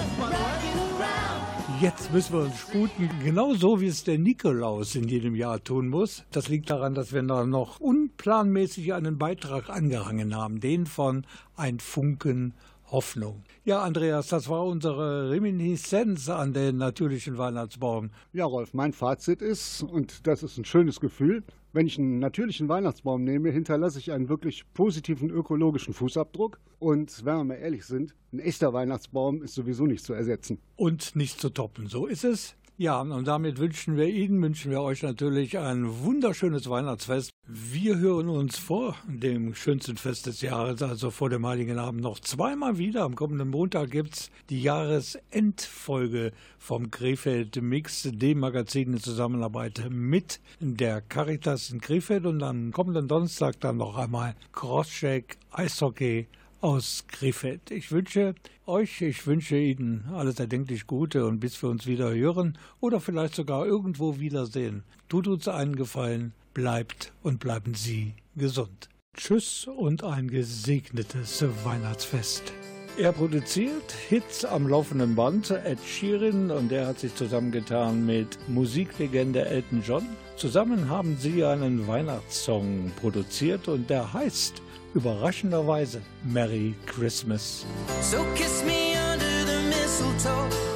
Jetzt 1.79 2.11
müssen 2.11 2.33
wir 2.33 2.41
uns 2.41 2.59
sputen, 2.59 3.09
genauso 3.23 3.79
wie 3.79 3.87
es 3.87 4.03
der 4.03 4.19
Nikolaus 4.19 4.95
in 4.95 5.07
jedem 5.07 5.33
Jahr 5.33 5.63
tun 5.63 5.87
muss. 5.87 6.25
Das 6.31 6.49
liegt 6.49 6.69
daran, 6.69 6.93
dass 6.93 7.13
wir 7.13 7.23
da 7.23 7.45
noch 7.45 7.79
unplanmäßig 7.79 8.93
einen 8.93 9.17
Beitrag 9.17 9.69
angehangen 9.69 10.35
haben, 10.35 10.59
den 10.59 10.85
von 10.85 11.25
Ein 11.55 11.79
Funken 11.79 12.53
Hoffnung. 12.93 13.43
Ja, 13.65 13.81
Andreas, 13.81 14.27
das 14.27 14.47
war 14.49 14.63
unsere 14.65 15.31
Reminiszenz 15.31 16.29
an 16.29 16.53
den 16.53 16.77
natürlichen 16.77 17.39
Weihnachtsbaum. 17.39 18.11
Ja, 18.33 18.45
Rolf, 18.45 18.75
mein 18.75 18.93
Fazit 18.93 19.41
ist, 19.41 19.81
und 19.81 20.27
das 20.27 20.43
ist 20.43 20.59
ein 20.59 20.63
schönes 20.63 20.99
Gefühl, 20.99 21.43
wenn 21.73 21.87
ich 21.87 21.97
einen 21.97 22.19
natürlichen 22.19 22.69
Weihnachtsbaum 22.69 23.23
nehme, 23.23 23.49
hinterlasse 23.49 23.97
ich 23.97 24.11
einen 24.11 24.29
wirklich 24.29 24.71
positiven 24.75 25.31
ökologischen 25.31 25.95
Fußabdruck. 25.95 26.59
Und 26.77 27.25
wenn 27.25 27.37
wir 27.37 27.43
mal 27.45 27.55
ehrlich 27.55 27.83
sind, 27.85 28.13
ein 28.31 28.37
echter 28.37 28.73
Weihnachtsbaum 28.73 29.41
ist 29.41 29.55
sowieso 29.55 29.87
nicht 29.87 30.05
zu 30.05 30.13
ersetzen. 30.13 30.59
Und 30.75 31.15
nicht 31.15 31.41
zu 31.41 31.49
toppen, 31.49 31.87
so 31.87 32.05
ist 32.05 32.23
es. 32.23 32.55
Ja, 32.83 32.99
und 32.99 33.25
damit 33.29 33.59
wünschen 33.59 33.95
wir 33.95 34.09
Ihnen, 34.09 34.43
wünschen 34.43 34.69
wir 34.69 34.81
euch 34.81 35.03
natürlich 35.03 35.57
ein 35.57 36.03
wunderschönes 36.03 36.69
Weihnachtsfest. 36.69 37.29
Wir 37.47 37.97
hören 37.97 38.27
uns 38.27 38.57
vor 38.57 38.97
dem 39.07 39.55
schönsten 39.55 39.95
Fest 39.95 40.25
des 40.25 40.41
Jahres, 40.41 40.81
also 40.81 41.09
vor 41.09 41.29
dem 41.29 41.47
Heiligen 41.47 41.79
Abend, 41.79 42.01
noch 42.01 42.19
zweimal 42.19 42.77
wieder. 42.77 43.03
Am 43.03 43.15
kommenden 43.15 43.51
Montag 43.51 43.91
gibt 43.91 44.15
es 44.15 44.31
die 44.49 44.61
Jahresendfolge 44.61 46.33
vom 46.59 46.91
Krefeld 46.91 47.61
Mix, 47.61 48.03
dem 48.03 48.39
Magazin 48.39 48.91
in 48.91 48.99
Zusammenarbeit 48.99 49.87
mit 49.89 50.41
der 50.59 50.99
Caritas 50.99 51.69
in 51.69 51.79
Krefeld. 51.79 52.25
Und 52.25 52.43
am 52.43 52.73
kommenden 52.73 53.07
Donnerstag 53.07 53.61
dann 53.61 53.77
noch 53.77 53.95
einmal 53.95 54.35
Crosscheck, 54.51 55.37
Eishockey 55.51 56.27
aus 56.63 57.03
Griffith. 57.09 57.71
Ich 57.71 57.91
wünsche 57.91 58.35
euch, 58.65 59.01
ich 59.01 59.27
wünsche 59.27 59.57
Ihnen 59.57 60.05
alles 60.13 60.39
erdenklich 60.39 60.87
Gute 60.87 61.25
und 61.25 61.41
bis 61.41 61.61
wir 61.61 61.69
uns 61.69 61.85
wieder 61.85 62.13
hören 62.13 62.57
oder 62.79 63.01
vielleicht 63.01 63.35
sogar 63.35 63.65
irgendwo 63.65 64.17
wiedersehen. 64.19 64.83
Tut 65.09 65.27
uns 65.27 65.49
einen 65.49 65.75
Gefallen, 65.75 66.31
bleibt 66.53 67.11
und 67.21 67.41
bleiben 67.41 67.73
Sie 67.73 68.13
gesund. 68.37 68.87
Tschüss 69.17 69.67
und 69.67 70.05
ein 70.05 70.29
gesegnetes 70.29 71.43
Weihnachtsfest. 71.65 72.53
Er 72.97 73.11
produziert 73.11 73.91
Hits 74.07 74.45
am 74.45 74.67
laufenden 74.67 75.15
Band, 75.15 75.51
Ed 75.51 75.79
Sheeran, 75.85 76.49
und 76.49 76.71
er 76.71 76.87
hat 76.87 76.99
sich 76.99 77.13
zusammengetan 77.13 78.05
mit 78.05 78.37
Musiklegende 78.47 79.45
Elton 79.45 79.83
John. 79.85 80.07
Zusammen 80.37 80.89
haben 80.89 81.17
sie 81.19 81.43
einen 81.43 81.87
Weihnachtssong 81.87 82.91
produziert 83.01 83.67
und 83.67 83.89
der 83.89 84.13
heißt 84.13 84.61
überraschenderweise 84.93 86.01
Merry 86.23 86.75
Christmas. 86.85 87.65
So 88.01 88.25
kiss 88.35 88.63
me 88.63 88.95
under 88.95 89.45
the 89.45 89.61
mistletoe. 89.69 90.72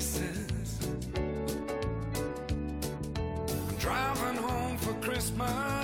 I'm 0.00 0.06
driving 3.78 4.36
home 4.36 4.78
for 4.78 4.94
Christmas. 4.94 5.79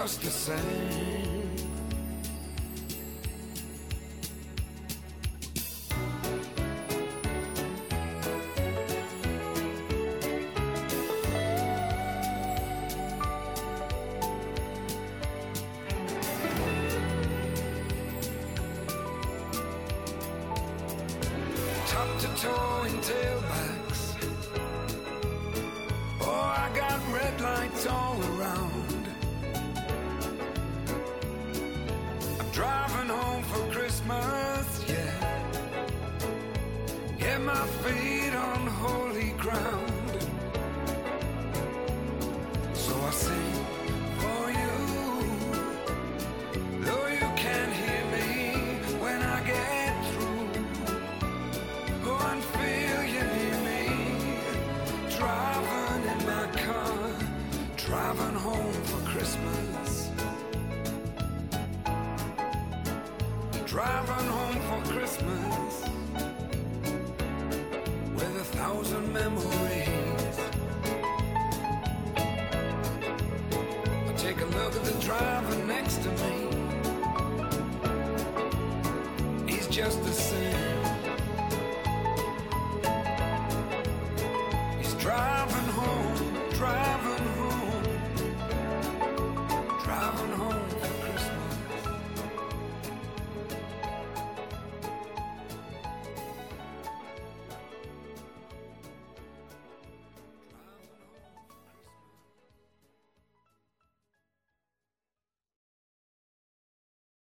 Just 0.00 0.22
the 0.22 0.30
same. 0.30 1.10
top 21.86 22.20
to 22.20 22.26
toe 22.40 22.84
in 22.84 22.94
tailbacks. 23.02 23.49